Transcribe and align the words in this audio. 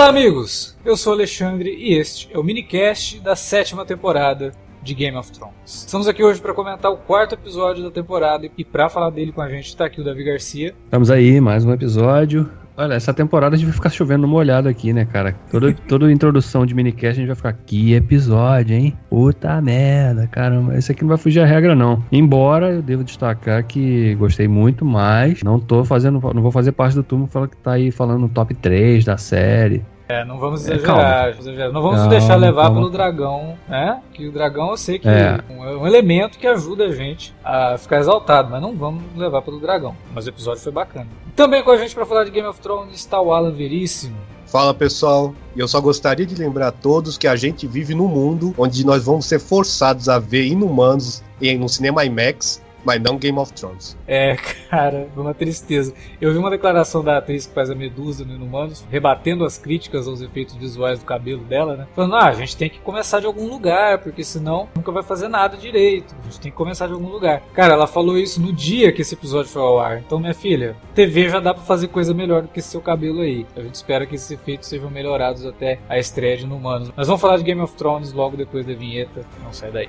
Olá, 0.00 0.08
amigos! 0.08 0.78
Eu 0.82 0.96
sou 0.96 1.12
Alexandre 1.12 1.76
e 1.76 1.92
este 1.92 2.30
é 2.32 2.38
o 2.38 2.42
minicast 2.42 3.20
da 3.20 3.36
sétima 3.36 3.84
temporada 3.84 4.50
de 4.82 4.94
Game 4.94 5.14
of 5.14 5.30
Thrones. 5.30 5.52
Estamos 5.66 6.08
aqui 6.08 6.24
hoje 6.24 6.40
para 6.40 6.54
comentar 6.54 6.90
o 6.90 6.96
quarto 6.96 7.34
episódio 7.34 7.84
da 7.84 7.90
temporada 7.90 8.48
e 8.56 8.64
para 8.64 8.88
falar 8.88 9.10
dele 9.10 9.30
com 9.30 9.42
a 9.42 9.48
gente 9.50 9.66
está 9.66 9.84
aqui 9.84 10.00
o 10.00 10.04
Davi 10.04 10.24
Garcia. 10.24 10.74
Estamos 10.86 11.10
aí, 11.10 11.38
mais 11.38 11.66
um 11.66 11.72
episódio. 11.74 12.50
Olha, 12.80 12.94
essa 12.94 13.12
temporada 13.12 13.54
a 13.54 13.58
gente 13.58 13.66
vai 13.66 13.74
ficar 13.74 13.90
chovendo 13.90 14.26
molhado 14.26 14.66
aqui, 14.66 14.90
né, 14.90 15.04
cara? 15.04 15.36
Toda, 15.50 15.70
toda 15.86 16.10
introdução 16.10 16.64
de 16.64 16.74
minicast 16.74 17.08
a 17.08 17.12
gente 17.12 17.26
vai 17.26 17.36
ficar, 17.36 17.52
que 17.52 17.92
episódio, 17.92 18.74
hein? 18.74 18.96
Puta 19.10 19.60
merda, 19.60 20.26
caramba. 20.26 20.74
Esse 20.74 20.90
aqui 20.90 21.02
não 21.02 21.10
vai 21.10 21.18
fugir 21.18 21.40
a 21.40 21.44
regra, 21.44 21.74
não. 21.74 22.02
Embora 22.10 22.70
eu 22.70 22.80
devo 22.80 23.04
destacar 23.04 23.62
que 23.64 24.14
gostei 24.14 24.48
muito 24.48 24.82
mais. 24.82 25.42
Não 25.42 25.60
tô 25.60 25.84
fazendo, 25.84 26.18
não 26.34 26.40
vou 26.40 26.50
fazer 26.50 26.72
parte 26.72 26.94
do 26.94 27.02
turno 27.02 27.28
que 27.28 27.56
tá 27.58 27.72
aí 27.72 27.90
falando 27.90 28.22
no 28.22 28.28
top 28.30 28.54
3 28.54 29.04
da 29.04 29.18
série. 29.18 29.84
É, 30.10 30.24
não 30.24 30.38
vamos 30.38 30.66
é, 30.66 30.74
exagerar, 30.74 31.26
é, 31.26 31.30
exagerar. 31.38 31.72
não 31.72 31.82
vamos 31.82 31.98
calma, 31.98 32.10
deixar 32.10 32.34
levar 32.34 32.62
calma. 32.62 32.76
pelo 32.76 32.90
dragão, 32.90 33.56
né? 33.68 34.02
Que 34.12 34.26
o 34.26 34.32
dragão 34.32 34.70
eu 34.70 34.76
sei 34.76 34.98
que 34.98 35.08
é. 35.08 35.38
é 35.48 35.54
um 35.54 35.86
elemento 35.86 36.36
que 36.36 36.48
ajuda 36.48 36.86
a 36.86 36.92
gente 36.92 37.32
a 37.44 37.78
ficar 37.78 38.00
exaltado, 38.00 38.50
mas 38.50 38.60
não 38.60 38.74
vamos 38.74 39.04
levar 39.16 39.40
pelo 39.42 39.60
dragão. 39.60 39.94
Mas 40.12 40.26
o 40.26 40.30
episódio 40.30 40.60
foi 40.60 40.72
bacana. 40.72 41.06
Também 41.36 41.62
com 41.62 41.70
a 41.70 41.76
gente 41.76 41.94
para 41.94 42.04
falar 42.04 42.24
de 42.24 42.32
Game 42.32 42.48
of 42.48 42.60
Thrones 42.60 42.96
está 42.96 43.20
o 43.20 43.32
Alan 43.32 43.52
Veríssimo. 43.52 44.16
Fala 44.46 44.74
pessoal, 44.74 45.32
e 45.54 45.60
eu 45.60 45.68
só 45.68 45.80
gostaria 45.80 46.26
de 46.26 46.34
lembrar 46.34 46.68
a 46.68 46.72
todos 46.72 47.16
que 47.16 47.28
a 47.28 47.36
gente 47.36 47.68
vive 47.68 47.94
num 47.94 48.08
mundo 48.08 48.52
onde 48.58 48.84
nós 48.84 49.04
vamos 49.04 49.26
ser 49.26 49.38
forçados 49.38 50.08
a 50.08 50.18
ver 50.18 50.44
inumanos 50.44 51.22
em 51.40 51.56
no 51.56 51.68
cinema 51.68 52.04
IMAX 52.04 52.60
mas 52.84 53.00
não 53.00 53.16
Game 53.16 53.38
of 53.38 53.52
Thrones. 53.52 53.96
É, 54.06 54.36
cara, 54.70 55.08
uma 55.16 55.34
tristeza. 55.34 55.92
Eu 56.20 56.32
vi 56.32 56.38
uma 56.38 56.50
declaração 56.50 57.02
da 57.02 57.18
atriz 57.18 57.46
que 57.46 57.54
faz 57.54 57.70
a 57.70 57.74
Medusa 57.74 58.24
no 58.24 58.34
Inumanos, 58.34 58.84
rebatendo 58.90 59.44
as 59.44 59.58
críticas 59.58 60.06
aos 60.06 60.20
efeitos 60.20 60.56
visuais 60.56 60.98
do 60.98 61.04
cabelo 61.04 61.44
dela, 61.44 61.76
né? 61.76 61.86
Falando, 61.94 62.16
ah, 62.16 62.26
a 62.26 62.32
gente 62.32 62.56
tem 62.56 62.70
que 62.70 62.78
começar 62.80 63.20
de 63.20 63.26
algum 63.26 63.48
lugar, 63.48 63.98
porque 63.98 64.24
senão 64.24 64.68
nunca 64.74 64.92
vai 64.92 65.02
fazer 65.02 65.28
nada 65.28 65.56
direito. 65.56 66.14
A 66.20 66.24
gente 66.24 66.40
tem 66.40 66.50
que 66.50 66.56
começar 66.56 66.86
de 66.86 66.92
algum 66.92 67.08
lugar. 67.08 67.42
Cara, 67.54 67.74
ela 67.74 67.86
falou 67.86 68.18
isso 68.18 68.40
no 68.40 68.52
dia 68.52 68.92
que 68.92 69.02
esse 69.02 69.14
episódio 69.14 69.50
foi 69.50 69.62
ao 69.62 69.78
ar. 69.78 69.98
Então, 69.98 70.18
minha 70.18 70.34
filha, 70.34 70.76
TV 70.94 71.28
já 71.28 71.40
dá 71.40 71.54
pra 71.54 71.62
fazer 71.62 71.88
coisa 71.88 72.14
melhor 72.14 72.42
do 72.42 72.48
que 72.48 72.62
seu 72.62 72.80
cabelo 72.80 73.20
aí. 73.20 73.46
A 73.56 73.60
gente 73.60 73.74
espera 73.74 74.06
que 74.06 74.14
esses 74.14 74.30
efeitos 74.30 74.68
sejam 74.68 74.90
melhorados 74.90 75.44
até 75.46 75.78
a 75.88 75.98
estreia 75.98 76.36
de 76.36 76.44
Inumanos. 76.44 76.92
Mas 76.96 77.06
vamos 77.06 77.20
falar 77.20 77.36
de 77.36 77.42
Game 77.44 77.60
of 77.60 77.74
Thrones 77.76 78.12
logo 78.12 78.36
depois 78.36 78.66
da 78.66 78.74
vinheta. 78.74 79.24
Não 79.42 79.52
sai 79.52 79.70
daí. 79.70 79.88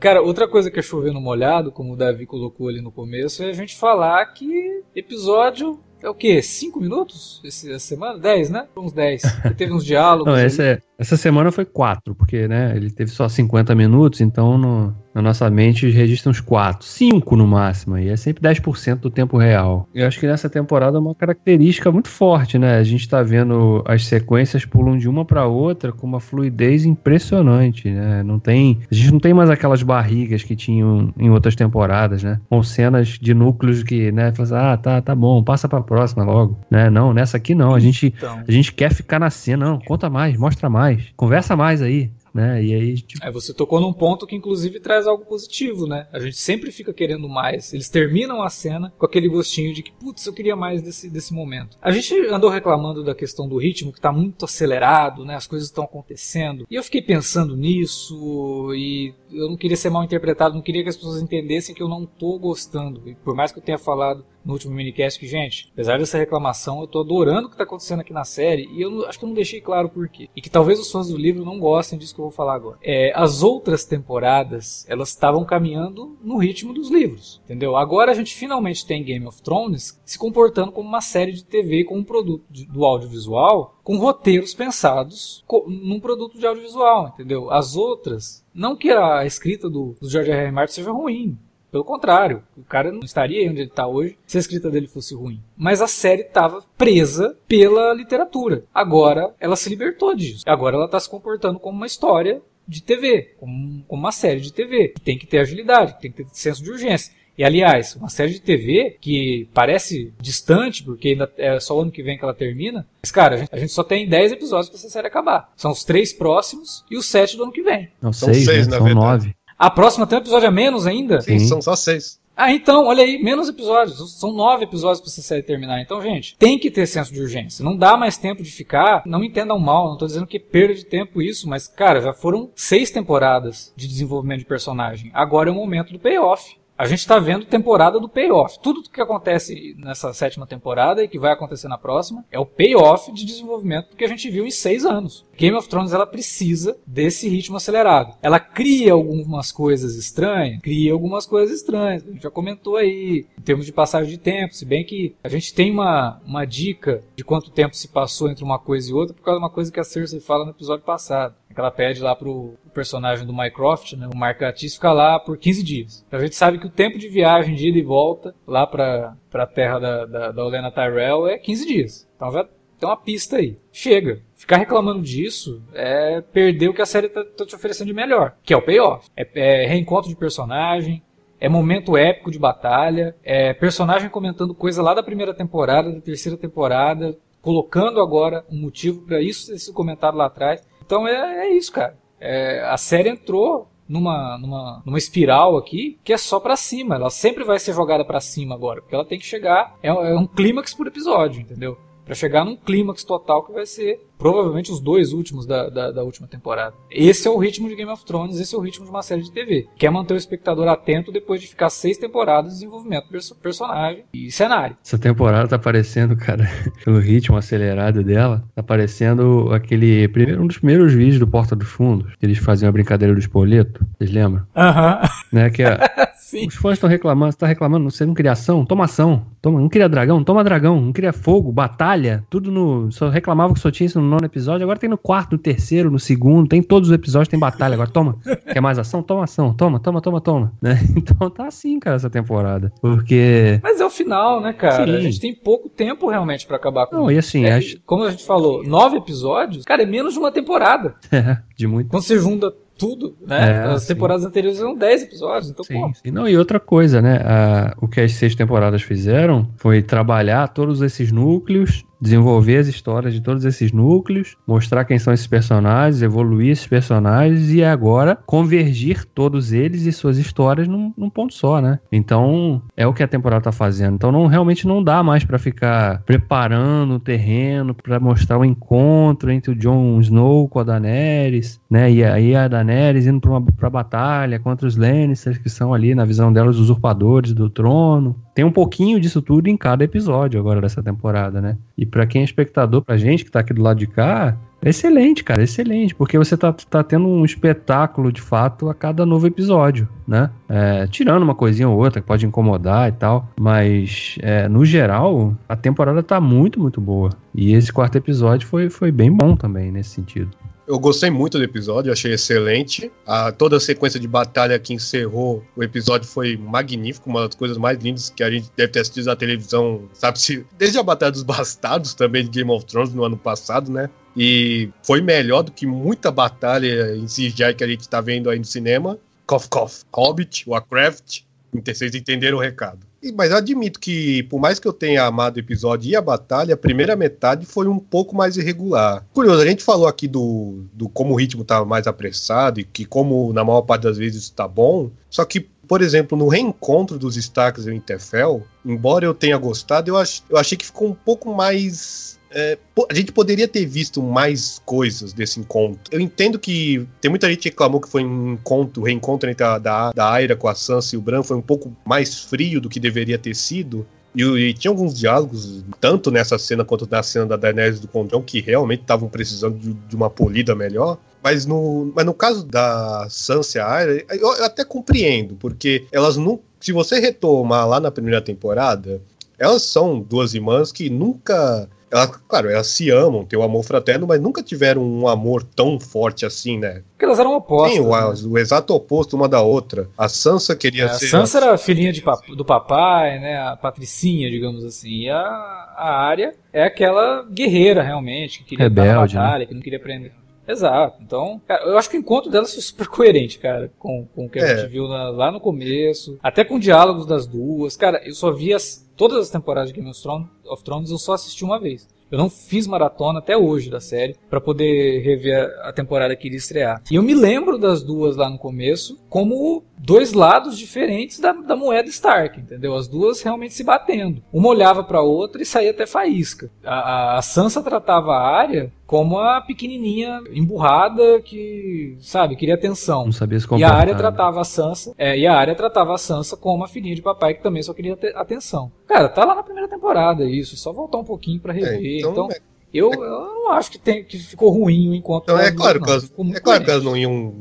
Cara, 0.00 0.22
outra 0.22 0.46
coisa 0.46 0.70
que 0.70 0.78
é 0.78 0.82
chover 0.82 1.12
no 1.12 1.20
molhado, 1.20 1.72
como 1.72 1.92
o 1.92 1.96
Davi 1.96 2.24
colocou 2.24 2.68
ali 2.68 2.80
no 2.80 2.92
começo, 2.92 3.42
é 3.42 3.50
a 3.50 3.52
gente 3.52 3.76
falar 3.76 4.24
que 4.26 4.82
episódio 4.94 5.80
é 6.00 6.08
o 6.08 6.14
quê? 6.14 6.40
Cinco 6.40 6.80
minutos 6.80 7.42
essa 7.44 7.78
semana? 7.80 8.18
Dez, 8.18 8.48
né? 8.48 8.68
Uns 8.76 8.92
dez. 8.92 9.22
teve 9.56 9.72
uns 9.72 9.84
diálogos. 9.84 10.26
Não, 10.32 10.38
essa, 10.38 10.80
essa 10.96 11.16
semana 11.16 11.50
foi 11.50 11.64
quatro, 11.64 12.14
porque 12.14 12.46
né, 12.46 12.76
ele 12.76 12.90
teve 12.90 13.10
só 13.10 13.28
50 13.28 13.74
minutos, 13.74 14.20
então 14.20 14.56
no, 14.56 14.94
na 15.14 15.22
nossa 15.22 15.48
mente 15.50 15.88
registra 15.90 16.30
uns 16.30 16.40
4, 16.40 16.86
5 16.86 17.36
no 17.36 17.46
máximo, 17.46 17.98
e 17.98 18.08
é 18.08 18.16
sempre 18.16 18.42
10% 18.42 18.96
do 19.00 19.10
tempo 19.10 19.36
real. 19.36 19.88
Eu 19.94 20.06
acho 20.06 20.18
que 20.20 20.26
nessa 20.26 20.48
temporada 20.48 20.96
é 20.96 21.00
uma 21.00 21.14
característica 21.14 21.90
muito 21.90 22.08
forte, 22.08 22.58
né? 22.58 22.76
A 22.76 22.84
gente 22.84 23.08
tá 23.08 23.22
vendo 23.22 23.82
as 23.86 24.06
sequências 24.06 24.64
pulam 24.64 24.96
de 24.96 25.08
uma 25.08 25.24
para 25.24 25.46
outra 25.46 25.92
com 25.92 26.06
uma 26.06 26.20
fluidez 26.20 26.84
impressionante, 26.84 27.90
né? 27.90 28.22
Não 28.22 28.38
tem, 28.38 28.80
a 28.90 28.94
gente 28.94 29.12
não 29.12 29.20
tem 29.20 29.34
mais 29.34 29.50
aquelas 29.50 29.82
barrigas 29.82 30.42
que 30.42 30.54
tinham 30.54 31.12
em 31.18 31.30
outras 31.30 31.54
temporadas, 31.54 32.22
né? 32.22 32.40
Com 32.48 32.62
cenas 32.62 33.08
de 33.08 33.34
núcleos 33.34 33.82
que, 33.82 34.12
né, 34.12 34.32
fala 34.32 34.44
assim, 34.44 34.54
ah, 34.54 34.76
tá, 34.76 35.02
tá 35.02 35.14
bom, 35.14 35.42
passa 35.42 35.68
para 35.68 35.80
próxima 35.80 36.24
logo, 36.24 36.58
né? 36.70 36.90
Não, 36.90 37.12
nessa 37.12 37.36
aqui 37.36 37.54
não, 37.54 37.74
a 37.74 37.80
gente 37.80 38.14
então. 38.16 38.42
a 38.46 38.52
gente 38.52 38.72
quer 38.72 38.92
ficar 38.92 39.18
na 39.18 39.30
cena, 39.30 39.66
não, 39.66 39.78
conta 39.78 40.08
mais, 40.10 40.36
mostra 40.36 40.68
mais, 40.68 41.12
conversa 41.16 41.56
mais 41.56 41.82
aí, 41.82 42.10
né? 42.32 42.62
E 42.62 42.74
aí, 42.74 42.94
tipo... 42.96 43.24
É, 43.24 43.30
você 43.30 43.52
tocou 43.52 43.80
num 43.80 43.92
ponto 43.92 44.26
que 44.26 44.36
inclusive 44.36 44.80
traz 44.80 45.06
algo 45.06 45.24
positivo, 45.24 45.86
né? 45.86 46.06
A 46.12 46.18
gente 46.18 46.36
sempre 46.36 46.70
fica 46.70 46.92
querendo 46.92 47.28
mais. 47.28 47.72
Eles 47.72 47.88
terminam 47.88 48.42
a 48.42 48.48
cena 48.48 48.92
com 48.98 49.06
aquele 49.06 49.28
gostinho 49.28 49.72
de 49.74 49.82
que, 49.82 49.92
putz, 49.92 50.26
eu 50.26 50.32
queria 50.32 50.56
mais 50.56 50.82
desse, 50.82 51.10
desse 51.10 51.32
momento. 51.32 51.76
A 51.80 51.90
gente 51.90 52.14
andou 52.26 52.50
reclamando 52.50 53.04
da 53.04 53.14
questão 53.14 53.48
do 53.48 53.58
ritmo, 53.58 53.92
que 53.92 54.00
tá 54.00 54.12
muito 54.12 54.44
acelerado, 54.44 55.24
né? 55.24 55.34
As 55.34 55.46
coisas 55.46 55.68
estão 55.68 55.84
acontecendo. 55.84 56.66
E 56.70 56.74
eu 56.74 56.82
fiquei 56.82 57.02
pensando 57.02 57.56
nisso 57.56 58.72
e 58.74 59.14
eu 59.30 59.48
não 59.48 59.56
queria 59.56 59.76
ser 59.76 59.90
mal 59.90 60.04
interpretado, 60.04 60.54
não 60.54 60.62
queria 60.62 60.82
que 60.82 60.88
as 60.88 60.96
pessoas 60.96 61.22
entendessem 61.22 61.74
que 61.74 61.82
eu 61.82 61.88
não 61.88 62.06
tô 62.06 62.38
gostando. 62.38 63.02
E 63.08 63.14
por 63.14 63.34
mais 63.34 63.52
que 63.52 63.58
eu 63.58 63.62
tenha 63.62 63.78
falado 63.78 64.24
no 64.48 64.54
último 64.54 64.74
minicast 64.74 65.20
que, 65.20 65.28
gente, 65.28 65.68
apesar 65.74 65.98
dessa 65.98 66.16
reclamação, 66.16 66.80
eu 66.80 66.86
tô 66.86 67.00
adorando 67.00 67.48
o 67.48 67.50
que 67.50 67.56
tá 67.58 67.64
acontecendo 67.64 68.00
aqui 68.00 68.14
na 68.14 68.24
série 68.24 68.66
e 68.72 68.80
eu 68.80 69.06
acho 69.06 69.18
que 69.18 69.24
eu 69.26 69.28
não 69.28 69.34
deixei 69.34 69.60
claro 69.60 69.90
por 69.90 70.08
quê. 70.08 70.30
E 70.34 70.40
que 70.40 70.48
talvez 70.48 70.80
os 70.80 70.90
fãs 70.90 71.08
do 71.08 71.18
livro 71.18 71.44
não 71.44 71.60
gostem 71.60 71.98
disso 71.98 72.14
que 72.14 72.20
eu 72.20 72.24
vou 72.24 72.32
falar 72.32 72.54
agora. 72.54 72.78
É, 72.82 73.12
as 73.14 73.42
outras 73.42 73.84
temporadas, 73.84 74.86
elas 74.88 75.10
estavam 75.10 75.44
caminhando 75.44 76.16
no 76.22 76.38
ritmo 76.38 76.72
dos 76.72 76.90
livros, 76.90 77.42
entendeu? 77.44 77.76
Agora 77.76 78.10
a 78.10 78.14
gente 78.14 78.34
finalmente 78.34 78.86
tem 78.86 79.04
Game 79.04 79.26
of 79.26 79.42
Thrones 79.42 80.00
se 80.02 80.18
comportando 80.18 80.72
como 80.72 80.88
uma 80.88 81.02
série 81.02 81.32
de 81.32 81.44
TV, 81.44 81.84
como 81.84 82.00
um 82.00 82.04
produto 82.04 82.44
de, 82.48 82.64
do 82.64 82.86
audiovisual, 82.86 83.78
com 83.84 83.98
roteiros 83.98 84.54
pensados 84.54 85.44
num 85.66 86.00
produto 86.00 86.38
de 86.38 86.46
audiovisual, 86.46 87.08
entendeu? 87.08 87.50
As 87.50 87.76
outras, 87.76 88.42
não 88.54 88.74
que 88.74 88.90
a 88.90 89.26
escrita 89.26 89.68
do, 89.68 89.94
do 90.00 90.08
George 90.08 90.30
R. 90.30 90.44
R. 90.44 90.52
Martin 90.52 90.74
seja 90.76 90.90
ruim, 90.90 91.38
pelo 91.70 91.84
contrário, 91.84 92.42
o 92.56 92.62
cara 92.62 92.90
não 92.90 93.00
estaria 93.00 93.48
onde 93.50 93.60
ele 93.60 93.68
está 93.68 93.86
hoje 93.86 94.16
se 94.26 94.36
a 94.36 94.40
escrita 94.40 94.70
dele 94.70 94.86
fosse 94.86 95.14
ruim. 95.14 95.40
Mas 95.56 95.80
a 95.82 95.86
série 95.86 96.22
estava 96.22 96.64
presa 96.76 97.36
pela 97.46 97.92
literatura. 97.92 98.64
Agora 98.74 99.34
ela 99.38 99.56
se 99.56 99.68
libertou 99.68 100.14
disso. 100.14 100.44
Agora 100.46 100.76
ela 100.76 100.86
está 100.86 100.98
se 100.98 101.08
comportando 101.08 101.58
como 101.58 101.76
uma 101.76 101.86
história 101.86 102.40
de 102.66 102.82
TV, 102.82 103.34
como, 103.38 103.84
uma 103.88 104.12
série 104.12 104.40
de 104.40 104.52
TV. 104.52 104.94
Tem 105.02 105.18
que 105.18 105.26
ter 105.26 105.38
agilidade, 105.38 105.96
tem 106.00 106.10
que 106.10 106.24
ter 106.24 106.26
senso 106.32 106.62
de 106.62 106.70
urgência. 106.70 107.12
E 107.38 107.44
aliás, 107.44 107.94
uma 107.94 108.08
série 108.08 108.32
de 108.32 108.40
TV 108.40 108.96
que 109.00 109.48
parece 109.54 110.12
distante, 110.20 110.82
porque 110.82 111.10
ainda 111.10 111.32
é 111.38 111.60
só 111.60 111.78
o 111.78 111.82
ano 111.82 111.92
que 111.92 112.02
vem 112.02 112.18
que 112.18 112.24
ela 112.24 112.34
termina. 112.34 112.84
Mas, 113.00 113.12
cara, 113.12 113.36
a 113.36 113.38
gente, 113.38 113.48
a 113.52 113.58
gente 113.58 113.72
só 113.72 113.84
tem 113.84 114.08
10 114.08 114.32
episódios 114.32 114.68
para 114.68 114.78
essa 114.78 114.90
série 114.90 115.06
acabar. 115.06 115.52
São 115.56 115.70
os 115.70 115.84
três 115.84 116.12
próximos 116.12 116.84
e 116.90 116.96
os 116.96 117.06
sete 117.06 117.36
do 117.36 117.44
ano 117.44 117.52
que 117.52 117.62
vem. 117.62 117.88
Não, 118.02 118.12
são 118.12 118.34
seis, 118.34 118.44
seis 118.44 118.66
né? 118.66 118.76
são 118.76 118.84
verdade. 118.84 119.06
nove. 119.06 119.37
A 119.58 119.68
próxima 119.70 120.06
tem 120.06 120.16
um 120.16 120.20
episódio 120.20 120.48
a 120.48 120.52
menos 120.52 120.86
ainda? 120.86 121.20
Sim, 121.20 121.38
Sim. 121.38 121.46
são 121.46 121.60
só 121.60 121.74
seis. 121.74 122.20
Ah, 122.36 122.52
então, 122.52 122.86
olha 122.86 123.02
aí, 123.02 123.20
menos 123.20 123.48
episódios. 123.48 124.16
São 124.16 124.32
nove 124.32 124.62
episódios 124.62 125.00
pra 125.00 125.10
essa 125.10 125.20
série 125.20 125.42
terminar. 125.42 125.80
Então, 125.80 126.00
gente, 126.00 126.36
tem 126.38 126.56
que 126.56 126.70
ter 126.70 126.86
senso 126.86 127.12
de 127.12 127.20
urgência. 127.20 127.64
Não 127.64 127.76
dá 127.76 127.96
mais 127.96 128.16
tempo 128.16 128.44
de 128.44 128.52
ficar. 128.52 129.02
Não 129.04 129.18
me 129.18 129.26
entendam 129.26 129.58
mal, 129.58 129.88
não 129.88 129.98
tô 129.98 130.06
dizendo 130.06 130.28
que 130.28 130.36
é 130.36 130.40
perda 130.40 130.72
de 130.74 130.84
tempo 130.84 131.20
isso, 131.20 131.48
mas, 131.48 131.66
cara, 131.66 132.00
já 132.00 132.12
foram 132.12 132.48
seis 132.54 132.92
temporadas 132.92 133.72
de 133.74 133.88
desenvolvimento 133.88 134.38
de 134.38 134.44
personagem. 134.44 135.10
Agora 135.12 135.48
é 135.48 135.52
o 135.52 135.56
momento 135.56 135.92
do 135.92 135.98
payoff. 135.98 136.56
A 136.78 136.86
gente 136.86 137.00
está 137.00 137.18
vendo 137.18 137.44
temporada 137.44 137.98
do 137.98 138.08
payoff. 138.08 138.60
Tudo 138.62 138.88
que 138.88 139.00
acontece 139.00 139.74
nessa 139.76 140.14
sétima 140.14 140.46
temporada 140.46 141.02
e 141.02 141.08
que 141.08 141.18
vai 141.18 141.32
acontecer 141.32 141.66
na 141.66 141.76
próxima 141.76 142.24
é 142.30 142.38
o 142.38 142.46
payoff 142.46 143.12
de 143.12 143.26
desenvolvimento 143.26 143.96
que 143.96 144.04
a 144.04 144.08
gente 144.08 144.30
viu 144.30 144.46
em 144.46 144.50
seis 144.50 144.84
anos. 144.84 145.26
Game 145.36 145.56
of 145.56 145.68
Thrones 145.68 145.92
ela 145.92 146.06
precisa 146.06 146.78
desse 146.86 147.28
ritmo 147.28 147.56
acelerado. 147.56 148.14
Ela 148.22 148.38
cria 148.38 148.92
algumas 148.92 149.50
coisas 149.50 149.96
estranhas, 149.96 150.60
cria 150.62 150.92
algumas 150.92 151.26
coisas 151.26 151.56
estranhas. 151.56 152.04
A 152.06 152.12
gente 152.12 152.22
já 152.22 152.30
comentou 152.30 152.76
aí 152.76 153.26
em 153.36 153.42
termos 153.42 153.66
de 153.66 153.72
passagem 153.72 154.10
de 154.10 154.18
tempo, 154.18 154.54
se 154.54 154.64
bem 154.64 154.84
que 154.84 155.16
a 155.22 155.28
gente 155.28 155.52
tem 155.52 155.72
uma, 155.72 156.20
uma 156.24 156.44
dica 156.44 157.02
de 157.16 157.24
quanto 157.24 157.50
tempo 157.50 157.74
se 157.74 157.88
passou 157.88 158.30
entre 158.30 158.44
uma 158.44 158.58
coisa 158.58 158.88
e 158.90 158.94
outra 158.94 159.14
por 159.14 159.22
causa 159.22 159.40
de 159.40 159.44
uma 159.44 159.50
coisa 159.50 159.72
que 159.72 159.80
a 159.80 159.84
Cersei 159.84 160.20
fala 160.20 160.44
no 160.44 160.52
episódio 160.52 160.84
passado 160.84 161.34
que 161.58 161.60
ela 161.60 161.72
pede 161.72 162.00
lá 162.00 162.14
pro 162.14 162.54
personagem 162.72 163.26
do 163.26 163.34
Mycroft, 163.34 163.94
né, 163.94 164.08
o 164.14 164.16
Mark 164.16 164.38
Gatiss, 164.38 164.74
ficar 164.74 164.92
lá 164.92 165.18
por 165.18 165.36
15 165.36 165.64
dias. 165.64 166.06
A 166.12 166.20
gente 166.20 166.36
sabe 166.36 166.56
que 166.56 166.68
o 166.68 166.70
tempo 166.70 166.96
de 166.96 167.08
viagem 167.08 167.56
de 167.56 167.70
ida 167.70 167.78
e 167.78 167.82
volta 167.82 168.32
lá 168.46 168.64
pra, 168.64 169.16
pra 169.28 169.44
terra 169.44 169.80
da, 169.80 170.06
da, 170.06 170.30
da 170.30 170.44
Olena 170.44 170.70
Tyrell 170.70 171.26
é 171.26 171.36
15 171.36 171.66
dias. 171.66 172.08
Então 172.14 172.30
já 172.30 172.44
tem 172.44 172.88
uma 172.88 172.96
pista 172.96 173.38
aí. 173.38 173.58
Chega. 173.72 174.20
Ficar 174.36 174.58
reclamando 174.58 175.02
disso 175.02 175.60
é 175.74 176.20
perder 176.20 176.68
o 176.68 176.74
que 176.74 176.80
a 176.80 176.86
série 176.86 177.08
tá, 177.08 177.24
tá 177.24 177.44
te 177.44 177.56
oferecendo 177.56 177.88
de 177.88 177.92
melhor, 177.92 178.36
que 178.44 178.54
é 178.54 178.56
o 178.56 178.62
payoff. 178.62 179.08
É, 179.16 179.26
é 179.34 179.66
reencontro 179.66 180.08
de 180.08 180.14
personagem, 180.14 181.02
é 181.40 181.48
momento 181.48 181.96
épico 181.96 182.30
de 182.30 182.38
batalha, 182.38 183.16
é 183.24 183.52
personagem 183.52 184.08
comentando 184.08 184.54
coisa 184.54 184.80
lá 184.80 184.94
da 184.94 185.02
primeira 185.02 185.34
temporada, 185.34 185.90
da 185.90 186.00
terceira 186.00 186.38
temporada, 186.38 187.18
colocando 187.42 188.00
agora 188.00 188.44
um 188.48 188.60
motivo 188.60 189.04
para 189.04 189.20
isso 189.20 189.50
ter 189.50 189.58
sido 189.58 189.74
comentado 189.74 190.16
lá 190.16 190.26
atrás. 190.26 190.64
Então 190.88 191.06
é, 191.06 191.48
é 191.48 191.50
isso, 191.50 191.70
cara. 191.70 191.98
É, 192.18 192.62
a 192.64 192.78
série 192.78 193.10
entrou 193.10 193.68
numa, 193.86 194.38
numa, 194.38 194.82
numa 194.86 194.96
espiral 194.96 195.58
aqui 195.58 195.98
que 196.02 196.14
é 196.14 196.16
só 196.16 196.40
para 196.40 196.56
cima. 196.56 196.94
Ela 196.94 197.10
sempre 197.10 197.44
vai 197.44 197.58
ser 197.58 197.74
jogada 197.74 198.06
para 198.06 198.22
cima 198.22 198.54
agora, 198.54 198.80
porque 198.80 198.94
ela 198.94 199.04
tem 199.04 199.18
que 199.18 199.26
chegar. 199.26 199.76
É, 199.82 199.88
é 199.88 200.16
um 200.16 200.26
clímax 200.26 200.72
por 200.72 200.86
episódio, 200.86 201.42
entendeu? 201.42 201.76
Para 202.06 202.14
chegar 202.14 202.42
num 202.42 202.56
clímax 202.56 203.04
total 203.04 203.44
que 203.44 203.52
vai 203.52 203.66
ser 203.66 204.00
provavelmente 204.18 204.72
os 204.72 204.80
dois 204.80 205.12
últimos 205.12 205.46
da, 205.46 205.68
da, 205.70 205.92
da, 205.92 206.02
última 206.02 206.26
temporada. 206.26 206.74
Esse 206.90 207.28
é 207.28 207.30
o 207.30 207.38
ritmo 207.38 207.68
de 207.68 207.76
Game 207.76 207.90
of 207.90 208.04
Thrones, 208.04 208.40
esse 208.40 208.54
é 208.54 208.58
o 208.58 208.60
ritmo 208.60 208.84
de 208.84 208.90
uma 208.90 209.02
série 209.02 209.22
de 209.22 209.30
TV. 209.30 209.68
Quer 209.76 209.90
manter 209.90 210.14
o 210.14 210.16
espectador 210.16 210.66
atento 210.68 211.12
depois 211.12 211.40
de 211.40 211.46
ficar 211.46 211.70
seis 211.70 211.96
temporadas 211.96 212.52
de 212.52 212.58
desenvolvimento 212.58 213.06
do 213.10 213.34
personagem 213.36 214.04
e 214.12 214.30
cenário. 214.30 214.76
Essa 214.84 214.98
temporada 214.98 215.48
tá 215.48 215.58
parecendo, 215.58 216.16
cara, 216.16 216.48
pelo 216.84 216.98
ritmo 216.98 217.36
acelerado 217.36 218.02
dela, 218.02 218.44
tá 218.54 218.62
parecendo 218.62 219.52
aquele 219.52 220.08
primeiro, 220.08 220.42
um 220.42 220.46
dos 220.46 220.58
primeiros 220.58 220.92
vídeos 220.92 221.20
do 221.20 221.26
Porta 221.26 221.54
dos 221.54 221.68
Fundos, 221.68 222.12
que 222.16 222.26
eles 222.26 222.38
faziam 222.38 222.68
a 222.68 222.72
brincadeira 222.72 223.14
do 223.14 223.20
espoleto, 223.20 223.86
vocês 223.96 224.10
lembram? 224.10 224.44
Aham. 224.56 225.00
Né, 225.32 225.50
que 225.50 225.62
é, 225.62 225.78
Os 226.46 226.54
fãs 226.56 226.74
estão 226.74 226.90
reclamando, 226.90 227.32
você 227.32 227.38
tá 227.38 227.46
reclamando, 227.46 227.90
você 227.90 228.04
não 228.04 228.12
queria 228.12 228.32
ação? 228.32 228.64
Toma 228.64 228.84
ação. 228.84 229.26
Toma, 229.40 229.60
não 229.60 229.68
queria 229.68 229.88
dragão? 229.88 230.22
Toma 230.22 230.44
dragão. 230.44 230.80
Não 230.80 230.92
queria 230.92 231.12
fogo, 231.12 231.50
batalha, 231.50 232.24
tudo 232.28 232.50
no. 232.52 232.92
Só 232.92 233.08
reclamava 233.08 233.54
que 233.54 233.60
só 233.60 233.70
tinha 233.70 233.86
isso 233.86 234.00
no 234.00 234.07
nono 234.08 234.24
episódio, 234.24 234.64
agora 234.64 234.78
tem 234.78 234.88
no 234.88 234.98
quarto, 234.98 235.32
no 235.32 235.38
terceiro, 235.38 235.90
no 235.90 235.98
segundo, 235.98 236.48
tem 236.48 236.62
todos 236.62 236.88
os 236.88 236.94
episódios, 236.94 237.28
tem 237.28 237.38
batalha. 237.38 237.74
Agora 237.74 237.90
toma. 237.90 238.18
Quer 238.52 238.60
mais 238.60 238.78
ação? 238.78 239.02
Toma 239.02 239.24
ação. 239.24 239.54
Toma, 239.54 239.78
toma, 239.78 240.00
toma, 240.00 240.20
toma. 240.20 240.52
Né? 240.60 240.78
Então 240.98 241.30
tá 241.30 241.46
assim, 241.46 241.78
cara, 241.78 241.96
essa 241.96 242.10
temporada. 242.10 242.72
Porque. 242.80 243.60
Mas 243.62 243.80
é 243.80 243.84
o 243.84 243.90
final, 243.90 244.40
né, 244.40 244.52
cara? 244.52 244.84
Sim. 244.84 244.96
A 244.96 245.00
gente 245.00 245.20
tem 245.20 245.34
pouco 245.34 245.68
tempo 245.68 246.08
realmente 246.08 246.46
para 246.46 246.56
acabar 246.56 246.86
com 246.86 246.96
Não, 246.96 247.10
e 247.10 247.16
assim, 247.16 247.44
é, 247.44 247.54
acho... 247.54 247.80
como 247.86 248.04
a 248.04 248.10
gente 248.10 248.24
falou, 248.24 248.64
nove 248.64 248.96
episódios, 248.96 249.64
cara, 249.64 249.82
é 249.82 249.86
menos 249.86 250.14
de 250.14 250.18
uma 250.18 250.32
temporada. 250.32 250.94
É, 251.18 251.38
de 251.56 251.66
muito. 251.66 251.90
Quando 251.90 252.04
você 252.04 252.16
junta 252.18 252.52
tudo, 252.78 253.16
né? 253.26 253.50
É, 253.50 253.62
as 253.64 253.82
sim. 253.82 253.88
temporadas 253.88 254.24
anteriores 254.24 254.60
eram 254.60 254.74
10 254.74 255.02
episódios, 255.02 255.50
então, 255.50 255.64
sim, 255.64 255.74
pô. 255.74 255.90
Sim. 255.94 256.10
Não, 256.12 256.28
e 256.28 256.38
outra 256.38 256.60
coisa, 256.60 257.02
né? 257.02 257.16
A, 257.24 257.74
o 257.80 257.88
que 257.88 258.00
as 258.00 258.12
seis 258.12 258.34
temporadas 258.34 258.82
fizeram 258.82 259.48
foi 259.56 259.82
trabalhar 259.82 260.46
todos 260.48 260.80
esses 260.80 261.10
núcleos 261.10 261.84
desenvolver 262.00 262.58
as 262.58 262.66
histórias 262.66 263.12
de 263.14 263.20
todos 263.20 263.44
esses 263.44 263.72
núcleos, 263.72 264.36
mostrar 264.46 264.84
quem 264.84 264.98
são 264.98 265.12
esses 265.12 265.26
personagens, 265.26 266.02
evoluir 266.02 266.52
esses 266.52 266.66
personagens 266.66 267.52
e 267.52 267.62
agora 267.62 268.16
convergir 268.26 269.04
todos 269.04 269.52
eles 269.52 269.82
e 269.86 269.92
suas 269.92 270.18
histórias 270.18 270.68
num, 270.68 270.92
num 270.96 271.10
ponto 271.10 271.34
só, 271.34 271.60
né? 271.60 271.78
Então 271.90 272.62
é 272.76 272.86
o 272.86 272.92
que 272.92 273.02
a 273.02 273.08
temporada 273.08 273.44
tá 273.44 273.52
fazendo. 273.52 273.94
Então 273.94 274.12
não 274.12 274.26
realmente 274.26 274.66
não 274.66 274.82
dá 274.82 275.02
mais 275.02 275.24
para 275.24 275.38
ficar 275.38 276.02
preparando 276.02 276.94
o 276.94 277.00
terreno 277.00 277.74
para 277.74 277.98
mostrar 277.98 278.38
o 278.38 278.44
encontro 278.44 279.30
entre 279.30 279.52
o 279.52 279.54
Jon 279.54 280.00
Snow 280.00 280.48
com 280.48 280.60
a 280.60 280.64
Daenerys, 280.64 281.60
né? 281.70 281.90
E 281.90 282.04
aí 282.04 282.34
a 282.34 282.48
Daenerys 282.48 283.06
indo 283.06 283.20
para 283.20 283.30
uma 283.30 283.42
pra 283.42 283.70
batalha 283.70 284.38
contra 284.38 284.66
os 284.66 284.76
Lannisters 284.76 285.38
que 285.38 285.48
são 285.48 285.74
ali 285.74 285.94
na 285.94 286.04
visão 286.04 286.32
delas 286.32 286.56
os 286.56 286.62
usurpadores 286.62 287.32
do 287.32 287.50
trono 287.50 288.16
tem 288.38 288.44
um 288.44 288.52
pouquinho 288.52 289.00
disso 289.00 289.20
tudo 289.20 289.48
em 289.48 289.56
cada 289.56 289.82
episódio 289.82 290.38
agora 290.38 290.60
dessa 290.60 290.80
temporada, 290.80 291.40
né? 291.40 291.58
E 291.76 291.84
para 291.84 292.06
quem 292.06 292.22
é 292.22 292.24
espectador, 292.24 292.82
pra 292.82 292.96
gente 292.96 293.24
que 293.24 293.32
tá 293.32 293.40
aqui 293.40 293.52
do 293.52 293.60
lado 293.60 293.80
de 293.80 293.88
cá, 293.88 294.36
é 294.62 294.68
excelente, 294.68 295.24
cara, 295.24 295.42
excelente, 295.42 295.92
porque 295.92 296.16
você 296.16 296.36
tá, 296.36 296.52
tá 296.52 296.84
tendo 296.84 297.08
um 297.08 297.24
espetáculo 297.24 298.12
de 298.12 298.20
fato 298.20 298.70
a 298.70 298.74
cada 298.74 299.04
novo 299.04 299.26
episódio, 299.26 299.88
né? 300.06 300.30
É, 300.48 300.86
tirando 300.86 301.24
uma 301.24 301.34
coisinha 301.34 301.68
ou 301.68 301.76
outra 301.76 302.00
que 302.00 302.06
pode 302.06 302.24
incomodar 302.26 302.88
e 302.88 302.92
tal, 302.92 303.28
mas 303.40 304.16
é, 304.22 304.48
no 304.48 304.64
geral 304.64 305.34
a 305.48 305.56
temporada 305.56 306.00
tá 306.00 306.20
muito, 306.20 306.60
muito 306.60 306.80
boa. 306.80 307.10
E 307.34 307.54
esse 307.54 307.72
quarto 307.72 307.98
episódio 307.98 308.46
foi, 308.46 308.70
foi 308.70 308.92
bem 308.92 309.10
bom 309.10 309.34
também 309.34 309.72
nesse 309.72 309.90
sentido. 309.90 310.30
Eu 310.68 310.78
gostei 310.78 311.08
muito 311.08 311.38
do 311.38 311.44
episódio, 311.44 311.90
achei 311.90 312.12
excelente. 312.12 312.92
A, 313.06 313.32
toda 313.32 313.56
a 313.56 313.60
sequência 313.60 313.98
de 313.98 314.06
batalha 314.06 314.58
que 314.58 314.74
encerrou 314.74 315.42
o 315.56 315.62
episódio 315.62 316.06
foi 316.06 316.36
magnífico, 316.36 317.08
uma 317.08 317.26
das 317.26 317.34
coisas 317.34 317.56
mais 317.56 317.78
lindas 317.78 318.10
que 318.10 318.22
a 318.22 318.30
gente 318.30 318.50
deve 318.54 318.70
ter 318.70 318.80
assistido 318.80 319.06
na 319.06 319.16
televisão, 319.16 319.88
sabe-se, 319.94 320.44
desde 320.58 320.78
a 320.78 320.82
Batalha 320.82 321.10
dos 321.10 321.22
Bastardos 321.22 321.94
também 321.94 322.22
de 322.22 322.28
Game 322.28 322.50
of 322.50 322.66
Thrones 322.66 322.92
no 322.92 323.02
ano 323.02 323.16
passado, 323.16 323.72
né? 323.72 323.88
E 324.14 324.68
foi 324.82 325.00
melhor 325.00 325.42
do 325.42 325.52
que 325.52 325.66
muita 325.66 326.10
batalha 326.10 326.94
em 326.94 327.06
CGI 327.06 327.54
que 327.56 327.64
a 327.64 327.68
gente 327.68 327.88
tá 327.88 328.02
vendo 328.02 328.28
aí 328.28 328.38
no 328.38 328.44
cinema. 328.44 328.98
Cough, 329.26 329.48
cough. 329.48 329.72
Hobbit, 329.90 330.44
Warcraft, 330.46 331.20
vocês 331.64 331.94
entenderam 331.94 332.36
o 332.36 332.40
recado. 332.42 332.87
Mas 333.14 333.32
admito 333.32 333.78
que, 333.78 334.24
por 334.24 334.40
mais 334.40 334.58
que 334.58 334.66
eu 334.66 334.72
tenha 334.72 335.04
amado 335.04 335.36
o 335.36 335.40
episódio 335.40 335.88
e 335.90 335.96
a 335.96 336.00
batalha, 336.00 336.54
a 336.54 336.56
primeira 336.56 336.96
metade 336.96 337.46
foi 337.46 337.68
um 337.68 337.78
pouco 337.78 338.14
mais 338.16 338.36
irregular. 338.36 339.06
Curioso, 339.12 339.40
a 339.40 339.46
gente 339.46 339.62
falou 339.62 339.86
aqui 339.86 340.08
do, 340.08 340.64
do 340.72 340.88
como 340.88 341.14
o 341.14 341.16
ritmo 341.16 341.42
estava 341.42 341.64
mais 341.64 341.86
apressado 341.86 342.58
e 342.58 342.64
que, 342.64 342.84
como 342.84 343.32
na 343.32 343.44
maior 343.44 343.62
parte 343.62 343.82
das 343.82 343.96
vezes 343.98 344.24
está 344.24 344.48
bom, 344.48 344.90
só 345.08 345.24
que 345.24 345.48
por 345.68 345.82
exemplo, 345.82 346.16
no 346.16 346.28
reencontro 346.28 346.98
dos 346.98 347.18
Starks 347.18 347.66
e 347.66 347.70
o 347.70 347.74
Interfell, 347.74 348.42
embora 348.64 349.04
eu 349.04 349.12
tenha 349.12 349.36
gostado, 349.36 349.90
eu, 349.90 349.98
ach, 349.98 350.22
eu 350.30 350.38
achei 350.38 350.56
que 350.56 350.64
ficou 350.64 350.88
um 350.88 350.94
pouco 350.94 351.34
mais 351.34 352.17
é, 352.30 352.58
a 352.90 352.94
gente 352.94 353.12
poderia 353.12 353.48
ter 353.48 353.64
visto 353.64 354.02
mais 354.02 354.60
coisas 354.64 355.12
desse 355.12 355.40
encontro. 355.40 355.80
Eu 355.90 356.00
entendo 356.00 356.38
que 356.38 356.86
tem 357.00 357.08
muita 357.10 357.28
gente 357.28 357.40
que 357.40 357.48
reclamou 357.48 357.80
que 357.80 357.88
foi 357.88 358.04
um 358.04 358.34
encontro, 358.34 358.82
reencontro 358.82 359.30
entre 359.30 359.44
a 359.44 359.58
da, 359.58 359.92
da 359.92 360.10
Aira 360.10 360.36
com 360.36 360.48
a 360.48 360.54
Sansa 360.54 360.94
e 360.94 360.98
o 360.98 361.00
Bran 361.00 361.22
foi 361.22 361.36
um 361.36 361.42
pouco 361.42 361.74
mais 361.84 362.20
frio 362.20 362.60
do 362.60 362.68
que 362.68 362.78
deveria 362.78 363.18
ter 363.18 363.34
sido. 363.34 363.86
E, 364.14 364.22
e, 364.22 364.54
tinha 364.54 364.70
alguns 364.70 364.98
diálogos, 364.98 365.64
tanto 365.80 366.10
nessa 366.10 366.38
cena 366.38 366.64
quanto 366.64 366.88
na 366.90 367.02
cena 367.02 367.26
da 367.26 367.36
Daenerys 367.36 367.80
do 367.80 367.88
Condão, 367.88 368.22
que 368.22 368.40
realmente 368.40 368.80
estavam 368.80 369.08
precisando 369.08 369.58
de, 369.58 369.72
de, 369.72 369.96
uma 369.96 370.10
polida 370.10 370.54
melhor. 370.54 370.98
Mas 371.22 371.46
no, 371.46 371.92
mas 371.94 372.04
no 372.04 372.14
caso 372.14 372.44
da 372.44 373.06
Sansa 373.10 373.58
e 373.58 373.60
a 373.60 373.66
Arya, 373.66 374.06
eu, 374.10 374.34
eu 374.34 374.44
até 374.44 374.64
compreendo, 374.64 375.34
porque 375.36 375.86
elas 375.92 376.16
não. 376.16 376.40
Se 376.60 376.72
você 376.72 376.98
retomar 376.98 377.68
lá 377.68 377.78
na 377.78 377.90
primeira 377.90 378.20
temporada, 378.20 379.00
elas 379.38 379.62
são 379.62 380.00
duas 380.00 380.34
irmãs 380.34 380.72
que 380.72 380.90
nunca 380.90 381.68
elas, 381.90 382.16
claro, 382.28 382.50
elas 382.50 382.66
se 382.66 382.90
amam, 382.90 383.24
têm 383.24 383.38
o 383.38 383.42
um 383.42 383.44
amor 383.44 383.64
fraterno, 383.64 384.06
mas 384.06 384.20
nunca 384.20 384.42
tiveram 384.42 384.82
um 384.82 385.08
amor 385.08 385.42
tão 385.42 385.78
forte 385.80 386.26
assim, 386.26 386.58
né? 386.58 386.82
Porque 386.90 387.04
elas 387.04 387.18
eram 387.18 387.34
opostas. 387.34 387.74
Sim, 387.74 387.80
o, 387.80 387.90
né? 387.90 388.14
o 388.28 388.38
exato 388.38 388.74
oposto 388.74 389.16
uma 389.16 389.28
da 389.28 389.40
outra. 389.40 389.88
A 389.96 390.08
Sansa 390.08 390.54
queria 390.54 390.84
é, 390.84 390.88
ser. 390.88 391.06
A 391.06 391.08
Sansa 391.10 391.38
era 391.38 391.58
filhinha 391.58 391.92
de, 391.92 392.02
do 392.36 392.44
papai, 392.44 393.18
né? 393.18 393.38
A 393.40 393.56
patricinha, 393.56 394.30
digamos 394.30 394.64
assim. 394.64 395.04
E 395.04 395.10
a, 395.10 395.18
a 395.18 396.06
Arya 396.08 396.34
é 396.52 396.64
aquela 396.64 397.24
guerreira, 397.30 397.82
realmente, 397.82 398.40
que 398.40 398.50
queria 398.50 398.64
Rebelde, 398.64 398.90
estar 398.90 399.18
na 399.18 399.24
batalha, 399.24 399.40
né? 399.40 399.46
que 399.46 399.54
não 399.54 399.62
queria 399.62 399.80
prender. 399.80 400.12
Exato. 400.48 401.02
Então, 401.02 401.40
cara, 401.46 401.62
eu 401.64 401.76
acho 401.76 401.90
que 401.90 401.96
o 401.98 402.00
encontro 402.00 402.30
delas 402.30 402.54
foi 402.54 402.62
super 402.62 402.86
coerente, 402.88 403.38
cara, 403.38 403.70
com, 403.78 404.06
com 404.14 404.24
o 404.24 404.30
que 404.30 404.38
a 404.38 404.42
é. 404.42 404.56
gente 404.56 404.70
viu 404.70 404.88
na, 404.88 405.10
lá 405.10 405.30
no 405.30 405.38
começo, 405.38 406.18
até 406.22 406.42
com 406.42 406.58
diálogos 406.58 407.04
das 407.04 407.26
duas. 407.26 407.76
Cara, 407.76 408.00
eu 408.02 408.14
só 408.14 408.32
vi 408.32 408.54
as, 408.54 408.87
todas 408.98 409.18
as 409.18 409.30
temporadas 409.30 409.70
de 409.70 409.76
Game 409.76 409.88
of 409.88 410.02
Thrones, 410.02 410.26
of 410.44 410.62
Thrones, 410.64 410.90
eu 410.90 410.98
só 410.98 411.14
assisti 411.14 411.44
uma 411.44 411.58
vez. 411.58 411.88
Eu 412.10 412.18
não 412.18 412.30
fiz 412.30 412.66
maratona 412.66 413.18
até 413.18 413.36
hoje 413.36 413.70
da 413.70 413.80
série 413.80 414.16
para 414.30 414.40
poder 414.40 415.00
rever 415.02 415.54
a 415.62 415.72
temporada 415.72 416.16
que 416.16 416.26
iria 416.26 416.38
estrear. 416.38 416.82
E 416.90 416.94
eu 416.94 417.02
me 417.02 417.14
lembro 417.14 417.58
das 417.58 417.82
duas 417.82 418.16
lá 418.16 418.30
no 418.30 418.38
começo 418.38 418.98
como 419.10 419.62
dois 419.76 420.14
lados 420.14 420.58
diferentes 420.58 421.20
da, 421.20 421.32
da 421.32 421.54
moeda 421.54 421.88
Stark, 421.88 422.40
entendeu? 422.40 422.74
As 422.74 422.88
duas 422.88 423.20
realmente 423.20 423.54
se 423.54 423.62
batendo. 423.62 424.22
Uma 424.32 424.48
olhava 424.48 424.82
para 424.82 425.02
outra 425.02 425.42
e 425.42 425.46
saía 425.46 425.70
até 425.70 425.86
faísca. 425.86 426.50
A, 426.64 426.74
a, 426.74 427.18
a 427.18 427.22
Sansa 427.22 427.62
tratava 427.62 428.12
a 428.12 428.26
área 428.26 428.72
como 428.88 429.18
a 429.18 429.42
pequenininha 429.42 430.22
emburrada 430.32 431.20
que, 431.20 431.98
sabe, 432.00 432.34
queria 432.36 432.54
atenção. 432.54 433.04
Não 433.04 433.12
sabia 433.12 433.38
se 433.38 433.46
E 433.58 433.62
a 433.62 433.70
área 433.70 433.94
tratava 433.94 434.40
a 434.40 434.44
Sansa, 434.44 434.94
é, 434.96 435.16
e 435.16 435.26
a 435.26 435.36
área 435.36 435.54
tratava 435.54 435.92
a 435.92 435.98
Sansa 435.98 436.38
como 436.38 436.64
a 436.64 436.68
filhinha 436.68 436.94
de 436.94 437.02
papai 437.02 437.34
que 437.34 437.42
também 437.42 437.62
só 437.62 437.74
queria 437.74 437.94
ter 437.98 438.16
atenção. 438.16 438.72
Cara, 438.86 439.10
tá 439.10 439.26
lá 439.26 439.34
na 439.34 439.42
primeira 439.42 439.68
temporada 439.68 440.24
isso, 440.24 440.56
só 440.56 440.72
voltar 440.72 440.96
um 440.96 441.04
pouquinho 441.04 441.38
pra 441.38 441.52
rever. 441.52 441.74
É, 441.74 441.98
então, 441.98 442.12
então, 442.12 442.28
é, 442.30 442.40
eu, 442.72 442.92
eu 442.92 443.00
não 443.34 443.52
acho 443.52 443.70
que, 443.70 443.78
tem, 443.78 444.04
que 444.04 444.18
ficou 444.18 444.50
ruim 444.50 444.90
o 444.90 444.94
encontro. 444.94 445.32
então 445.34 445.38
é 445.44 445.50
claro 445.50 445.80
que 445.80 445.86
não. 445.86 445.92
elas, 445.94 446.12
é 446.34 446.40
claro 446.40 446.64
que 446.64 446.70
elas 446.70 446.84
não 446.84 446.96
iam. 446.96 447.34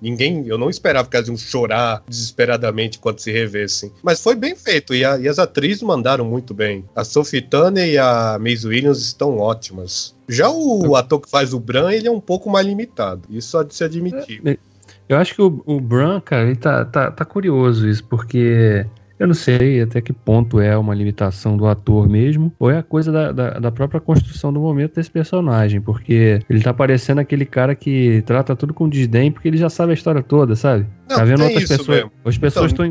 Ninguém. 0.00 0.44
Eu 0.46 0.58
não 0.58 0.68
esperava 0.68 1.08
que 1.08 1.16
elas 1.16 1.28
iam 1.28 1.36
chorar 1.36 2.02
desesperadamente 2.08 2.98
quando 2.98 3.20
se 3.20 3.30
revessem. 3.30 3.92
Mas 4.02 4.20
foi 4.22 4.34
bem 4.34 4.56
feito. 4.56 4.94
E, 4.94 5.04
a- 5.04 5.18
e 5.18 5.28
as 5.28 5.38
atrizes 5.38 5.82
mandaram 5.82 6.24
muito 6.24 6.52
bem. 6.52 6.84
A 6.96 7.04
Sophie 7.04 7.40
Turner 7.42 7.86
e 7.88 7.96
a 7.98 8.38
Maisie 8.40 8.68
Williams 8.68 8.98
estão 9.00 9.38
ótimas. 9.38 10.16
Já 10.28 10.50
o 10.50 10.96
ator 10.96 11.20
que 11.20 11.30
faz 11.30 11.52
o 11.54 11.60
Bran, 11.60 11.92
ele 11.92 12.08
é 12.08 12.10
um 12.10 12.20
pouco 12.20 12.50
mais 12.50 12.66
limitado. 12.66 13.22
Isso 13.30 13.56
há 13.58 13.62
de 13.64 13.74
se 13.74 13.84
admitir. 13.84 14.58
Eu 15.08 15.18
acho 15.18 15.34
que 15.34 15.42
o, 15.42 15.62
o 15.66 15.80
Bran, 15.80 16.20
cara, 16.20 16.44
ele 16.46 16.56
tá, 16.56 16.84
tá, 16.84 17.10
tá 17.10 17.24
curioso 17.24 17.86
isso, 17.88 18.02
porque 18.04 18.86
eu 19.22 19.28
não 19.28 19.34
sei 19.34 19.80
até 19.82 20.00
que 20.00 20.12
ponto 20.12 20.60
é 20.60 20.76
uma 20.76 20.94
limitação 20.94 21.56
do 21.56 21.66
ator 21.66 22.08
mesmo, 22.08 22.52
ou 22.58 22.70
é 22.70 22.78
a 22.78 22.82
coisa 22.82 23.12
da, 23.12 23.30
da, 23.32 23.50
da 23.60 23.70
própria 23.70 24.00
construção 24.00 24.52
do 24.52 24.58
momento 24.60 24.96
desse 24.96 25.10
personagem, 25.10 25.80
porque 25.80 26.40
ele 26.50 26.60
tá 26.60 26.74
parecendo 26.74 27.20
aquele 27.20 27.44
cara 27.46 27.74
que 27.74 28.22
trata 28.26 28.56
tudo 28.56 28.74
com 28.74 28.88
desdém, 28.88 29.30
porque 29.30 29.46
ele 29.48 29.56
já 29.56 29.70
sabe 29.70 29.92
a 29.92 29.94
história 29.94 30.22
toda, 30.22 30.56
sabe? 30.56 30.86
Não, 31.08 31.16
tá 31.16 31.24
vendo 31.24 31.44
outras 31.44 31.68
pessoas. 31.68 31.88
mesmo. 31.98 32.10
As 32.24 32.36
pessoas 32.38 32.72
Então- 32.72 32.84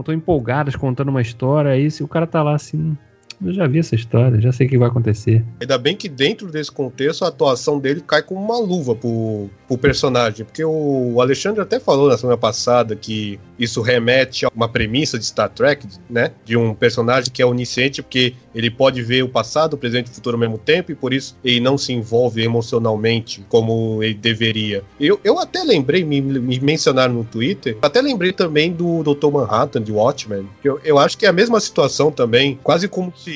estão 0.00 0.14
empolgadas 0.14 0.74
contando 0.74 1.08
uma 1.08 1.22
história, 1.22 1.70
aí 1.70 1.90
se 1.90 2.02
o 2.02 2.08
cara 2.08 2.26
tá 2.26 2.42
lá 2.42 2.54
assim. 2.56 2.96
Eu 3.44 3.52
já 3.52 3.66
vi 3.66 3.78
essa 3.78 3.94
história, 3.94 4.40
já 4.40 4.52
sei 4.52 4.66
o 4.66 4.70
que 4.70 4.78
vai 4.78 4.88
acontecer. 4.88 5.44
Ainda 5.60 5.78
bem 5.78 5.96
que 5.96 6.08
dentro 6.08 6.50
desse 6.50 6.70
contexto 6.72 7.24
a 7.24 7.28
atuação 7.28 7.78
dele 7.78 8.02
cai 8.04 8.22
como 8.22 8.40
uma 8.40 8.58
luva 8.58 8.94
pro, 8.94 9.48
pro 9.66 9.78
personagem. 9.78 10.44
Porque 10.44 10.64
o 10.64 11.20
Alexandre 11.20 11.60
até 11.60 11.78
falou 11.78 12.08
na 12.08 12.18
semana 12.18 12.36
passada 12.36 12.96
que 12.96 13.38
isso 13.58 13.80
remete 13.80 14.44
a 14.44 14.50
uma 14.54 14.68
premissa 14.68 15.18
de 15.18 15.24
Star 15.24 15.50
Trek, 15.50 15.86
né? 16.08 16.32
De 16.44 16.56
um 16.56 16.74
personagem 16.74 17.30
que 17.32 17.42
é 17.42 17.46
onisciente, 17.46 18.02
porque 18.02 18.34
ele 18.54 18.70
pode 18.70 19.02
ver 19.02 19.22
o 19.22 19.28
passado, 19.28 19.74
o 19.74 19.76
presente 19.76 20.08
e 20.08 20.10
o 20.10 20.14
futuro 20.14 20.36
ao 20.36 20.40
mesmo 20.40 20.58
tempo, 20.58 20.90
e 20.92 20.94
por 20.94 21.12
isso 21.12 21.36
ele 21.44 21.60
não 21.60 21.78
se 21.78 21.92
envolve 21.92 22.42
emocionalmente 22.42 23.44
como 23.48 24.02
ele 24.02 24.14
deveria. 24.14 24.82
Eu, 24.98 25.20
eu 25.22 25.38
até 25.38 25.62
lembrei, 25.62 26.04
me, 26.04 26.20
me 26.20 26.58
mencionaram 26.60 27.14
no 27.14 27.24
Twitter, 27.24 27.76
até 27.82 28.00
lembrei 28.00 28.32
também 28.32 28.72
do 28.72 29.02
Dr. 29.02 29.30
Manhattan, 29.30 29.82
de 29.82 29.92
Watchmen. 29.92 30.48
Eu, 30.64 30.80
eu 30.84 30.98
acho 30.98 31.16
que 31.16 31.26
é 31.26 31.28
a 31.28 31.32
mesma 31.32 31.60
situação 31.60 32.10
também, 32.10 32.58
quase 32.62 32.88
como 32.88 33.12
se 33.16 33.27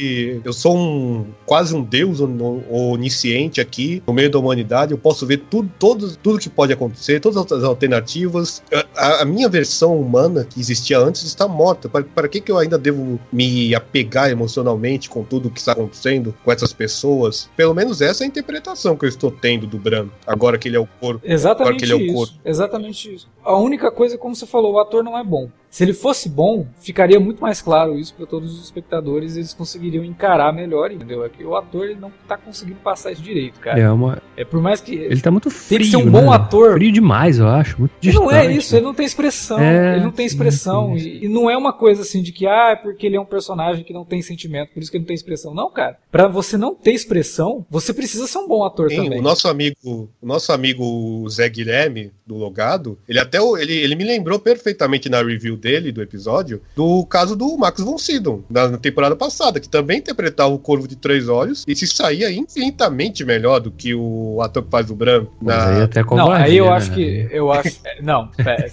eu 0.44 0.52
sou 0.52 0.76
um 0.76 1.26
quase 1.46 1.74
um 1.74 1.82
deus 1.82 2.20
on- 2.20 2.62
onisciente 2.70 3.60
aqui 3.60 4.02
no 4.06 4.12
meio 4.12 4.30
da 4.30 4.38
humanidade, 4.38 4.92
eu 4.92 4.98
posso 4.98 5.26
ver 5.26 5.38
tudo, 5.50 5.70
todo, 5.78 6.16
tudo 6.16 6.38
que 6.38 6.48
pode 6.48 6.72
acontecer, 6.72 7.20
todas 7.20 7.50
as 7.52 7.64
alternativas. 7.64 8.62
A- 8.96 9.22
A, 9.22 9.24
minha 9.24 9.48
versão 9.48 9.98
humana 10.00 10.44
que 10.44 10.58
existia 10.60 10.98
antes 10.98 11.22
está 11.24 11.46
morta. 11.48 11.88
Para, 11.88 12.04
para 12.04 12.28
que, 12.28 12.40
que 12.40 12.50
eu 12.52 12.58
ainda 12.58 12.78
devo 12.78 13.18
me 13.32 13.74
apegar 13.74 14.30
emocionalmente 14.30 15.08
com 15.10 15.22
tudo 15.24 15.50
que 15.50 15.58
está 15.58 15.72
acontecendo 15.72 16.34
com 16.44 16.50
essas 16.52 16.72
pessoas? 16.72 17.48
Pelo 17.56 17.74
menos 17.74 18.00
essa 18.00 18.22
é 18.22 18.24
a 18.24 18.28
interpretação 18.28 18.96
que 18.96 19.04
eu 19.04 19.08
estou 19.08 19.30
tendo 19.30 19.66
do 19.66 19.78
Bran, 19.78 20.06
agora 20.26 20.58
que 20.58 20.68
ele 20.68 20.76
é 20.76 20.80
o 20.80 20.86
corpo. 21.00 21.20
Exatamente 21.24 21.62
Agora 21.62 21.76
que 21.76 21.84
ele 21.84 21.92
é 21.92 21.96
o 21.96 22.00
isso. 22.00 22.14
corpo. 22.14 22.34
Exatamente 22.44 23.14
isso. 23.14 23.28
A 23.44 23.56
única 23.56 23.90
coisa, 23.90 24.16
como 24.18 24.34
você 24.34 24.46
falou, 24.46 24.74
o 24.74 24.78
ator 24.80 25.02
não 25.04 25.18
é 25.18 25.24
bom. 25.24 25.48
Se 25.72 25.82
ele 25.82 25.94
fosse 25.94 26.28
bom, 26.28 26.66
ficaria 26.82 27.18
muito 27.18 27.40
mais 27.40 27.62
claro 27.62 27.98
isso 27.98 28.12
para 28.12 28.26
todos 28.26 28.52
os 28.52 28.62
espectadores, 28.62 29.36
eles 29.36 29.54
conseguiriam 29.54 30.04
encarar 30.04 30.52
melhor, 30.52 30.92
entendeu? 30.92 31.24
É 31.24 31.30
que 31.30 31.42
o 31.42 31.56
ator 31.56 31.86
ele 31.86 31.98
não 31.98 32.12
tá 32.28 32.36
conseguindo 32.36 32.78
passar 32.80 33.10
isso 33.10 33.22
direito, 33.22 33.58
cara. 33.58 33.80
É 33.80 33.90
uma. 33.90 34.22
É, 34.36 34.44
por 34.44 34.60
mais 34.60 34.82
que 34.82 34.94
Ele 34.94 35.20
tá 35.22 35.30
muito 35.30 35.48
frio. 35.48 35.78
tem 35.78 35.78
que 35.78 35.90
ser 35.90 35.96
um 35.96 36.10
bom 36.10 36.28
né? 36.28 36.36
ator. 36.36 36.74
Frio 36.74 36.92
demais, 36.92 37.38
eu 37.38 37.48
acho. 37.48 37.80
Muito 37.80 37.92
E 38.02 38.12
não 38.12 38.30
é 38.30 38.40
distante, 38.40 38.58
isso, 38.58 38.76
ele 38.76 38.84
não 38.84 38.92
tem 38.92 39.06
expressão. 39.06 39.60
É, 39.60 39.96
ele 39.96 40.04
não 40.04 40.12
tem 40.12 40.28
sim, 40.28 40.34
expressão. 40.34 40.98
sim. 40.98 41.08
E, 41.08 41.24
e 41.24 41.28
não 41.28 41.50
é 41.50 41.56
uma 41.56 41.72
coisa 41.72 42.02
assim 42.02 42.22
de 42.22 42.32
que, 42.32 42.46
ah, 42.46 42.72
é 42.72 42.76
porque 42.76 43.06
ele 43.06 43.16
é 43.16 43.20
um 43.20 43.24
personagem 43.24 43.82
que 43.82 43.94
não 43.94 44.04
tem 44.04 44.20
sentimento, 44.20 44.74
por 44.74 44.82
isso 44.82 44.90
que 44.90 44.98
ele 44.98 45.04
não 45.04 45.08
tem 45.08 45.14
expressão. 45.14 45.54
Não, 45.54 45.70
cara. 45.70 45.96
Pra 46.10 46.28
você 46.28 46.58
não 46.58 46.74
ter 46.74 46.92
expressão, 46.92 47.64
você 47.70 47.94
precisa 47.94 48.26
ser 48.26 48.36
um 48.36 48.46
bom 48.46 48.62
ator 48.62 48.90
Sim, 48.90 49.04
também. 49.04 49.20
o 49.20 49.22
nosso 49.22 49.48
amigo, 49.48 49.76
o 49.82 50.26
nosso 50.26 50.52
amigo 50.52 51.26
Zé 51.30 51.48
Guilherme 51.48 52.12
do 52.26 52.36
Logado, 52.36 52.98
ele 53.08 53.18
até 53.18 53.38
ele, 53.38 53.72
ele 53.72 53.94
me 53.94 54.04
lembrou 54.04 54.38
perfeitamente 54.38 55.08
na 55.08 55.22
review 55.22 55.61
dele 55.62 55.92
do 55.92 56.02
episódio 56.02 56.60
do 56.74 57.06
caso 57.06 57.36
do 57.36 57.56
Max 57.56 57.80
von 57.80 57.96
Sydow 57.96 58.44
na, 58.50 58.68
na 58.68 58.78
temporada 58.78 59.14
passada, 59.14 59.60
que 59.60 59.68
também 59.68 59.98
interpretava 59.98 60.52
o 60.52 60.58
Corvo 60.58 60.88
de 60.88 60.96
Três 60.96 61.28
Olhos 61.28 61.64
e 61.66 61.76
se 61.76 61.86
saía 61.86 62.30
infinitamente 62.32 63.24
melhor 63.24 63.60
do 63.60 63.70
que 63.70 63.94
o 63.94 64.40
ator 64.42 64.64
que 64.64 64.70
faz 64.70 64.90
o 64.90 64.96
Bran 64.96 65.26
Mas 65.40 65.56
aí 65.56 65.78
na, 65.78 65.84
até 65.84 66.02
Não, 66.02 66.30
aí 66.30 66.56
eu 66.56 66.66
né? 66.66 66.72
acho 66.72 66.92
que. 66.92 67.28
Eu 67.30 67.52
acho. 67.52 67.80
Não, 68.02 68.28
pera. 68.28 68.66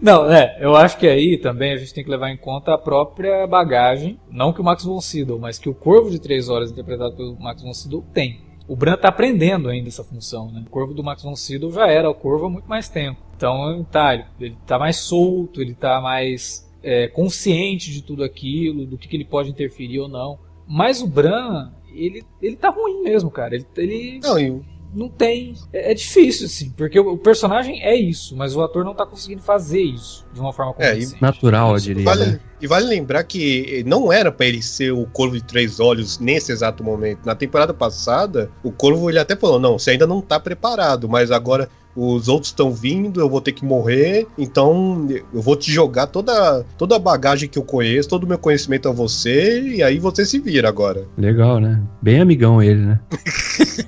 Não, 0.00 0.30
é, 0.30 0.56
eu 0.60 0.76
acho 0.76 0.98
que 0.98 1.06
aí 1.06 1.38
também 1.38 1.72
a 1.72 1.76
gente 1.76 1.94
tem 1.94 2.04
que 2.04 2.10
levar 2.10 2.30
em 2.30 2.36
conta 2.36 2.74
a 2.74 2.78
própria 2.78 3.46
bagagem, 3.46 4.18
não 4.30 4.52
que 4.52 4.60
o 4.60 4.64
Max 4.64 4.84
von 4.84 5.00
Sydow, 5.00 5.38
mas 5.38 5.58
que 5.58 5.68
o 5.68 5.74
Corvo 5.74 6.10
de 6.10 6.18
Três 6.18 6.48
Horas, 6.48 6.70
interpretado 6.70 7.14
pelo 7.14 7.38
Max 7.38 7.62
von 7.62 7.72
Sydow, 7.72 8.04
tem. 8.12 8.45
O 8.68 8.74
Bran 8.74 8.96
tá 8.96 9.08
aprendendo 9.08 9.68
ainda 9.68 9.88
essa 9.88 10.02
função, 10.02 10.50
né? 10.50 10.64
O 10.66 10.70
Corvo 10.70 10.92
do 10.92 11.02
Max 11.04 11.22
von 11.22 11.36
Sydow 11.36 11.70
já 11.70 11.86
era 11.86 12.10
o 12.10 12.14
Corvo 12.14 12.46
há 12.46 12.50
muito 12.50 12.68
mais 12.68 12.88
tempo. 12.88 13.20
Então, 13.36 13.86
tá, 13.90 14.14
ele, 14.14 14.24
ele 14.40 14.56
tá 14.66 14.78
mais 14.78 14.96
solto, 14.96 15.60
ele 15.60 15.74
tá 15.74 16.00
mais 16.00 16.68
é, 16.82 17.06
consciente 17.08 17.92
de 17.92 18.02
tudo 18.02 18.24
aquilo, 18.24 18.86
do 18.86 18.98
que, 18.98 19.08
que 19.08 19.16
ele 19.16 19.24
pode 19.24 19.50
interferir 19.50 20.00
ou 20.00 20.08
não. 20.08 20.38
Mas 20.66 21.00
o 21.00 21.06
Bran, 21.06 21.70
ele, 21.94 22.24
ele 22.42 22.56
tá 22.56 22.70
ruim 22.70 23.02
mesmo, 23.02 23.30
cara. 23.30 23.54
Ele, 23.54 23.66
ele 23.76 24.20
Não, 24.22 24.38
e 24.38 24.62
não 24.96 25.08
tem. 25.08 25.54
É, 25.72 25.92
é 25.92 25.94
difícil, 25.94 26.46
assim, 26.46 26.70
porque 26.70 26.98
o, 26.98 27.12
o 27.12 27.18
personagem 27.18 27.82
é 27.82 27.94
isso, 27.94 28.34
mas 28.36 28.56
o 28.56 28.62
ator 28.62 28.84
não 28.84 28.94
tá 28.94 29.04
conseguindo 29.04 29.42
fazer 29.42 29.82
isso 29.82 30.26
de 30.32 30.40
uma 30.40 30.52
forma 30.52 30.74
É, 30.78 30.88
e 30.88 30.92
convincente. 30.94 31.22
Natural, 31.22 31.72
eu 31.72 31.78
diria. 31.78 32.04
Vale, 32.04 32.26
né? 32.26 32.40
E 32.60 32.66
vale 32.66 32.86
lembrar 32.86 33.22
que 33.24 33.84
não 33.86 34.12
era 34.12 34.32
pra 34.32 34.46
ele 34.46 34.62
ser 34.62 34.92
o 34.92 35.06
Corvo 35.06 35.36
de 35.36 35.44
Três 35.44 35.80
Olhos 35.80 36.18
nesse 36.18 36.52
exato 36.52 36.82
momento. 36.82 37.20
Na 37.24 37.34
temporada 37.34 37.74
passada, 37.74 38.50
o 38.62 38.70
Corvo 38.70 39.10
ele 39.10 39.18
até 39.18 39.36
falou: 39.36 39.60
não, 39.60 39.78
você 39.78 39.92
ainda 39.92 40.06
não 40.06 40.20
tá 40.20 40.40
preparado, 40.40 41.08
mas 41.08 41.30
agora 41.30 41.68
os 41.96 42.28
outros 42.28 42.50
estão 42.50 42.70
vindo, 42.70 43.20
eu 43.20 43.28
vou 43.28 43.40
ter 43.40 43.52
que 43.52 43.64
morrer, 43.64 44.26
então 44.36 45.06
eu 45.32 45.40
vou 45.40 45.56
te 45.56 45.72
jogar 45.72 46.06
toda, 46.06 46.62
toda 46.76 46.96
a 46.96 46.98
bagagem 46.98 47.48
que 47.48 47.58
eu 47.58 47.62
conheço, 47.62 48.08
todo 48.08 48.24
o 48.24 48.26
meu 48.26 48.38
conhecimento 48.38 48.86
a 48.86 48.92
você, 48.92 49.62
e 49.62 49.82
aí 49.82 49.98
você 49.98 50.26
se 50.26 50.38
vira 50.38 50.68
agora. 50.68 51.06
Legal, 51.16 51.58
né? 51.58 51.82
Bem 52.02 52.20
amigão 52.20 52.62
ele, 52.62 52.80
né? 52.80 53.00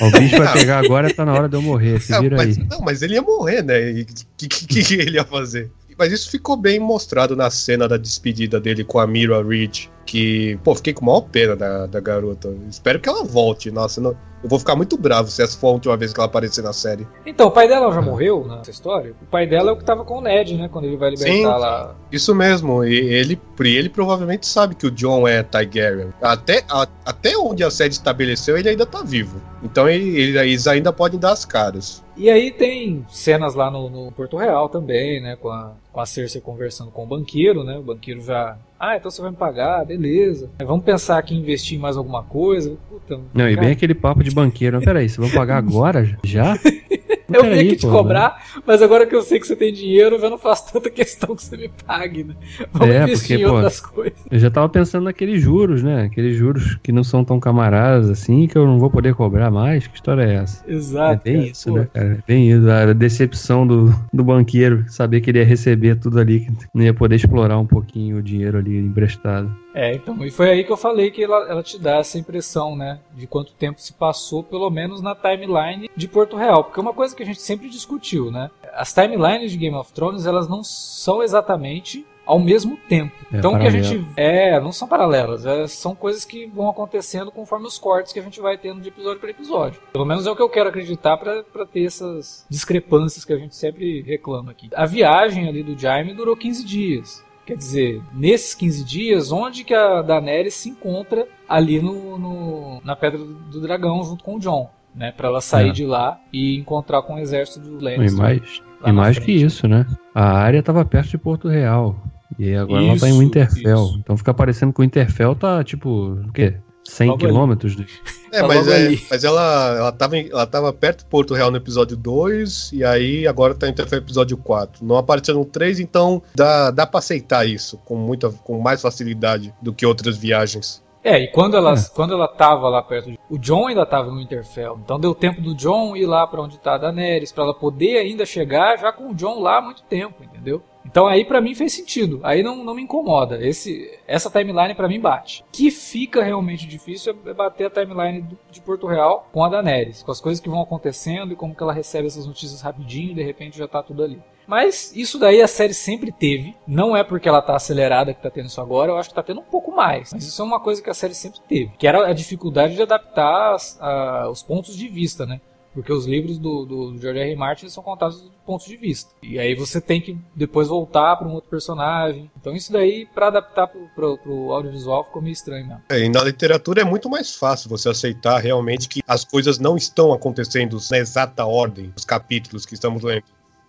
O 0.00 0.10
bicho 0.10 0.36
vai 0.36 0.52
pegar 0.52 0.78
agora, 0.84 1.12
tá 1.12 1.24
na 1.24 1.32
hora 1.32 1.48
de 1.48 1.56
eu 1.56 1.62
morrer. 1.62 2.00
Se 2.00 2.18
vira 2.20 2.36
mas, 2.36 2.58
aí. 2.58 2.66
Não, 2.68 2.80
mas 2.80 3.02
ele 3.02 3.14
ia 3.14 3.22
morrer, 3.22 3.62
né? 3.62 3.92
O 3.92 4.06
que, 4.36 4.48
que, 4.48 4.82
que 4.82 4.94
ele 4.94 5.16
ia 5.16 5.24
fazer? 5.24 5.70
Mas 5.98 6.12
isso 6.12 6.30
ficou 6.30 6.56
bem 6.56 6.78
mostrado 6.78 7.34
na 7.36 7.50
cena 7.50 7.86
da 7.88 7.96
despedida 7.96 8.60
dele 8.60 8.84
com 8.84 8.98
a 8.98 9.06
Mira 9.06 9.42
Reed. 9.42 9.86
Que, 10.06 10.58
pô, 10.62 10.74
fiquei 10.74 10.92
com 10.92 11.06
maior 11.06 11.22
pena 11.22 11.56
da, 11.56 11.86
da 11.86 11.98
garota. 12.00 12.54
Espero 12.68 13.00
que 13.00 13.08
ela 13.08 13.24
volte. 13.24 13.70
Nossa, 13.70 14.00
não- 14.02 14.14
eu 14.42 14.48
vou 14.50 14.58
ficar 14.58 14.76
muito 14.76 14.98
bravo 14.98 15.30
se 15.30 15.42
essa 15.42 15.56
for 15.58 15.68
a 15.68 15.72
última 15.72 15.96
vez 15.96 16.12
que 16.12 16.20
ela 16.20 16.26
aparecer 16.26 16.62
na 16.62 16.74
série. 16.74 17.06
Então, 17.24 17.46
o 17.46 17.50
pai 17.50 17.66
dela 17.66 17.90
já 17.90 18.02
morreu 18.02 18.46
nessa 18.46 18.70
história? 18.70 19.14
O 19.22 19.24
pai 19.24 19.46
dela 19.46 19.70
é 19.70 19.72
o 19.72 19.76
que 19.78 19.84
tava 19.84 20.04
com 20.04 20.18
o 20.18 20.20
Ned, 20.20 20.54
né? 20.58 20.68
Quando 20.70 20.84
ele 20.84 20.98
vai 20.98 21.08
libertar 21.08 21.32
Sim. 21.32 21.44
lá. 21.46 21.94
Isso 22.12 22.34
mesmo, 22.34 22.84
e 22.84 22.94
ele, 22.94 23.40
ele 23.60 23.88
provavelmente 23.88 24.46
sabe 24.46 24.74
que 24.74 24.86
o 24.86 24.90
John 24.90 25.26
é 25.26 25.42
Targaryen. 25.42 26.12
Até, 26.20 26.62
a- 26.68 26.86
até 27.06 27.38
onde 27.38 27.64
a 27.64 27.70
série 27.70 27.92
estabeleceu, 27.92 28.58
ele 28.58 28.68
ainda 28.68 28.84
tá 28.84 29.02
vivo. 29.02 29.40
Então 29.64 29.88
ele- 29.88 30.16
ele- 30.20 30.38
eles 30.38 30.66
ainda 30.66 30.92
podem 30.92 31.18
dar 31.18 31.32
as 31.32 31.44
caras. 31.44 32.04
E 32.16 32.30
aí 32.30 32.50
tem 32.52 33.04
cenas 33.08 33.54
lá 33.54 33.70
no, 33.70 33.88
no 33.90 34.12
Porto 34.12 34.36
Real 34.36 34.68
também, 34.68 35.20
né? 35.20 35.36
Com 35.40 35.48
a, 35.48 35.72
com 35.92 36.00
a 36.00 36.06
Cersei 36.06 36.40
conversando 36.40 36.90
com 36.90 37.02
o 37.02 37.06
banqueiro, 37.06 37.64
né? 37.64 37.76
O 37.78 37.82
banqueiro 37.82 38.20
já. 38.20 38.56
Ah, 38.78 38.96
então 38.96 39.10
você 39.10 39.20
vai 39.22 39.30
me 39.30 39.36
pagar, 39.36 39.84
beleza. 39.84 40.48
Vamos 40.64 40.84
pensar 40.84 41.18
aqui 41.18 41.34
em 41.34 41.38
investir 41.38 41.76
em 41.76 41.80
mais 41.80 41.96
alguma 41.96 42.22
coisa. 42.22 42.76
Puta, 42.88 43.18
Não, 43.32 43.48
e 43.48 43.54
cara, 43.54 43.66
bem 43.66 43.72
aquele 43.72 43.94
papo 43.94 44.22
de 44.22 44.30
banqueiro. 44.30 44.80
Peraí, 44.80 45.08
vocês 45.08 45.16
vão 45.26 45.34
pagar 45.36 45.56
agora? 45.56 46.16
Já? 46.22 46.56
Eu 47.32 47.42
vim 47.44 47.58
aqui 47.58 47.76
te 47.76 47.86
cobrar, 47.86 48.42
mas 48.66 48.82
agora 48.82 49.06
que 49.06 49.14
eu 49.14 49.22
sei 49.22 49.40
que 49.40 49.46
você 49.46 49.56
tem 49.56 49.72
dinheiro, 49.72 50.16
eu 50.16 50.20
já 50.20 50.28
não 50.30 50.38
faço 50.38 50.72
tanta 50.72 50.90
questão 50.90 51.34
que 51.34 51.42
você 51.42 51.56
me 51.56 51.70
pague, 51.86 52.24
né? 52.24 52.34
Vamos 52.72 52.94
É, 52.94 53.02
investir 53.04 53.38
porque, 53.38 53.42
em 53.42 53.46
pô, 53.48 53.54
outras 53.54 53.80
coisas. 53.80 54.18
Eu 54.30 54.38
já 54.38 54.50
tava 54.50 54.68
pensando 54.68 55.04
naqueles 55.04 55.40
juros, 55.40 55.82
né? 55.82 56.04
Aqueles 56.04 56.36
juros 56.36 56.76
que 56.82 56.92
não 56.92 57.04
são 57.04 57.24
tão 57.24 57.40
camaradas 57.40 58.10
assim, 58.10 58.46
que 58.46 58.56
eu 58.56 58.66
não 58.66 58.78
vou 58.78 58.90
poder 58.90 59.14
cobrar 59.14 59.50
mais. 59.50 59.86
Que 59.86 59.94
história 59.96 60.22
é 60.22 60.34
essa? 60.34 60.62
Exato. 60.66 61.20
é 61.28 61.30
bem 61.32 61.40
cara. 61.40 61.50
isso, 61.50 61.70
Pô, 61.70 61.78
né, 61.78 61.88
cara? 61.92 62.12
É 62.12 62.18
bem 62.26 62.50
isso. 62.50 62.70
A 62.70 62.92
decepção 62.92 63.66
do, 63.66 63.94
do 64.12 64.24
banqueiro, 64.24 64.84
saber 64.88 65.20
que 65.20 65.30
ele 65.30 65.38
ia 65.38 65.44
receber 65.44 65.96
tudo 65.96 66.18
ali, 66.20 66.40
que 66.40 66.52
não 66.74 66.84
ia 66.84 66.94
poder 66.94 67.16
explorar 67.16 67.58
um 67.58 67.66
pouquinho 67.66 68.18
o 68.18 68.22
dinheiro 68.22 68.58
ali 68.58 68.76
emprestado. 68.78 69.63
É, 69.74 69.92
então, 69.92 70.24
e 70.24 70.30
foi 70.30 70.50
aí 70.50 70.62
que 70.62 70.70
eu 70.70 70.76
falei 70.76 71.10
que 71.10 71.24
ela, 71.24 71.50
ela 71.50 71.62
te 71.62 71.78
dá 71.78 71.96
essa 71.96 72.16
impressão, 72.16 72.76
né? 72.76 73.00
De 73.12 73.26
quanto 73.26 73.52
tempo 73.52 73.80
se 73.80 73.92
passou, 73.92 74.44
pelo 74.44 74.70
menos 74.70 75.02
na 75.02 75.16
timeline 75.16 75.90
de 75.96 76.06
Porto 76.06 76.36
Real. 76.36 76.62
Porque 76.62 76.78
é 76.78 76.82
uma 76.82 76.92
coisa 76.92 77.14
que 77.14 77.22
a 77.24 77.26
gente 77.26 77.42
sempre 77.42 77.68
discutiu, 77.68 78.30
né? 78.30 78.50
As 78.72 78.92
timelines 78.92 79.50
de 79.50 79.58
Game 79.58 79.76
of 79.76 79.92
Thrones, 79.92 80.26
elas 80.26 80.48
não 80.48 80.62
são 80.62 81.22
exatamente 81.22 82.06
ao 82.26 82.38
mesmo 82.38 82.76
tempo. 82.88 83.12
É, 83.32 83.38
então 83.38 83.54
o 83.54 83.58
que 83.58 83.66
a 83.66 83.70
gente. 83.70 84.06
É, 84.16 84.60
não 84.60 84.72
são 84.72 84.88
paralelas, 84.88 85.44
é, 85.44 85.66
são 85.66 85.94
coisas 85.94 86.24
que 86.24 86.46
vão 86.46 86.68
acontecendo 86.68 87.30
conforme 87.30 87.66
os 87.66 87.78
cortes 87.78 88.12
que 88.12 88.18
a 88.18 88.22
gente 88.22 88.40
vai 88.40 88.56
tendo 88.56 88.80
de 88.80 88.88
episódio 88.88 89.20
para 89.20 89.30
episódio. 89.30 89.80
Pelo 89.92 90.06
menos 90.06 90.26
é 90.26 90.30
o 90.30 90.36
que 90.36 90.42
eu 90.42 90.48
quero 90.48 90.68
acreditar 90.68 91.16
para 91.16 91.66
ter 91.66 91.84
essas 91.84 92.46
discrepâncias 92.48 93.24
que 93.24 93.32
a 93.32 93.38
gente 93.38 93.54
sempre 93.54 94.02
reclama 94.02 94.50
aqui. 94.50 94.70
A 94.74 94.86
viagem 94.86 95.48
ali 95.48 95.62
do 95.62 95.78
Jaime 95.78 96.14
durou 96.14 96.36
15 96.36 96.64
dias. 96.64 97.24
Quer 97.46 97.56
dizer, 97.56 98.02
nesses 98.14 98.54
15 98.54 98.84
dias, 98.84 99.30
onde 99.30 99.64
que 99.64 99.74
a 99.74 100.00
Daenerys 100.02 100.54
se 100.54 100.70
encontra 100.70 101.26
ali 101.48 101.80
no, 101.80 102.18
no- 102.18 102.80
na 102.84 102.96
Pedra 102.96 103.18
do, 103.18 103.60
Dragão 103.60 104.02
junto 104.02 104.24
com 104.24 104.36
o 104.36 104.38
John, 104.40 104.70
né? 104.94 105.12
Pra 105.14 105.28
ela 105.28 105.40
sair 105.42 105.68
É. 105.68 105.72
de 105.72 105.84
lá 105.84 106.18
e 106.32 106.56
encontrar 106.58 107.02
com 107.02 107.14
o 107.16 107.18
exército 107.18 107.60
do 107.60 107.78
E 107.80 107.84
Lannister. 107.96 108.18
mais, 108.18 108.62
lá 108.80 108.88
e 108.88 108.92
mais 108.92 109.18
que 109.18 109.32
isso, 109.32 109.68
né? 109.68 109.86
A 110.14 110.38
área 110.38 110.62
tava 110.62 110.84
perto 110.84 111.10
de 111.10 111.18
Porto 111.18 111.48
Real. 111.48 111.96
E 112.38 112.54
agora 112.54 112.82
ela 112.82 112.98
tá 112.98 113.06
em 113.06 113.10
Isso, 113.10 113.18
Winterfell. 113.20 113.84
isso. 113.84 113.98
Então 113.98 114.16
fica 114.16 114.32
parecendo 114.34 114.72
que 114.72 114.80
o 114.80 114.82
Winterfell 114.82 115.36
tá, 115.36 115.62
tipo, 115.62 116.18
o 116.26 116.32
quê? 116.32 116.54
100 116.84 117.08
Logo 117.08 117.24
ali. 117.24 117.32
quilômetros? 117.32 117.76
de- 117.76 117.86
É, 118.32 118.40
Tá 118.40 118.48
mas, 118.48 118.66
é, 118.66 118.98
mas 119.10 119.22
ela, 119.24 119.76
ela, 119.78 119.92
tava 119.92 120.16
em- 120.18 120.28
ela 120.28 120.44
tava 120.46 120.72
perto 120.72 121.04
do 121.04 121.06
Porto 121.08 121.34
Real 121.34 121.50
no 121.52 121.56
episódio 121.56 121.96
2, 121.96 122.70
e 122.72 122.82
aí 122.84 123.26
agora 123.28 123.54
tá 123.54 123.66
no 123.68 123.96
episódio 123.96 124.36
4. 124.36 124.84
Não 124.84 124.96
apareceu 124.96 125.34
no 125.36 125.44
3, 125.44 125.78
então 125.78 126.20
dá, 126.34 126.70
dá 126.72 126.84
pra 126.86 126.98
aceitar 126.98 127.46
isso 127.46 127.78
com, 127.84 127.94
muita, 127.96 128.30
com 128.30 128.60
mais 128.60 128.82
facilidade 128.82 129.54
do 129.62 129.72
que 129.72 129.86
outras 129.86 130.16
viagens. 130.16 130.82
É, 131.04 131.18
e 131.20 131.28
quando 131.28 131.54
ela, 131.56 131.74
É. 131.74 131.76
quando 131.94 132.14
ela 132.14 132.26
tava 132.26 132.66
lá 132.68 132.82
perto 132.82 133.10
de... 133.10 133.18
O 133.28 133.38
John 133.38 133.66
ainda 133.68 133.84
tava 133.84 134.10
no 134.10 134.16
Winterfell. 134.18 134.78
Então 134.82 134.98
deu 134.98 135.14
tempo 135.14 135.40
do 135.42 135.54
John 135.54 135.94
ir 135.94 136.06
lá 136.06 136.26
pra 136.26 136.40
onde 136.40 136.58
tá 136.58 136.74
a 136.74 136.78
Daenerys, 136.78 137.30
pra 137.30 137.44
ela 137.44 137.52
poder 137.54 137.98
ainda 137.98 138.24
chegar 138.24 138.78
já 138.78 138.90
com 138.90 139.10
o 139.10 139.14
John 139.14 139.38
lá 139.40 139.58
há 139.58 139.62
muito 139.62 139.82
tempo, 139.82 140.24
entendeu? 140.24 140.62
Então 140.86 141.06
aí 141.06 141.24
pra 141.24 141.40
mim 141.40 141.54
fez 141.54 141.72
sentido. 141.74 142.20
Aí 142.22 142.42
não, 142.42 142.62
não 142.64 142.74
me 142.74 142.82
incomoda. 142.82 143.38
Esse, 143.46 143.90
essa 144.06 144.30
timeline 144.30 144.74
pra 144.74 144.88
mim 144.88 145.00
bate. 145.00 145.42
O 145.42 145.44
que 145.52 145.70
fica 145.70 146.22
realmente 146.22 146.66
difícil 146.66 147.14
é 147.26 147.32
bater 147.34 147.66
a 147.66 147.70
timeline 147.70 148.22
do- 148.22 148.38
de 148.50 148.60
Porto 148.60 148.86
Real 148.86 149.28
com 149.32 149.42
a 149.44 149.48
Daenerys, 149.48 150.02
com 150.02 150.10
as 150.12 150.20
coisas 150.20 150.40
que 150.40 150.48
vão 150.48 150.62
acontecendo 150.62 151.32
e 151.32 151.36
como 151.36 151.54
que 151.54 151.62
ela 151.62 151.72
recebe 151.72 152.06
essas 152.06 152.26
notícias 152.26 152.60
rapidinho 152.62 153.12
e 153.12 153.14
de 153.14 153.22
repente 153.22 153.58
já 153.58 153.66
tá 153.68 153.82
tudo 153.82 154.02
ali. 154.04 154.22
Mas 154.46 154.92
isso 154.94 155.18
daí 155.18 155.40
a 155.42 155.48
série 155.48 155.74
sempre 155.74 156.12
teve. 156.12 156.54
Não 156.66 156.96
é 156.96 157.02
porque 157.02 157.28
ela 157.28 157.42
tá 157.42 157.56
acelerada 157.56 158.12
que 158.14 158.22
tá 158.22 158.30
tendo 158.30 158.46
isso 158.46 158.60
agora, 158.60 158.90
eu 158.92 158.96
acho 158.98 159.08
que 159.08 159.14
tá 159.14 159.22
tendo 159.22 159.40
um 159.40 159.44
pouco 159.44 159.70
mais. 159.74 160.12
Mas 160.12 160.24
isso 160.26 160.40
é 160.40 160.44
uma 160.44 160.60
coisa 160.60 160.82
que 160.82 160.90
a 160.90 160.94
série 160.94 161.14
sempre 161.14 161.40
teve. 161.48 161.72
Que 161.78 161.86
era 161.86 162.06
a 162.06 162.12
dificuldade 162.12 162.74
de 162.74 162.82
adaptar 162.82 163.54
as- 163.54 163.78
a- 163.80 164.28
os 164.30 164.42
pontos 164.42 164.76
de 164.76 164.88
vista, 164.88 165.24
né? 165.26 165.40
Porque 165.72 165.92
os 165.92 166.06
livros 166.06 166.38
do, 166.38 166.64
do 166.64 166.98
George 167.00 167.18
R. 167.18 167.30
R. 167.30 167.36
Martin 167.36 167.68
são 167.68 167.82
contados 167.82 168.20
do 168.20 168.30
ponto 168.46 168.64
de 168.64 168.76
vista. 168.76 169.10
E 169.20 169.40
aí 169.40 169.56
você 169.56 169.80
tem 169.80 170.00
que 170.00 170.16
depois 170.32 170.68
voltar 170.68 171.16
para 171.16 171.26
um 171.26 171.32
outro 171.32 171.50
personagem. 171.50 172.30
Então 172.40 172.54
isso 172.54 172.72
daí, 172.72 173.06
para 173.12 173.26
adaptar 173.26 173.66
pro, 173.66 174.16
pro 174.18 174.52
audiovisual, 174.52 175.02
ficou 175.02 175.20
meio 175.20 175.32
estranho 175.32 175.66
mesmo. 175.66 175.82
É, 175.90 175.98
e 175.98 176.08
na 176.08 176.22
literatura 176.22 176.82
é 176.82 176.84
muito 176.84 177.10
mais 177.10 177.34
fácil 177.34 177.68
você 177.68 177.88
aceitar 177.88 178.38
realmente 178.38 178.88
que 178.88 179.00
as 179.04 179.24
coisas 179.24 179.58
não 179.58 179.76
estão 179.76 180.12
acontecendo 180.12 180.78
na 180.92 180.98
exata 180.98 181.44
ordem 181.44 181.90
dos 181.90 182.04
capítulos 182.04 182.64
que 182.64 182.74
estamos 182.74 183.02
lendo. 183.02 183.24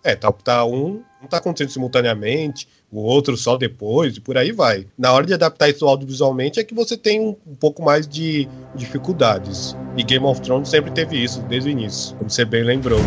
É, 0.06 0.14
tá, 0.14 0.30
tá 0.30 0.64
um, 0.64 1.02
um 1.20 1.26
tá 1.26 1.38
acontecendo 1.38 1.70
simultaneamente, 1.70 2.68
o 2.92 3.00
outro 3.00 3.36
só 3.36 3.56
depois, 3.56 4.16
e 4.16 4.20
por 4.20 4.38
aí 4.38 4.52
vai. 4.52 4.86
Na 4.96 5.12
hora 5.12 5.26
de 5.26 5.34
adaptar 5.34 5.68
isso 5.68 5.84
audiovisualmente 5.84 6.60
é 6.60 6.64
que 6.64 6.72
você 6.72 6.96
tem 6.96 7.20
um, 7.20 7.34
um 7.44 7.56
pouco 7.56 7.82
mais 7.82 8.06
de 8.06 8.48
dificuldades. 8.72 9.76
E 9.96 10.04
Game 10.04 10.24
of 10.24 10.40
Thrones 10.42 10.68
sempre 10.68 10.92
teve 10.92 11.20
isso, 11.20 11.42
desde 11.48 11.70
o 11.70 11.72
início, 11.72 12.14
como 12.18 12.30
você 12.30 12.44
bem 12.44 12.62
lembrou. 12.62 13.00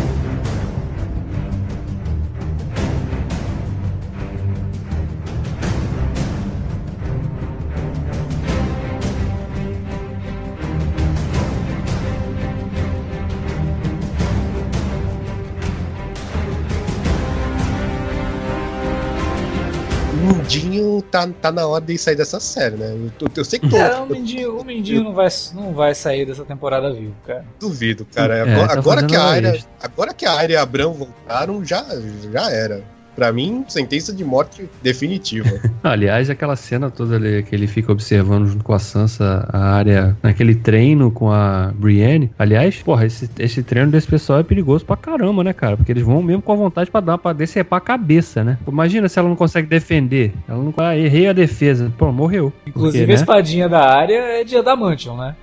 O 20.58 20.64
Mundinho 20.64 21.02
tá, 21.02 21.28
tá 21.40 21.52
na 21.52 21.66
hora 21.66 21.84
de 21.84 21.96
sair 21.96 22.16
dessa 22.16 22.40
série, 22.40 22.76
né? 22.76 22.92
Eu, 22.92 23.28
eu 23.36 23.44
sei 23.44 23.58
que 23.58 23.68
tô, 23.68 23.76
É, 23.76 23.98
o 24.00 24.06
Mendinho, 24.06 24.58
o 24.58 24.64
Mendinho 24.64 25.04
não, 25.04 25.12
vai, 25.12 25.28
não 25.54 25.72
vai 25.72 25.94
sair 25.94 26.26
dessa 26.26 26.44
temporada 26.44 26.92
vivo, 26.92 27.14
cara. 27.26 27.44
duvido, 27.58 28.04
cara. 28.04 28.36
É, 28.36 28.42
agora, 28.42 28.68
tá 28.68 28.78
agora 28.78 29.06
que 29.06 29.16
a 29.16 29.22
área, 29.22 29.64
agora 29.80 30.14
que 30.14 30.26
a 30.26 30.32
área 30.32 30.54
e 30.54 30.56
a 30.56 30.62
Abrão 30.62 30.92
voltaram, 30.92 31.64
já, 31.64 31.84
já 32.32 32.50
era. 32.50 32.82
Pra 33.20 33.30
mim, 33.34 33.66
sentença 33.68 34.14
de 34.14 34.24
morte 34.24 34.66
definitiva. 34.82 35.60
Aliás, 35.84 36.30
aquela 36.30 36.56
cena 36.56 36.90
toda 36.90 37.16
ali 37.16 37.42
que 37.42 37.54
ele 37.54 37.66
fica 37.66 37.92
observando 37.92 38.46
junto 38.46 38.64
com 38.64 38.72
a 38.72 38.78
Sansa 38.78 39.46
a 39.52 39.74
área 39.74 40.16
naquele 40.22 40.54
treino 40.54 41.10
com 41.10 41.30
a 41.30 41.70
Brienne. 41.74 42.30
Aliás, 42.38 42.76
porra, 42.76 43.04
esse, 43.04 43.28
esse 43.38 43.62
treino 43.62 43.90
desse 43.90 44.06
pessoal 44.06 44.38
é 44.38 44.42
perigoso 44.42 44.86
pra 44.86 44.96
caramba, 44.96 45.44
né, 45.44 45.52
cara? 45.52 45.76
Porque 45.76 45.92
eles 45.92 46.02
vão 46.02 46.22
mesmo 46.22 46.40
com 46.40 46.54
a 46.54 46.56
vontade 46.56 46.90
pra 46.90 47.00
dar 47.00 47.18
pra 47.18 47.34
decepar 47.34 47.76
a 47.76 47.82
cabeça, 47.82 48.42
né? 48.42 48.56
Imagina 48.66 49.06
se 49.06 49.18
ela 49.18 49.28
não 49.28 49.36
consegue 49.36 49.68
defender. 49.68 50.32
Ela 50.48 50.64
não. 50.64 50.72
Ah, 50.78 50.96
errei 50.96 51.28
a 51.28 51.34
defesa. 51.34 51.92
Pô, 51.98 52.10
morreu. 52.10 52.50
Inclusive 52.66 53.04
Porque, 53.04 53.12
a 53.12 53.16
né? 53.16 53.20
espadinha 53.20 53.68
da 53.68 53.86
área 53.86 54.40
é 54.40 54.44
de 54.44 54.56
Adamantium, 54.56 55.18
né? 55.18 55.36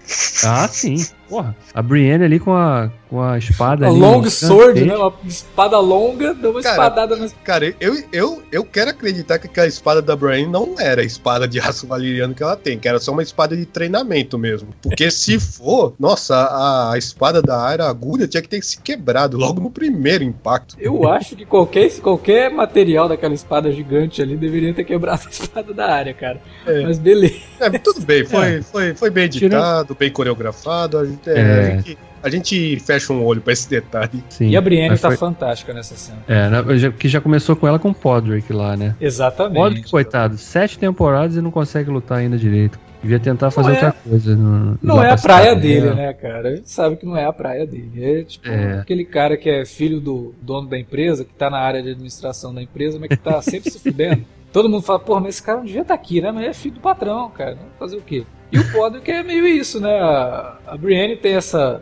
Ah, 0.44 0.68
sim. 0.68 0.96
Porra. 1.30 1.56
A 1.74 1.82
Brienne 1.82 2.24
ali 2.24 2.40
com 2.40 2.54
a, 2.54 2.90
com 3.10 3.22
a 3.22 3.38
espada 3.38 3.86
A 3.86 3.90
ali. 3.90 4.00
long 4.00 4.24
sword, 4.30 4.86
né? 4.86 4.96
Uma 4.96 5.14
espada 5.26 5.80
longa, 5.80 6.34
deu 6.34 6.52
uma 6.52 6.62
Cara, 6.62 6.76
espadada 6.76 7.16
nas 7.16 7.36
Cara, 7.44 7.74
eu, 7.80 8.02
eu, 8.12 8.42
eu 8.52 8.64
quero 8.64 8.92
acreditar 8.92 9.40
que 9.40 9.48
aquela 9.48 9.68
espada 9.68 10.02
da 10.02 10.16
Brian 10.16 10.48
não 10.48 10.76
era 10.80 11.02
a 11.02 11.06
espada 11.06 11.48
de 11.48 11.60
aço 11.60 11.88
valeriano 11.88 12.34
que 12.34 12.44
ela 12.44 12.56
tem, 12.56 12.80
que 12.80 12.88
era 12.88 13.00
só 13.00 13.12
uma 13.12 13.24
espada 13.24 13.56
de 13.56 13.66
treinamento 13.66 14.38
mesmo. 14.38 14.70
Porque 14.82 15.10
se 15.12 15.40
for, 15.40 15.94
nossa, 16.00 16.36
a, 16.36 16.94
a 16.94 16.98
espada 16.98 17.42
da 17.42 17.68
Aira, 17.68 17.86
a 17.86 17.90
agulha, 17.90 18.28
tinha 18.28 18.42
que 18.42 18.50
ter 18.50 18.64
se 18.64 18.80
quebrado 18.80 19.38
logo 19.38 19.60
no 19.62 19.70
primeiro 19.70 20.24
impacto. 20.24 20.76
Eu 20.80 21.08
acho 21.10 21.36
que 21.36 21.46
qualquer, 21.46 21.92
qualquer 22.00 22.50
material 22.52 23.10
daquela 23.10 23.34
espada 23.34 23.72
gigante 23.72 24.22
ali 24.22 24.36
deveria 24.38 24.74
ter 24.74 24.84
quebrado 24.84 25.24
a 25.28 25.30
espada 25.30 25.74
da 25.74 25.92
área, 25.92 26.14
cara. 26.14 26.42
É. 26.66 26.84
Mas 26.84 26.98
beleza. 26.98 27.36
É, 27.60 27.70
tudo 27.78 28.02
bem, 28.02 28.24
foi, 28.26 28.62
foi, 28.62 28.96
foi 28.96 29.10
bem 29.10 29.26
editado, 29.26 29.96
bem 29.96 30.12
coreografado. 30.12 31.17
A 31.26 31.30
gente, 31.30 31.30
é, 31.30 31.40
É. 31.40 31.72
a 31.72 31.76
gente, 31.78 31.98
a 32.24 32.30
gente 32.30 32.80
fecha 32.80 33.14
um 33.14 33.24
olho 33.24 33.42
pra 33.42 33.54
esse 33.54 33.70
detalhe. 33.70 34.24
Sim. 34.30 34.50
E 34.50 34.58
a 34.58 34.62
Brienne 34.62 34.98
tá 34.98 35.10
foi- 35.10 35.18
fantástica 35.18 35.74
nessa 35.74 35.96
cena. 35.96 36.20
É, 36.28 36.50
na- 36.50 36.64
que 36.92 37.08
já 37.08 37.20
começou 37.22 37.56
com 37.56 37.68
ela 37.68 37.80
com 37.80 37.90
o 37.90 37.94
Podrick 37.96 38.52
lá, 38.54 38.76
né? 38.78 38.96
Exatamente. 39.00 39.56
Podrick, 39.62 39.90
coitado, 39.92 40.38
sete 40.38 40.78
temporadas 40.78 41.36
e 41.36 41.42
não 41.42 41.52
consegue 41.52 41.90
lutar 41.90 42.20
ainda 42.20 42.38
direito. 42.38 42.80
Devia 43.02 43.20
tentar 43.20 43.52
fazer 43.52 43.70
Não 43.70 43.76
é- 43.78 43.86
outra 43.86 43.96
coisa. 44.10 44.36
no- 44.36 44.80
Não 44.82 45.04
é 45.04 45.12
a 45.12 45.18
praia 45.18 45.50
cidade 45.50 45.62
dele, 45.62 45.94
né, 45.94 46.14
cara? 46.14 46.50
A 46.50 46.56
gente 46.56 46.70
sabe 46.70 46.96
que 46.98 47.06
não 47.06 47.16
é 47.16 47.26
a 47.26 47.32
praia 47.32 47.66
dele. 47.66 47.92
É 48.04 48.24
tipo 48.24 48.48
É. 48.50 48.80
aquele 48.80 49.06
cara 49.06 49.38
que 49.38 49.48
é 49.50 49.64
filho 49.66 50.00
do 50.02 50.34
dono 50.42 50.68
da 50.68 50.78
empresa, 50.80 51.24
que 51.24 51.32
tá 51.34 51.48
na 51.50 51.60
área 51.60 51.82
de 51.84 51.92
administração 51.92 52.54
da 52.54 52.62
empresa, 52.62 52.98
mas 53.00 53.10
que 53.10 53.18
tá 53.18 53.40
sempre 53.42 53.70
se 53.70 53.78
fudendo. 53.80 54.26
Todo 54.52 54.68
mundo 54.68 54.82
fala, 54.82 54.98
porra, 55.00 55.20
mas 55.22 55.36
esse 55.36 55.44
cara 55.44 55.60
não 55.60 55.66
devia 55.66 55.82
estar 55.84 55.94
aqui, 55.94 56.20
né? 56.22 56.32
Mas 56.32 56.46
é 56.48 56.54
filho 56.54 56.74
do 56.76 56.82
patrão, 56.82 57.30
cara. 57.30 57.52
Vamos 57.52 57.74
fazer 57.78 57.98
o 57.98 58.02
quê? 58.02 58.26
E 58.52 58.60
o 58.60 58.72
Podrick 58.72 59.10
é 59.12 59.24
meio 59.24 59.46
isso, 59.48 59.80
né? 59.80 60.00
A, 60.00 60.58
a 60.68 60.78
Brienne 60.78 61.16
tem 61.18 61.36
essa. 61.36 61.82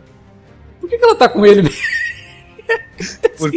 Por 0.80 0.88
que, 0.88 0.98
que 0.98 1.04
ela 1.04 1.14
tá 1.14 1.28
com 1.28 1.44
ele 1.46 1.62
mesmo? 1.62 1.78
Por- 3.38 3.50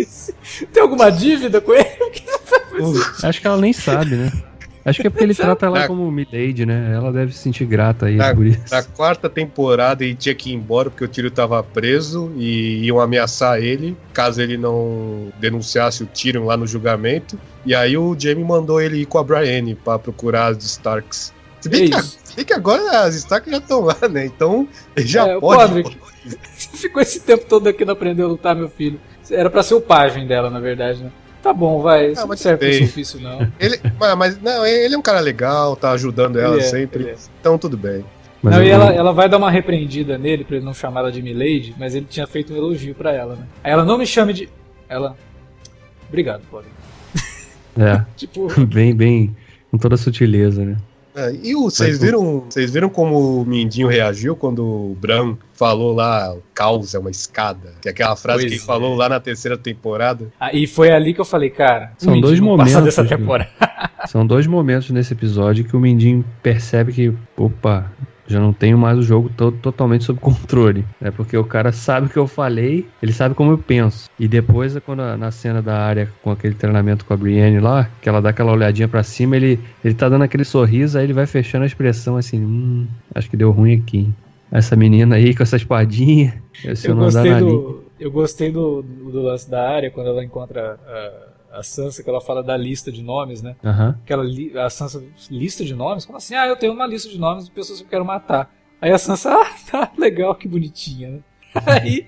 Tem 0.72 0.84
alguma 0.84 1.10
dívida 1.10 1.60
com 1.62 1.74
ele? 1.74 1.86
Que 2.12 2.24
ela 2.30 2.40
tá 2.40 3.28
Acho 3.28 3.42
que 3.42 3.48
ela 3.48 3.58
nem 3.58 3.74
sabe, 3.74 4.16
né? 4.16 4.32
Acho 4.86 5.02
que 5.02 5.08
é 5.08 5.10
porque 5.10 5.24
ele 5.24 5.34
trata 5.36 5.66
ela 5.66 5.80
Na- 5.80 5.88
como 5.88 6.10
Milady, 6.12 6.66
né? 6.66 6.94
Ela 6.96 7.12
deve 7.12 7.32
se 7.34 7.40
sentir 7.40 7.66
grata 7.66 8.06
aí 8.08 8.16
Na- 8.16 8.34
por 8.36 8.46
isso. 8.46 8.62
Na 8.72 8.84
quarta 8.84 9.30
temporada 9.30 10.04
ele 10.04 10.16
tinha 10.16 10.36
que 10.36 10.52
ir 10.52 10.54
embora 10.54 10.90
porque 10.90 11.04
o 11.04 11.08
Tyrion 11.08 11.32
tava 11.32 11.62
preso 11.64 12.32
e 12.38 12.86
iam 12.86 13.00
ameaçar 13.00 13.60
ele 13.62 13.96
caso 14.14 14.42
ele 14.42 14.58
não 14.58 15.32
denunciasse 15.40 16.04
o 16.04 16.08
Tyrion 16.08 16.46
lá 16.46 16.56
no 16.58 16.68
julgamento. 16.68 17.40
E 17.66 17.74
aí 17.74 17.98
o 17.98 18.16
Jaime 18.18 18.44
mandou 18.44 18.80
ele 18.82 19.02
ir 19.02 19.06
com 19.06 19.18
a 19.18 19.24
Brienne 19.24 19.76
pra 19.76 19.98
procurar 20.00 20.48
as 20.48 20.64
Starks. 20.64 21.34
Se 21.62 21.70
bem, 21.70 21.86
É 21.86 21.90
que, 21.90 22.02
se 22.04 22.36
bem 22.36 22.46
que 22.46 22.54
agora 22.54 23.02
as 23.02 23.16
Starks 23.16 23.52
já 23.52 23.58
estão 23.58 23.82
lá, 23.82 23.96
né? 24.10 24.26
Então 24.26 24.68
ele 24.96 25.06
já 25.08 25.28
É, 25.28 25.40
pode. 25.40 25.84
Podrick. 25.84 25.98
Você 26.56 26.78
ficou 26.78 27.02
esse 27.02 27.20
tempo 27.22 27.46
todo 27.46 27.68
aqui 27.68 27.84
não 27.86 27.94
aprendeu 27.94 28.26
a 28.28 28.30
lutar, 28.30 28.56
meu 28.56 28.70
filho. 28.70 29.00
Era 29.32 29.50
pra 29.50 29.62
ser 29.62 29.76
o 29.76 29.82
pajem 29.82 30.26
dela, 30.26 30.50
na 30.50 30.60
verdade, 30.60 31.04
né? 31.04 31.12
Tá 31.44 31.54
bom, 31.54 31.82
vai. 31.82 32.12
Isso 32.12 32.22
Ah, 32.22 32.26
não 32.28 32.36
serve 32.36 32.58
pra 32.60 32.68
bem. 32.70 32.84
ofício, 32.86 33.20
não. 33.22 33.40
Ele, 33.60 33.80
mas, 34.18 34.42
não, 34.42 34.66
ele 34.66 34.94
é 34.96 34.98
um 34.98 35.02
cara 35.02 35.20
legal, 35.22 35.76
tá 35.76 35.92
ajudando 35.92 36.38
ela 36.40 36.58
é, 36.58 36.62
sempre. 36.62 37.10
é. 37.10 37.16
Então 37.40 37.58
tudo 37.58 37.78
bem. 37.78 38.04
Mas 38.42 38.54
não, 38.56 38.62
eu- 38.62 38.68
e 38.68 38.72
ela, 38.72 38.92
ela 38.94 39.14
vai 39.14 39.28
dar 39.30 39.38
uma 39.38 39.52
repreendida 39.52 40.18
nele 40.18 40.44
pra 40.44 40.56
ele 40.58 40.66
não 40.66 40.74
chamar 40.74 41.02
ela 41.02 41.12
de 41.12 41.22
Milady, 41.22 41.76
mas 41.78 41.94
ele 41.96 42.06
tinha 42.10 42.26
feito 42.28 42.54
um 42.54 42.58
elogio 42.58 42.94
pra 42.96 43.12
ela, 43.14 43.36
né? 43.36 43.44
Aí 43.64 43.72
ela 43.72 43.84
não 43.86 43.98
me 43.98 44.06
chame 44.06 44.34
de. 44.34 44.50
Ela. 44.90 45.16
Obrigado, 46.08 46.42
Podrick. 46.50 46.74
É, 47.78 48.04
Tipo, 48.18 48.48
bem, 48.66 48.94
bem, 48.96 49.36
com 49.72 49.78
toda 49.78 49.96
a 49.96 49.98
sutileza, 49.98 50.66
né? 50.66 50.76
É, 51.16 51.34
e 51.44 51.56
o, 51.56 51.64
vocês 51.64 52.00
viram, 52.00 52.46
vocês 52.50 52.72
viram 52.72 52.90
como 52.90 53.42
o 53.42 53.46
Mindinho 53.46 53.88
reagiu 53.88 54.36
quando 54.36 54.64
o 54.64 54.98
Bran 55.00 55.36
falou 55.54 55.94
lá, 55.94 56.34
o 56.34 56.42
caos 56.54 56.94
é 56.94 57.00
uma 57.00 57.10
escada? 57.10 57.74
Que 57.82 57.90
é 57.90 57.92
aquela 57.92 58.16
frase 58.16 58.40
Pois 58.40 58.52
que 58.52 58.56
ele 58.56 58.64
é. 58.64 58.66
falou 58.66 58.96
lá 58.96 59.10
na 59.10 59.20
terceira 59.20 59.58
temporada. 59.58 60.28
aí 60.40 60.68
foi 60.68 60.92
ali 60.92 61.14
que 61.14 61.20
eu 61.22 61.26
falei, 61.26 61.50
cara. 61.50 61.92
São 61.98 62.18
o 62.18 62.22
dois 62.22 62.40
Mindinho 62.40 62.58
passa 62.58 62.70
momentos, 62.72 62.96
dessa 62.96 63.04
né? 63.04 63.10
temporada. 63.10 63.50
São 64.08 64.26
dois 64.26 64.48
momentos 64.48 64.90
nesse 64.92 65.14
episódio 65.14 65.66
que 65.66 65.76
o 65.76 65.80
Mindinho 65.80 66.24
percebe 66.42 66.94
que, 66.94 67.14
opa, 67.36 67.92
já 68.30 68.40
não 68.40 68.54
tenho 68.54 68.78
mais 68.78 68.98
o 68.98 69.02
jogo 69.02 69.30
todo 69.36 69.58
totalmente 69.58 70.04
sob 70.04 70.20
controle. 70.22 70.86
É 71.02 71.12
porque 71.12 71.36
o 71.36 71.44
cara 71.44 71.72
sabe 71.72 72.08
o 72.08 72.10
que 72.10 72.18
eu 72.18 72.28
falei, 72.28 72.88
ele 73.02 73.12
sabe 73.12 73.36
como 73.36 73.52
eu 73.52 73.58
penso. 73.58 74.10
E 74.20 74.28
depois, 74.28 74.78
quando 74.86 75.00
na 75.18 75.32
cena 75.32 75.62
da 75.62 75.78
área 75.78 76.10
com 76.22 76.32
aquele 76.32 76.54
treinamento 76.54 77.06
com 77.06 77.14
a 77.14 77.18
Brienne 77.18 77.60
lá, 77.60 77.90
que 78.02 78.08
ela 78.08 78.22
dá 78.22 78.30
aquela 78.30 78.52
olhadinha 78.52 78.88
para 78.88 79.04
cima, 79.04 79.36
ele, 79.36 79.60
ele 79.84 79.94
tá 79.94 80.08
dando 80.08 80.24
aquele 80.24 80.46
sorriso, 80.46 80.98
aí 80.98 81.06
ele 81.06 81.14
vai 81.14 81.26
fechando 81.26 81.64
a 81.64 81.68
expressão 81.68 82.16
assim: 82.16 82.40
hum, 82.40 82.88
acho 83.16 83.30
que 83.30 83.38
deu 83.38 83.52
ruim 83.52 83.76
aqui. 83.76 84.10
Essa 84.52 84.76
menina 84.76 85.16
aí 85.16 85.36
com 85.36 85.44
essa 85.44 85.56
espadinha. 85.56 86.42
Eu, 86.84 86.96
gostei 86.96 87.34
do, 87.36 87.84
eu 88.00 88.12
gostei 88.12 88.52
do, 88.52 88.82
do, 88.82 89.22
lance 89.22 89.50
da 89.50 89.70
área 89.70 89.90
quando 89.90 90.08
ela 90.08 90.22
encontra 90.22 90.78
a, 90.86 91.29
a 91.52 91.64
Sansa, 91.64 92.04
que 92.04 92.10
ela 92.10 92.22
fala 92.22 92.44
da 92.44 92.56
lista 92.56 92.92
de 92.92 93.02
nomes, 93.02 93.42
né? 93.42 93.56
Uhum. 93.64 93.94
Que 94.06 94.14
ela, 94.14 94.24
a 94.66 94.70
Sansa, 94.70 95.04
lista 95.30 95.64
de 95.64 95.74
nomes? 95.74 96.06
Como 96.06 96.18
assim? 96.18 96.36
Ah, 96.36 96.48
eu 96.48 96.56
tenho 96.56 96.74
uma 96.74 96.86
lista 96.86 97.10
de 97.10 97.20
nomes 97.20 97.46
de 97.46 97.52
pessoas 97.52 97.80
que 97.80 97.86
eu 97.86 97.90
quero 97.90 98.06
matar. 98.06 98.54
Aí 98.82 98.92
a 98.92 98.98
Sansa, 98.98 99.32
ah, 99.34 99.52
tá 99.70 99.92
legal, 99.98 100.36
que 100.36 100.48
bonitinha, 100.48 101.10
né? 101.10 101.20
Aí 101.66 102.08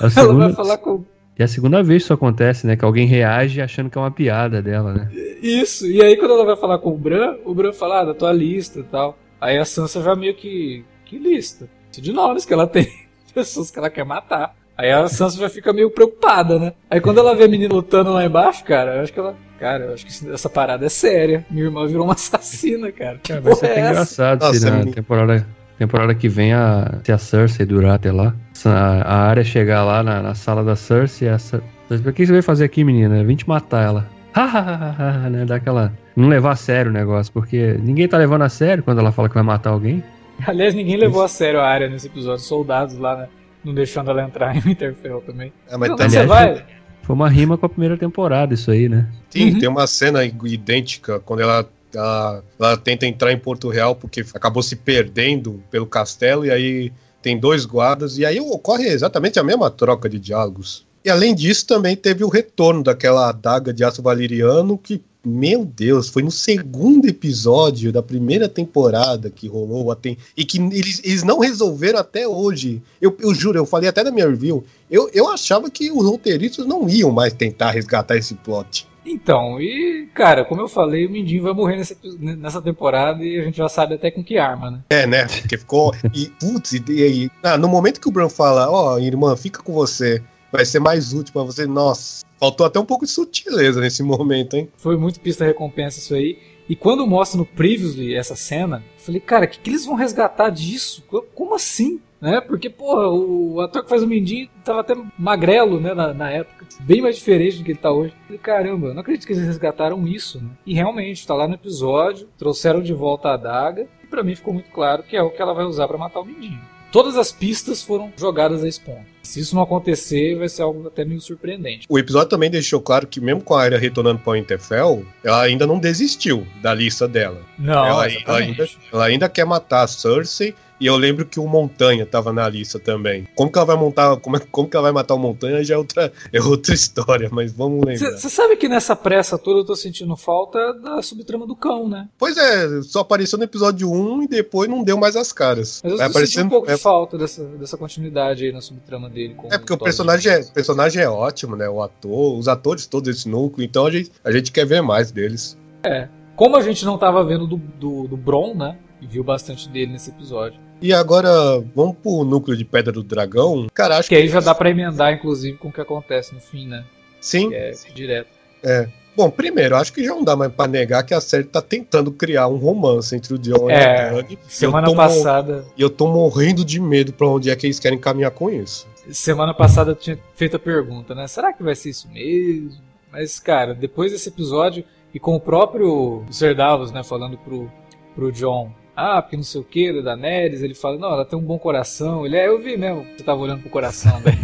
ela 0.00 0.10
segunda, 0.10 0.46
vai 0.46 0.52
falar 0.52 0.78
com. 0.78 1.04
E 1.38 1.42
é 1.42 1.44
a 1.44 1.48
segunda 1.48 1.82
vez 1.82 2.02
que 2.02 2.06
isso 2.06 2.12
acontece, 2.12 2.66
né? 2.66 2.76
Que 2.76 2.84
alguém 2.84 3.06
reage 3.06 3.60
achando 3.60 3.88
que 3.88 3.96
é 3.96 4.00
uma 4.00 4.10
piada 4.10 4.60
dela, 4.60 4.92
né? 4.92 5.10
Isso, 5.42 5.86
e 5.86 6.02
aí 6.02 6.14
quando 6.16 6.32
ela 6.32 6.44
vai 6.44 6.56
falar 6.56 6.78
com 6.78 6.90
o 6.90 6.98
Bran, 6.98 7.38
o 7.44 7.54
Bran 7.54 7.72
fala, 7.72 8.00
ah, 8.00 8.04
da 8.04 8.14
tua 8.14 8.32
lista 8.32 8.80
e 8.80 8.84
tal. 8.84 9.18
Aí 9.40 9.58
a 9.58 9.64
Sansa 9.64 10.02
já 10.02 10.14
meio 10.14 10.34
que. 10.34 10.84
Que 11.06 11.18
lista? 11.18 11.68
De 11.90 12.12
nomes 12.12 12.44
que 12.44 12.52
ela 12.52 12.66
tem. 12.68 12.86
Pessoas 13.34 13.70
que 13.70 13.78
ela 13.78 13.88
quer 13.88 14.04
matar. 14.04 14.54
Aí 14.82 14.90
a 14.90 15.06
Sansa 15.06 15.38
já 15.38 15.48
fica 15.48 15.72
meio 15.72 15.88
preocupada, 15.92 16.58
né? 16.58 16.72
Aí 16.90 17.00
quando 17.00 17.18
ela 17.18 17.36
vê 17.36 17.44
a 17.44 17.48
menina 17.48 17.72
lutando 17.72 18.12
lá 18.12 18.26
embaixo, 18.26 18.64
cara, 18.64 18.96
eu 18.96 19.02
acho 19.02 19.12
que 19.12 19.20
ela. 19.20 19.36
Cara, 19.60 19.84
eu 19.84 19.94
acho 19.94 20.04
que 20.04 20.32
essa 20.32 20.50
parada 20.50 20.84
é 20.84 20.88
séria. 20.88 21.46
Minha 21.48 21.66
irmã 21.66 21.86
virou 21.86 22.02
uma 22.02 22.14
assassina, 22.18 22.90
cara. 22.90 23.20
cara 23.22 23.40
vai 23.40 23.54
ser 23.54 23.66
é 23.66 23.78
engraçado 23.78 24.44
se 24.52 24.68
na 24.68 24.84
temporada, 24.84 25.46
temporada 25.78 26.12
que 26.16 26.28
vem 26.28 26.52
a, 26.52 26.98
se 27.04 27.12
a 27.12 27.18
Cersei 27.18 27.64
durar 27.64 27.94
até 27.94 28.10
lá. 28.10 28.34
A, 28.64 28.70
a 28.70 29.16
área 29.28 29.44
chegar 29.44 29.84
lá 29.84 30.02
na, 30.02 30.20
na 30.20 30.34
sala 30.34 30.64
da 30.64 30.74
Cersei. 30.74 31.28
A 31.28 31.38
Cersei, 31.38 31.64
o 31.88 32.12
que 32.12 32.26
você 32.26 32.32
veio 32.32 32.42
fazer 32.42 32.64
aqui, 32.64 32.82
menina? 32.82 33.22
Vim 33.22 33.36
te 33.36 33.48
matar 33.48 33.84
ela. 33.84 34.08
Hahaha, 34.32 35.30
né? 35.30 35.44
Dá 35.44 35.56
aquela. 35.56 35.92
Não 36.16 36.28
levar 36.28 36.50
a 36.50 36.56
sério 36.56 36.90
o 36.90 36.94
negócio, 36.94 37.32
porque 37.32 37.78
ninguém 37.80 38.08
tá 38.08 38.18
levando 38.18 38.42
a 38.42 38.48
sério 38.48 38.82
quando 38.82 38.98
ela 38.98 39.12
fala 39.12 39.28
que 39.28 39.34
vai 39.36 39.44
matar 39.44 39.70
alguém. 39.70 40.02
Aliás, 40.44 40.74
ninguém 40.74 40.96
levou 40.96 41.22
a 41.22 41.28
sério 41.28 41.60
a 41.60 41.68
área 41.68 41.88
nesse 41.88 42.08
episódio. 42.08 42.42
Soldados 42.44 42.98
lá, 42.98 43.16
né? 43.16 43.28
Não 43.64 43.74
deixando 43.74 44.10
ela 44.10 44.22
entrar 44.22 44.54
em 44.56 44.60
Winterfell 44.60 45.20
também. 45.22 45.52
É, 45.68 45.76
mas 45.76 45.90
então, 45.90 46.08
você 46.08 46.26
vai. 46.26 46.64
Foi 47.02 47.16
uma 47.16 47.28
rima 47.28 47.58
com 47.58 47.66
a 47.66 47.68
primeira 47.68 47.96
temporada, 47.96 48.54
isso 48.54 48.70
aí, 48.70 48.88
né? 48.88 49.08
Sim, 49.28 49.52
uhum. 49.52 49.58
tem 49.58 49.68
uma 49.68 49.86
cena 49.88 50.24
idêntica 50.24 51.18
quando 51.18 51.40
ela, 51.40 51.68
ela, 51.92 52.44
ela 52.58 52.76
tenta 52.76 53.06
entrar 53.06 53.32
em 53.32 53.38
Porto 53.38 53.68
Real 53.68 53.96
porque 53.96 54.24
acabou 54.32 54.62
se 54.62 54.76
perdendo 54.76 55.60
pelo 55.68 55.84
castelo 55.84 56.46
e 56.46 56.50
aí 56.50 56.92
tem 57.20 57.38
dois 57.38 57.64
guardas 57.64 58.18
e 58.18 58.24
aí 58.24 58.38
ocorre 58.40 58.86
exatamente 58.86 59.38
a 59.38 59.42
mesma 59.42 59.68
troca 59.68 60.08
de 60.08 60.18
diálogos. 60.18 60.86
E 61.04 61.10
além 61.10 61.34
disso, 61.34 61.66
também 61.66 61.96
teve 61.96 62.22
o 62.22 62.28
retorno 62.28 62.82
daquela 62.84 63.28
adaga 63.28 63.72
de 63.72 63.82
aço 63.82 64.00
valeriano 64.00 64.78
que 64.78 65.02
meu 65.24 65.64
Deus, 65.64 66.08
foi 66.08 66.22
no 66.22 66.30
segundo 66.30 67.06
episódio 67.06 67.92
da 67.92 68.02
primeira 68.02 68.48
temporada 68.48 69.30
que 69.30 69.46
rolou 69.46 69.94
tem, 69.94 70.18
e 70.36 70.44
que 70.44 70.58
eles, 70.58 71.00
eles 71.04 71.22
não 71.22 71.38
resolveram 71.38 71.98
até 71.98 72.26
hoje. 72.26 72.82
Eu, 73.00 73.16
eu 73.20 73.34
juro, 73.34 73.58
eu 73.58 73.66
falei 73.66 73.88
até 73.88 74.02
na 74.02 74.10
minha 74.10 74.28
review, 74.28 74.64
eu, 74.90 75.08
eu 75.12 75.28
achava 75.28 75.70
que 75.70 75.90
os 75.90 76.04
roteiristas 76.04 76.66
não 76.66 76.88
iam 76.88 77.10
mais 77.10 77.32
tentar 77.32 77.70
resgatar 77.70 78.16
esse 78.16 78.34
plot. 78.34 78.86
Então, 79.04 79.60
e 79.60 80.08
cara, 80.14 80.44
como 80.44 80.60
eu 80.60 80.68
falei, 80.68 81.06
o 81.06 81.10
Mindinho 81.10 81.42
vai 81.42 81.52
morrer 81.52 81.76
nessa, 81.76 81.96
nessa 82.18 82.62
temporada 82.62 83.24
e 83.24 83.38
a 83.38 83.42
gente 83.42 83.56
já 83.56 83.68
sabe 83.68 83.94
até 83.94 84.10
com 84.10 84.22
que 84.22 84.38
arma, 84.38 84.70
né? 84.70 84.80
É, 84.90 85.06
né? 85.06 85.26
Porque 85.26 85.58
ficou. 85.58 85.92
e, 86.14 86.28
putz, 86.28 86.72
e, 86.72 86.82
e, 86.88 87.30
ah, 87.42 87.58
no 87.58 87.68
momento 87.68 88.00
que 88.00 88.08
o 88.08 88.12
Bran 88.12 88.28
fala, 88.28 88.70
ó, 88.70 88.94
oh, 88.94 88.98
irmã, 88.98 89.36
fica 89.36 89.60
com 89.60 89.72
você, 89.72 90.22
vai 90.52 90.64
ser 90.64 90.78
mais 90.78 91.12
útil 91.14 91.32
para 91.32 91.42
você, 91.42 91.66
nossa 91.66 92.22
Faltou 92.42 92.66
até 92.66 92.80
um 92.80 92.84
pouco 92.84 93.04
de 93.04 93.12
sutileza 93.12 93.80
nesse 93.80 94.02
momento, 94.02 94.56
hein? 94.56 94.68
Foi 94.76 94.96
muito 94.96 95.20
pista 95.20 95.44
recompensa 95.44 96.00
isso 96.00 96.12
aí. 96.12 96.40
E 96.68 96.74
quando 96.74 97.06
mostra 97.06 97.38
no 97.38 97.46
Previously 97.46 98.16
essa 98.16 98.34
cena, 98.34 98.82
eu 98.98 99.04
falei, 99.04 99.20
cara, 99.20 99.44
o 99.44 99.48
que, 99.48 99.60
que 99.60 99.70
eles 99.70 99.86
vão 99.86 99.94
resgatar 99.94 100.50
disso? 100.50 101.04
Como 101.36 101.54
assim? 101.54 102.00
Né? 102.20 102.40
Porque, 102.40 102.68
porra, 102.68 103.08
o 103.08 103.60
ator 103.60 103.84
que 103.84 103.88
faz 103.88 104.02
o 104.02 104.08
Mindinho 104.08 104.48
tava 104.64 104.80
até 104.80 104.92
magrelo, 105.16 105.80
né, 105.80 105.94
na, 105.94 106.12
na, 106.12 106.30
época. 106.32 106.66
Bem 106.80 107.00
mais 107.00 107.14
diferente 107.14 107.58
do 107.58 107.64
que 107.64 107.70
ele 107.70 107.78
tá 107.78 107.92
hoje. 107.92 108.12
Falei, 108.26 108.38
caramba, 108.38 108.92
não 108.92 109.02
acredito 109.02 109.24
que 109.24 109.32
eles 109.32 109.46
resgataram 109.46 110.04
isso, 110.08 110.42
né? 110.42 110.50
E 110.66 110.74
realmente, 110.74 111.24
tá 111.24 111.34
lá 111.34 111.46
no 111.46 111.54
episódio, 111.54 112.28
trouxeram 112.36 112.82
de 112.82 112.92
volta 112.92 113.28
a 113.28 113.34
adaga, 113.34 113.86
e 114.02 114.06
pra 114.08 114.24
mim 114.24 114.34
ficou 114.34 114.52
muito 114.52 114.70
claro 114.70 115.04
que 115.04 115.16
é 115.16 115.22
o 115.22 115.30
que 115.30 115.40
ela 115.40 115.54
vai 115.54 115.64
usar 115.64 115.86
para 115.86 115.98
matar 115.98 116.18
o 116.18 116.24
Mindinho. 116.24 116.60
Todas 116.90 117.16
as 117.16 117.30
pistas 117.30 117.84
foram 117.84 118.12
jogadas 118.16 118.64
a 118.64 118.68
esse 118.68 118.80
ponto. 118.80 119.11
Se 119.22 119.40
isso 119.40 119.54
não 119.54 119.62
acontecer, 119.62 120.36
vai 120.36 120.48
ser 120.48 120.62
algo 120.62 120.86
até 120.86 121.04
meio 121.04 121.20
surpreendente. 121.20 121.86
O 121.88 121.98
episódio 121.98 122.28
também 122.28 122.50
deixou 122.50 122.80
claro 122.80 123.06
que, 123.06 123.20
mesmo 123.20 123.42
com 123.42 123.54
a 123.54 123.62
área 123.62 123.78
retornando 123.78 124.18
para 124.18 124.32
o 124.32 124.36
Interfell, 124.36 125.04
ela 125.22 125.42
ainda 125.42 125.66
não 125.66 125.78
desistiu 125.78 126.46
da 126.60 126.74
lista 126.74 127.06
dela. 127.06 127.40
Não, 127.58 127.86
ela, 127.86 128.10
ela, 128.10 128.38
ainda, 128.38 128.68
ela 128.92 129.04
ainda 129.04 129.28
quer 129.28 129.44
matar 129.44 129.82
a 129.82 129.86
Cersei 129.86 130.54
e 130.82 130.86
eu 130.86 130.96
lembro 130.96 131.24
que 131.24 131.38
o 131.38 131.46
Montanha 131.46 132.04
tava 132.04 132.32
na 132.32 132.48
lista 132.48 132.76
também. 132.76 133.28
Como 133.36 133.52
que 133.52 133.56
ela 133.56 133.64
vai 133.64 133.76
montar, 133.76 134.16
como, 134.16 134.44
como 134.48 134.68
que 134.68 134.76
ela 134.76 134.82
vai 134.82 134.92
matar 134.92 135.14
o 135.14 135.18
Montanha 135.18 135.62
já 135.62 135.76
é 135.76 135.78
outra, 135.78 136.12
é 136.32 136.42
outra 136.42 136.74
história, 136.74 137.28
mas 137.30 137.52
vamos 137.52 137.86
lembrar. 137.86 138.18
Você 138.18 138.28
sabe 138.28 138.56
que 138.56 138.68
nessa 138.68 138.96
pressa 138.96 139.38
toda 139.38 139.60
eu 139.60 139.64
tô 139.64 139.76
sentindo 139.76 140.16
falta 140.16 140.72
da 140.74 141.00
subtrama 141.00 141.46
do 141.46 141.54
cão, 141.54 141.88
né? 141.88 142.08
Pois 142.18 142.36
é, 142.36 142.82
só 142.82 142.98
apareceu 142.98 143.38
no 143.38 143.44
episódio 143.44 143.88
1 143.88 144.24
e 144.24 144.26
depois 144.26 144.68
não 144.68 144.82
deu 144.82 144.98
mais 144.98 145.14
as 145.14 145.32
caras. 145.32 145.80
Mas 145.84 145.92
eu 145.92 146.04
aparecendo, 146.04 146.46
um 146.46 146.50
pouco 146.50 146.68
é... 146.68 146.74
de 146.74 146.80
falta 146.80 147.16
dessa, 147.16 147.44
dessa 147.44 147.76
continuidade 147.76 148.44
aí 148.44 148.50
na 148.50 148.60
subtrama 148.60 149.08
dele. 149.12 149.36
é 149.50 149.58
porque 149.58 149.72
o, 149.72 149.76
o 149.76 149.78
personagem, 149.78 150.32
é, 150.32 150.40
o 150.40 150.52
personagem 150.52 151.02
é 151.02 151.08
ótimo, 151.08 151.56
né? 151.56 151.68
O 151.68 151.82
ator, 151.82 152.38
os 152.38 152.48
atores 152.48 152.86
todos 152.86 153.14
desse 153.14 153.28
núcleo, 153.28 153.64
então 153.64 153.86
a 153.86 153.90
gente, 153.90 154.10
a 154.24 154.32
gente 154.32 154.50
quer 154.50 154.66
ver 154.66 154.82
mais 154.82 155.10
deles. 155.10 155.56
É. 155.84 156.08
Como 156.34 156.56
a 156.56 156.62
gente 156.62 156.84
não 156.84 156.98
tava 156.98 157.22
vendo 157.24 157.46
do, 157.46 157.56
do, 157.56 158.08
do 158.08 158.16
Bron, 158.16 158.54
né? 158.54 158.76
E 159.00 159.06
viu 159.06 159.22
bastante 159.22 159.68
dele 159.68 159.92
nesse 159.92 160.10
episódio. 160.10 160.58
E 160.80 160.92
agora, 160.92 161.30
vamos 161.74 161.96
pro 162.02 162.24
núcleo 162.24 162.56
de 162.56 162.64
Pedra 162.64 162.92
do 162.92 163.02
Dragão. 163.02 163.68
Cara, 163.72 163.98
acho 163.98 164.08
que. 164.08 164.16
Que 164.16 164.22
aí 164.22 164.28
já 164.28 164.40
dá 164.40 164.54
pra 164.54 164.70
emendar, 164.70 165.12
inclusive, 165.12 165.56
com 165.56 165.68
o 165.68 165.72
que 165.72 165.80
acontece 165.80 166.34
no 166.34 166.40
fim, 166.40 166.66
né? 166.66 166.84
Sim. 167.20 167.50
Que 167.50 167.54
é 167.54 167.72
direto. 167.94 168.28
É. 168.64 168.88
Bom, 169.14 169.30
primeiro, 169.30 169.76
acho 169.76 169.92
que 169.92 170.02
já 170.02 170.14
não 170.14 170.24
dá 170.24 170.34
mais 170.34 170.50
pra 170.52 170.66
negar 170.66 171.02
que 171.02 171.12
a 171.12 171.20
série 171.20 171.44
tá 171.44 171.60
tentando 171.60 172.10
criar 172.10 172.48
um 172.48 172.56
romance 172.56 173.14
entre 173.14 173.34
o 173.34 173.38
John 173.38 173.70
é, 173.70 173.74
e 173.74 173.84
a 173.84 174.10
Dani. 174.10 174.38
Semana 174.48 174.94
passada. 174.94 175.64
E 175.76 175.82
eu 175.82 175.90
tô 175.90 176.06
morrendo 176.06 176.64
de 176.64 176.80
medo 176.80 177.12
pra 177.12 177.28
onde 177.28 177.50
é 177.50 177.56
que 177.56 177.66
eles 177.66 177.78
querem 177.78 177.98
caminhar 177.98 178.30
com 178.30 178.48
isso. 178.48 178.88
Semana 179.10 179.52
passada 179.52 179.92
eu 179.92 179.96
tinha 179.96 180.18
feito 180.34 180.56
a 180.56 180.60
pergunta, 180.60 181.14
né? 181.14 181.26
Será 181.26 181.52
que 181.52 181.62
vai 181.62 181.74
ser 181.74 181.90
isso 181.90 182.08
mesmo? 182.10 182.80
Mas, 183.10 183.38
cara, 183.38 183.74
depois 183.74 184.12
desse 184.12 184.28
episódio, 184.28 184.84
e 185.12 185.18
com 185.18 185.34
o 185.34 185.40
próprio 185.40 186.24
Serdavos, 186.30 186.90
né, 186.90 187.02
falando 187.02 187.36
pro, 187.36 187.70
pro 188.14 188.32
John 188.32 188.72
ah, 188.96 189.22
porque 189.22 189.36
não 189.36 189.42
sei 189.42 189.60
o 189.60 189.64
que, 189.64 189.92
da 189.92 190.14
Daenerys, 190.14 190.62
ele 190.62 190.74
fala, 190.74 190.98
não, 190.98 191.12
ela 191.12 191.24
tem 191.24 191.38
um 191.38 191.42
bom 191.42 191.58
coração. 191.58 192.26
Ele 192.26 192.36
é, 192.36 192.48
eu 192.48 192.62
vi 192.62 192.76
mesmo, 192.76 193.06
você 193.16 193.24
tava 193.24 193.40
olhando 193.40 193.62
pro 193.62 193.70
coração 193.70 194.20
dele. 194.20 194.38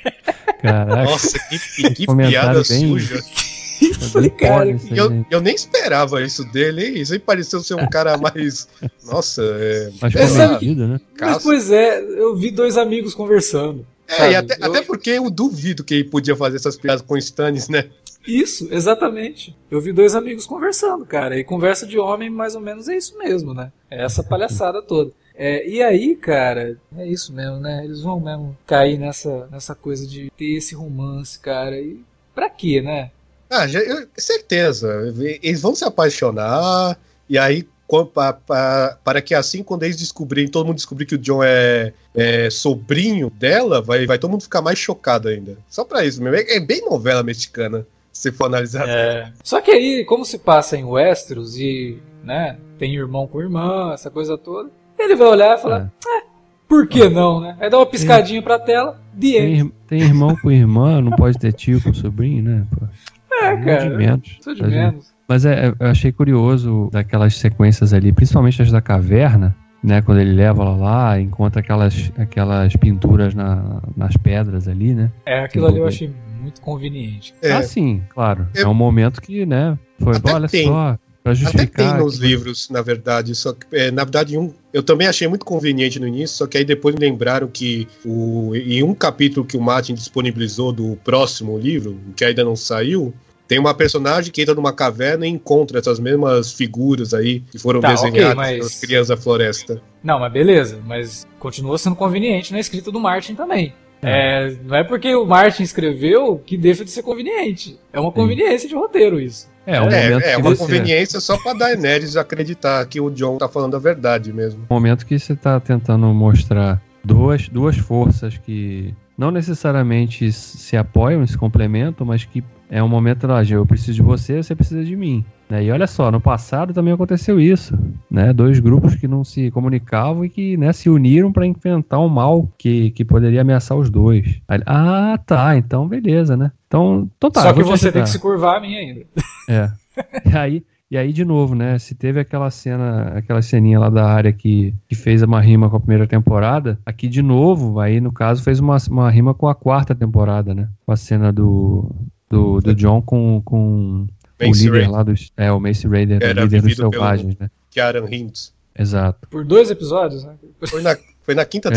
Caraca. 0.60 1.04
Nossa, 1.04 1.38
que, 1.48 1.94
que 1.94 2.06
piada 2.06 2.62
bem... 2.68 2.88
suja. 2.88 3.20
falei, 4.12 4.30
cara, 4.30 4.76
eu, 4.90 5.26
eu 5.30 5.40
nem 5.40 5.54
esperava 5.54 6.22
isso 6.22 6.44
dele, 6.50 6.86
hein? 6.86 7.00
Isso 7.00 7.12
aí 7.12 7.18
pareceu 7.18 7.60
ser 7.60 7.74
um 7.74 7.88
cara 7.88 8.16
mais. 8.16 8.68
Nossa, 9.04 9.42
é. 9.42 9.90
Mais 10.00 10.14
comedido, 10.14 10.88
né? 10.88 11.00
Mas, 11.20 11.42
pois 11.42 11.70
é, 11.70 12.00
eu 12.00 12.34
vi 12.36 12.50
dois 12.50 12.76
amigos 12.76 13.14
conversando. 13.14 13.86
É, 14.08 14.32
e 14.32 14.34
até, 14.36 14.56
eu... 14.60 14.70
até 14.70 14.82
porque 14.82 15.10
eu 15.10 15.28
duvido 15.30 15.84
que 15.84 15.94
ele 15.94 16.04
podia 16.04 16.36
fazer 16.36 16.56
essas 16.56 16.76
piadas 16.76 17.02
com 17.02 17.16
Stannis, 17.16 17.68
né? 17.68 17.90
Isso, 18.26 18.68
exatamente. 18.72 19.56
Eu 19.70 19.80
vi 19.80 19.92
dois 19.92 20.14
amigos 20.14 20.46
conversando, 20.46 21.06
cara. 21.06 21.38
E 21.38 21.44
conversa 21.44 21.86
de 21.86 21.98
homem, 21.98 22.28
mais 22.28 22.54
ou 22.54 22.60
menos, 22.60 22.88
é 22.88 22.96
isso 22.96 23.16
mesmo, 23.16 23.54
né? 23.54 23.70
É 23.90 24.04
essa 24.04 24.22
palhaçada 24.22 24.82
toda. 24.82 25.12
É, 25.34 25.68
e 25.68 25.82
aí, 25.82 26.16
cara, 26.16 26.78
é 26.96 27.06
isso 27.06 27.32
mesmo, 27.32 27.58
né? 27.58 27.84
Eles 27.84 28.00
vão 28.00 28.18
mesmo 28.18 28.56
cair 28.66 28.98
nessa, 28.98 29.46
nessa 29.50 29.74
coisa 29.74 30.06
de 30.06 30.32
ter 30.36 30.56
esse 30.56 30.74
romance, 30.74 31.38
cara. 31.38 31.78
E 31.78 32.00
pra 32.34 32.50
quê, 32.50 32.80
né? 32.80 33.10
Ah, 33.48 33.66
já, 33.68 33.80
eu, 33.80 34.08
certeza. 34.16 35.14
Eles 35.42 35.60
vão 35.60 35.74
se 35.74 35.84
apaixonar, 35.84 36.98
e 37.28 37.38
aí, 37.38 37.68
para, 38.12 38.98
para 39.04 39.22
que 39.22 39.34
assim, 39.34 39.62
quando 39.62 39.84
eles 39.84 39.96
descobrirem, 39.96 40.50
todo 40.50 40.66
mundo 40.66 40.76
descobrir 40.76 41.06
que 41.06 41.14
o 41.14 41.18
John 41.18 41.42
é, 41.42 41.92
é, 42.14 42.50
sobrinho 42.50 43.30
dela, 43.30 43.80
vai, 43.80 44.06
vai 44.06 44.18
todo 44.18 44.30
mundo 44.30 44.42
ficar 44.42 44.60
mais 44.62 44.78
chocado 44.78 45.28
ainda. 45.28 45.56
Só 45.68 45.84
pra 45.84 46.04
isso 46.04 46.22
mesmo. 46.22 46.36
É, 46.36 46.56
é 46.56 46.60
bem 46.60 46.84
novela 46.84 47.22
mexicana 47.22 47.86
se 48.12 48.32
for 48.32 48.46
analisar. 48.46 48.88
É. 48.88 49.32
Só 49.44 49.60
que 49.60 49.70
aí, 49.70 50.04
como 50.04 50.24
se 50.24 50.38
passa 50.38 50.76
em 50.76 50.84
Westeros 50.84 51.58
e, 51.58 51.98
né, 52.24 52.58
tem 52.78 52.94
irmão 52.94 53.26
com 53.26 53.40
irmã, 53.40 53.92
essa 53.92 54.10
coisa 54.10 54.36
toda, 54.36 54.70
ele 54.98 55.14
vai 55.14 55.28
olhar 55.28 55.58
e 55.58 55.60
falar, 55.60 55.92
é. 56.06 56.18
eh, 56.18 56.22
por 56.66 56.88
que 56.88 57.08
não, 57.08 57.40
né? 57.40 57.56
Aí 57.60 57.70
dá 57.70 57.78
uma 57.78 57.86
piscadinha 57.86 58.40
tem, 58.40 58.42
pra 58.42 58.58
tela, 58.58 59.00
de 59.14 59.32
tem, 59.32 59.72
tem 59.86 60.00
irmão 60.00 60.34
com 60.36 60.50
irmã, 60.50 61.00
não 61.00 61.12
pode 61.12 61.38
ter 61.38 61.52
tio 61.52 61.80
com 61.80 61.94
sobrinho, 61.94 62.42
né? 62.42 62.66
Pô. 62.70 62.86
É, 63.32 63.56
cara. 63.56 63.90
De 63.90 63.96
menos. 63.96 64.38
de 64.42 64.62
menos. 64.62 65.15
Mas 65.28 65.44
é, 65.44 65.68
eu 65.78 65.86
achei 65.86 66.12
curioso 66.12 66.88
daquelas 66.92 67.36
sequências 67.36 67.92
ali, 67.92 68.12
principalmente 68.12 68.62
as 68.62 68.70
da 68.70 68.80
caverna, 68.80 69.56
né? 69.82 70.00
Quando 70.02 70.20
ele 70.20 70.32
leva 70.32 70.62
ela 70.62 70.76
lá, 70.76 71.20
encontra 71.20 71.60
aquelas, 71.60 72.12
aquelas 72.16 72.74
pinturas 72.76 73.34
na, 73.34 73.80
nas 73.96 74.16
pedras 74.16 74.68
ali, 74.68 74.94
né? 74.94 75.10
É, 75.24 75.40
aquilo 75.40 75.66
ali 75.66 75.78
eu 75.78 75.86
achei 75.86 76.12
muito 76.40 76.60
conveniente. 76.60 77.34
É. 77.42 77.52
Ah, 77.52 77.62
sim, 77.62 78.02
claro. 78.10 78.46
É 78.54 78.66
um 78.66 78.74
momento 78.74 79.20
que, 79.20 79.44
né? 79.44 79.76
Foi, 79.98 80.16
Até 80.16 80.32
olha 80.32 80.48
tem. 80.48 80.66
só, 80.66 80.96
pra 81.24 81.34
justificar. 81.34 81.86
Até 81.86 81.96
tem 81.96 82.04
nos 82.04 82.18
que- 82.20 82.26
livros, 82.26 82.70
na 82.70 82.80
verdade. 82.82 83.34
Só 83.34 83.52
que, 83.52 83.66
é, 83.72 83.90
na 83.90 84.04
verdade, 84.04 84.38
um, 84.38 84.52
eu 84.72 84.82
também 84.82 85.08
achei 85.08 85.26
muito 85.26 85.44
conveniente 85.44 85.98
no 85.98 86.06
início, 86.06 86.36
só 86.36 86.46
que 86.46 86.56
aí 86.56 86.64
depois 86.64 86.94
me 86.94 87.00
lembraram 87.00 87.48
que 87.48 87.88
o, 88.04 88.52
em 88.54 88.82
um 88.84 88.94
capítulo 88.94 89.44
que 89.44 89.56
o 89.56 89.60
Martin 89.60 89.94
disponibilizou 89.94 90.72
do 90.72 90.96
próximo 91.04 91.58
livro, 91.58 91.98
que 92.14 92.24
ainda 92.24 92.44
não 92.44 92.54
saiu, 92.54 93.12
tem 93.48 93.58
uma 93.58 93.72
personagem 93.74 94.32
que 94.32 94.42
entra 94.42 94.54
numa 94.54 94.72
caverna 94.72 95.26
e 95.26 95.30
encontra 95.30 95.78
essas 95.78 95.98
mesmas 96.00 96.52
figuras 96.52 97.14
aí 97.14 97.40
que 97.50 97.58
foram 97.58 97.80
Tá, 97.80 97.92
desenhadas 97.92 98.34
mas- 98.34 98.56
pelas 98.58 98.80
crianças 98.80 99.08
da 99.08 99.16
floresta. 99.16 99.82
Não, 100.02 100.18
mas 100.20 100.32
beleza, 100.32 100.80
mas 100.86 101.26
continua 101.38 101.78
sendo 101.78 101.96
conveniente 101.96 102.52
na 102.52 102.58
escrita 102.60 102.90
do 102.90 102.98
Martin 103.00 103.34
também. 103.34 103.72
É, 104.02 104.54
não 104.64 104.76
é 104.76 104.84
porque 104.84 105.14
o 105.14 105.24
Martin 105.24 105.62
escreveu 105.62 106.38
que 106.44 106.56
deixa 106.56 106.84
de 106.84 106.90
ser 106.90 107.02
conveniente. 107.02 107.78
É 107.92 107.98
uma 107.98 108.12
conveniência 108.12 108.68
de 108.68 108.74
roteiro 108.74 109.18
isso. 109.18 109.48
É, 109.66 109.80
o 109.80 109.84
É, 109.84 110.10
momento 110.10 110.24
é 110.24 110.34
que 110.36 110.40
uma 110.42 110.54
conveniência 110.56 111.18
só 111.18 111.36
pra 111.38 111.52
Daenerys 111.54 112.16
acreditar 112.16 112.84
que 112.86 113.00
o 113.00 113.10
John 113.10 113.36
tá 113.38 113.48
falando 113.48 113.74
a 113.74 113.78
verdade 113.80 114.32
mesmo. 114.32 114.64
o 114.68 114.74
momento 114.74 115.04
que 115.06 115.18
você 115.18 115.34
tá 115.34 115.58
tentando 115.58 116.06
mostrar 116.08 116.80
duas, 117.02 117.48
duas 117.48 117.76
forças 117.76 118.36
que 118.38 118.94
não 119.16 119.30
necessariamente 119.30 120.30
se 120.32 120.76
apoiam, 120.76 121.26
se 121.26 121.36
complementam, 121.38 122.06
mas 122.06 122.24
que 122.24 122.44
é 122.68 122.82
um 122.82 122.88
momento 122.88 123.26
lá, 123.26 123.42
eu 123.44 123.64
preciso 123.64 123.94
de 123.94 124.02
você, 124.02 124.42
você 124.42 124.54
precisa 124.54 124.84
de 124.84 124.96
mim. 124.96 125.24
né? 125.48 125.64
E 125.64 125.70
olha 125.70 125.86
só, 125.86 126.10
no 126.10 126.20
passado 126.20 126.74
também 126.74 126.92
aconteceu 126.92 127.40
isso, 127.40 127.78
né? 128.10 128.32
Dois 128.32 128.58
grupos 128.58 128.96
que 128.96 129.06
não 129.06 129.22
se 129.22 129.50
comunicavam 129.52 130.24
e 130.24 130.28
que 130.28 130.56
né, 130.56 130.72
se 130.72 130.90
uniram 130.90 131.32
para 131.32 131.46
enfrentar 131.46 132.00
um 132.00 132.08
mal 132.08 132.48
que, 132.58 132.90
que 132.90 133.04
poderia 133.04 133.40
ameaçar 133.42 133.78
os 133.78 133.88
dois. 133.88 134.40
Aí, 134.48 134.60
ah, 134.66 135.18
tá, 135.24 135.56
então 135.56 135.86
beleza, 135.86 136.36
né? 136.36 136.50
Então, 136.66 137.08
tá, 137.20 137.40
Só 137.40 137.52
que 137.52 137.62
você 137.62 137.92
tem 137.92 138.02
que 138.02 138.10
se 138.10 138.18
curvar 138.18 138.56
a 138.56 138.60
mim 138.60 138.76
ainda. 138.76 139.00
É. 139.48 139.70
E 140.30 140.36
aí, 140.36 140.62
e 140.90 140.96
aí, 140.96 141.12
de 141.12 141.24
novo, 141.24 141.54
né? 141.54 141.78
Se 141.78 141.94
teve 141.94 142.20
aquela 142.20 142.50
cena, 142.50 143.08
aquela 143.18 143.42
ceninha 143.42 143.78
lá 143.78 143.90
da 143.90 144.04
área 144.06 144.32
que, 144.32 144.72
que 144.88 144.94
fez 144.94 145.22
uma 145.22 145.40
rima 145.40 145.68
com 145.68 145.76
a 145.76 145.80
primeira 145.80 146.06
temporada, 146.06 146.78
aqui 146.86 147.08
de 147.08 147.22
novo, 147.22 147.80
aí 147.80 148.00
no 148.00 148.12
caso 148.12 148.42
fez 148.42 148.60
uma, 148.60 148.76
uma 148.90 149.10
rima 149.10 149.34
com 149.34 149.48
a 149.48 149.54
quarta 149.54 149.94
temporada, 149.94 150.54
né? 150.54 150.68
Com 150.84 150.92
a 150.92 150.96
cena 150.96 151.32
do, 151.32 151.90
do, 152.30 152.60
do 152.60 152.74
John 152.74 153.02
com, 153.02 153.42
com 153.44 154.06
o 154.40 154.44
líder 154.44 154.70
Raider, 154.70 154.90
lá 154.90 155.02
dos. 155.02 155.32
É, 155.36 155.50
o 155.50 155.58
Mace 155.58 155.88
Raider, 155.88 156.20
o 156.20 156.24
Era 156.24 156.42
líder 156.44 156.60
dos 156.60 156.62
vivido 156.62 156.76
pelo- 156.78 156.92
selvagens, 156.92 157.36
né? 157.38 157.50
Kieran 157.70 158.06
Hintz. 158.10 158.54
Exato. 158.78 159.26
Por 159.28 159.44
dois 159.44 159.70
episódios, 159.70 160.22
né? 160.24 160.34
Foi 160.66 160.82
na, 160.82 160.96
foi 161.22 161.34
na 161.34 161.44
quinta. 161.44 161.70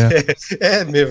É, 0.60 0.84
meu. 0.90 1.08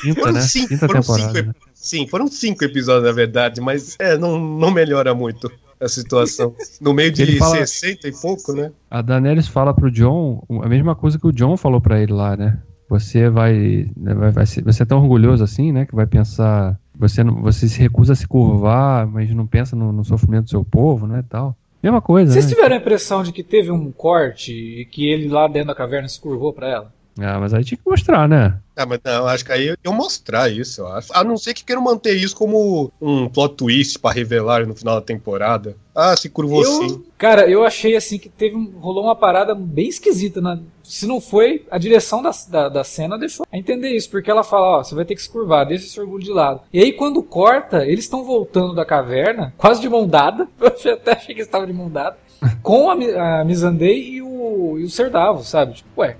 Quinta, 0.00 0.20
Foram 0.20 0.32
né? 0.34 0.40
cinco, 0.42 0.68
Quinta 0.68 0.86
foram 0.86 1.00
temporada. 1.00 1.32
cinco 1.34 1.46
né? 1.48 1.54
Sim, 1.74 2.06
foram 2.06 2.26
cinco 2.28 2.62
episódios, 2.64 3.04
na 3.04 3.12
verdade, 3.12 3.60
mas 3.60 3.96
é, 3.98 4.16
não, 4.18 4.38
não 4.38 4.70
melhora 4.70 5.14
muito 5.14 5.50
a 5.80 5.88
situação. 5.88 6.54
No 6.80 6.92
meio 6.92 7.10
de 7.10 7.22
Ele 7.22 7.38
fala- 7.38 7.56
60 7.56 8.08
e 8.08 8.12
pouco, 8.12 8.52
né? 8.52 8.70
A 8.90 9.00
Daenerys 9.02 9.48
fala 9.48 9.72
pro 9.74 9.90
John 9.90 10.42
a 10.62 10.68
mesma 10.68 10.94
coisa 10.94 11.18
que 11.18 11.26
o 11.26 11.32
John 11.32 11.56
falou 11.56 11.80
pra 11.80 12.00
ele 12.00 12.12
lá, 12.12 12.36
né? 12.36 12.58
Você 12.88 13.30
vai, 13.30 13.88
né, 13.96 14.14
vai, 14.14 14.30
vai 14.32 14.46
ser, 14.46 14.64
você 14.64 14.82
é 14.82 14.86
tão 14.86 15.00
orgulhoso 15.00 15.44
assim, 15.44 15.70
né? 15.72 15.86
Que 15.86 15.94
vai 15.94 16.06
pensar, 16.06 16.78
você 16.98 17.22
não, 17.22 17.40
você 17.40 17.68
se 17.68 17.78
recusa 17.80 18.12
a 18.14 18.16
se 18.16 18.26
curvar, 18.26 19.06
mas 19.06 19.32
não 19.32 19.46
pensa 19.46 19.76
no, 19.76 19.92
no 19.92 20.04
sofrimento 20.04 20.44
do 20.44 20.50
seu 20.50 20.64
povo, 20.64 21.06
né? 21.06 21.24
Tal. 21.28 21.56
Mesma 21.82 22.02
coisa, 22.02 22.32
Vocês 22.32 22.44
né? 22.46 22.50
tiveram 22.54 22.74
a 22.76 22.78
impressão 22.78 23.22
de 23.22 23.32
que 23.32 23.42
teve 23.42 23.70
um 23.70 23.90
corte 23.90 24.52
e 24.52 24.84
que 24.84 25.08
ele 25.08 25.28
lá 25.28 25.46
dentro 25.48 25.68
da 25.68 25.74
caverna 25.74 26.08
se 26.08 26.20
curvou 26.20 26.52
pra 26.52 26.68
ela? 26.68 26.92
Ah, 27.18 27.38
mas 27.40 27.52
aí 27.52 27.64
tinha 27.64 27.78
que 27.78 27.88
mostrar, 27.88 28.28
né? 28.28 28.58
Ah, 28.76 28.86
mas 28.86 29.00
não, 29.04 29.26
acho 29.26 29.44
que 29.44 29.52
aí 29.52 29.74
eu 29.84 29.92
mostrar 29.92 30.48
isso, 30.50 30.80
eu 30.80 30.88
acho. 30.88 31.08
A 31.12 31.22
não 31.22 31.36
ser 31.36 31.52
que 31.52 31.64
queiram 31.64 31.82
manter 31.82 32.14
isso 32.14 32.34
como 32.34 32.90
um 33.00 33.28
plot 33.28 33.56
twist 33.56 33.98
pra 33.98 34.10
revelar 34.10 34.66
no 34.66 34.74
final 34.74 34.94
da 34.94 35.02
temporada. 35.02 35.76
Ah, 35.94 36.16
se 36.16 36.30
curvou 36.30 36.64
sim. 36.64 36.86
Eu, 36.88 37.04
cara, 37.18 37.46
eu 37.50 37.62
achei 37.64 37.94
assim 37.94 38.16
que 38.18 38.28
teve 38.30 38.56
um- 38.56 38.72
rolou 38.78 39.04
uma 39.04 39.14
parada 39.16 39.54
bem 39.54 39.88
esquisita. 39.88 40.40
Na, 40.40 40.58
se 40.82 41.06
não 41.06 41.20
foi, 41.20 41.66
a 41.70 41.76
direção 41.76 42.22
da, 42.22 42.30
da, 42.48 42.68
da 42.70 42.84
cena 42.84 43.18
deixou 43.18 43.44
a 43.52 43.58
entender 43.58 43.90
isso, 43.94 44.08
porque 44.08 44.30
ela 44.30 44.42
fala, 44.42 44.78
ó, 44.78 44.82
você 44.82 44.94
vai 44.94 45.04
ter 45.04 45.14
que 45.14 45.22
se 45.22 45.28
curvar, 45.28 45.66
deixa 45.66 45.84
esse 45.84 46.00
orgulho 46.00 46.24
de 46.24 46.32
lado. 46.32 46.62
E 46.72 46.80
aí 46.80 46.92
quando 46.92 47.22
corta, 47.22 47.84
eles 47.84 48.04
estão 48.04 48.24
voltando 48.24 48.74
da 48.74 48.84
caverna, 48.86 49.52
quase 49.58 49.80
de 49.80 49.88
mão 49.90 50.06
dada, 50.08 50.48
eu 50.58 50.94
até 50.94 51.12
achei 51.12 51.26
que 51.34 51.40
eles 51.40 51.46
estavam 51.46 51.66
de 51.66 51.72
mão 51.74 51.90
dada, 51.90 52.16
com 52.62 52.88
a, 52.90 53.40
a 53.40 53.44
Missandei 53.44 54.14
e 54.14 54.22
o, 54.22 54.78
e 54.78 54.84
o 54.84 54.88
Serdavo, 54.88 55.44
sabe? 55.44 55.74
Tipo, 55.74 56.00
ué, 56.00 56.16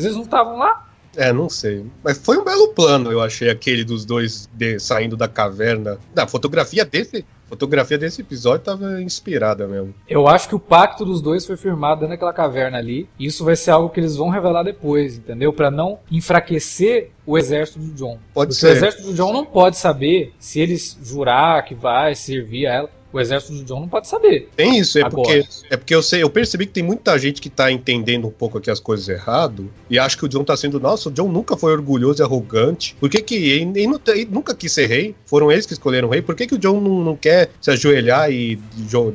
às 0.00 0.04
vezes 0.04 0.16
não 0.16 0.24
estavam 0.24 0.58
lá? 0.58 0.86
É, 1.16 1.32
não 1.32 1.48
sei. 1.50 1.84
Mas 2.04 2.18
foi 2.18 2.38
um 2.38 2.44
belo 2.44 2.68
plano, 2.68 3.10
eu 3.10 3.20
achei, 3.20 3.50
aquele 3.50 3.84
dos 3.84 4.04
dois 4.04 4.48
de- 4.54 4.78
saindo 4.78 5.16
da 5.16 5.26
caverna. 5.26 5.98
Da 6.14 6.26
fotografia 6.26 6.84
desse. 6.84 7.24
Fotografia 7.48 7.98
desse 7.98 8.20
episódio 8.20 8.64
tava 8.64 9.02
inspirada 9.02 9.66
mesmo. 9.66 9.92
Eu 10.08 10.28
acho 10.28 10.48
que 10.48 10.54
o 10.54 10.58
pacto 10.60 11.04
dos 11.04 11.20
dois 11.20 11.44
foi 11.44 11.56
firmado 11.56 12.02
dentro 12.02 12.14
daquela 12.14 12.32
caverna 12.32 12.78
ali. 12.78 13.08
E 13.18 13.26
isso 13.26 13.44
vai 13.44 13.56
ser 13.56 13.72
algo 13.72 13.90
que 13.90 13.98
eles 13.98 14.14
vão 14.14 14.28
revelar 14.28 14.62
depois, 14.62 15.16
entendeu? 15.18 15.52
Pra 15.52 15.68
não 15.68 15.98
enfraquecer 16.12 17.10
o 17.26 17.36
exército 17.36 17.80
do 17.80 17.92
John. 17.94 18.18
Pode 18.32 18.54
Porque 18.54 18.66
o 18.66 18.68
ser. 18.68 18.76
exército 18.76 19.08
do 19.08 19.14
John 19.14 19.32
não 19.32 19.44
pode 19.44 19.76
saber 19.78 20.32
se 20.38 20.60
eles 20.60 20.96
jurar 21.02 21.64
que 21.64 21.74
vai 21.74 22.14
servir 22.14 22.68
a 22.68 22.72
ela. 22.74 22.90
O 23.12 23.20
exército 23.20 23.54
do 23.54 23.64
John 23.64 23.80
não 23.80 23.88
pode 23.88 24.08
saber. 24.08 24.48
Tem 24.56 24.78
isso, 24.78 24.98
é 24.98 25.02
Agora. 25.02 25.22
porque, 25.22 25.48
é 25.70 25.76
porque 25.76 25.94
eu 25.94 26.02
sei, 26.02 26.22
eu 26.22 26.30
percebi 26.30 26.66
que 26.66 26.72
tem 26.72 26.82
muita 26.82 27.18
gente 27.18 27.40
que 27.40 27.50
tá 27.50 27.70
entendendo 27.70 28.28
um 28.28 28.30
pouco 28.30 28.58
aqui 28.58 28.70
as 28.70 28.78
coisas 28.78 29.08
errado 29.08 29.70
e 29.88 29.98
acha 29.98 30.16
que 30.16 30.24
o 30.24 30.28
John 30.28 30.44
tá 30.44 30.56
sendo, 30.56 30.78
nossa, 30.78 31.08
o 31.08 31.12
John 31.12 31.28
nunca 31.28 31.56
foi 31.56 31.72
orgulhoso 31.72 32.22
e 32.22 32.24
arrogante. 32.24 32.96
Por 33.00 33.08
que 33.08 33.20
que 33.20 33.34
ele, 33.34 33.80
ele 33.80 34.00
ele 34.08 34.28
nunca 34.30 34.54
quis 34.54 34.72
ser 34.72 34.86
rei? 34.86 35.14
Foram 35.26 35.50
eles 35.50 35.66
que 35.66 35.72
escolheram 35.72 36.08
o 36.08 36.10
rei. 36.10 36.22
Por 36.22 36.34
que 36.34 36.46
que 36.46 36.54
o 36.54 36.58
John 36.58 36.80
não, 36.80 37.00
não 37.04 37.16
quer 37.16 37.50
se 37.60 37.70
ajoelhar 37.70 38.30
e 38.30 38.58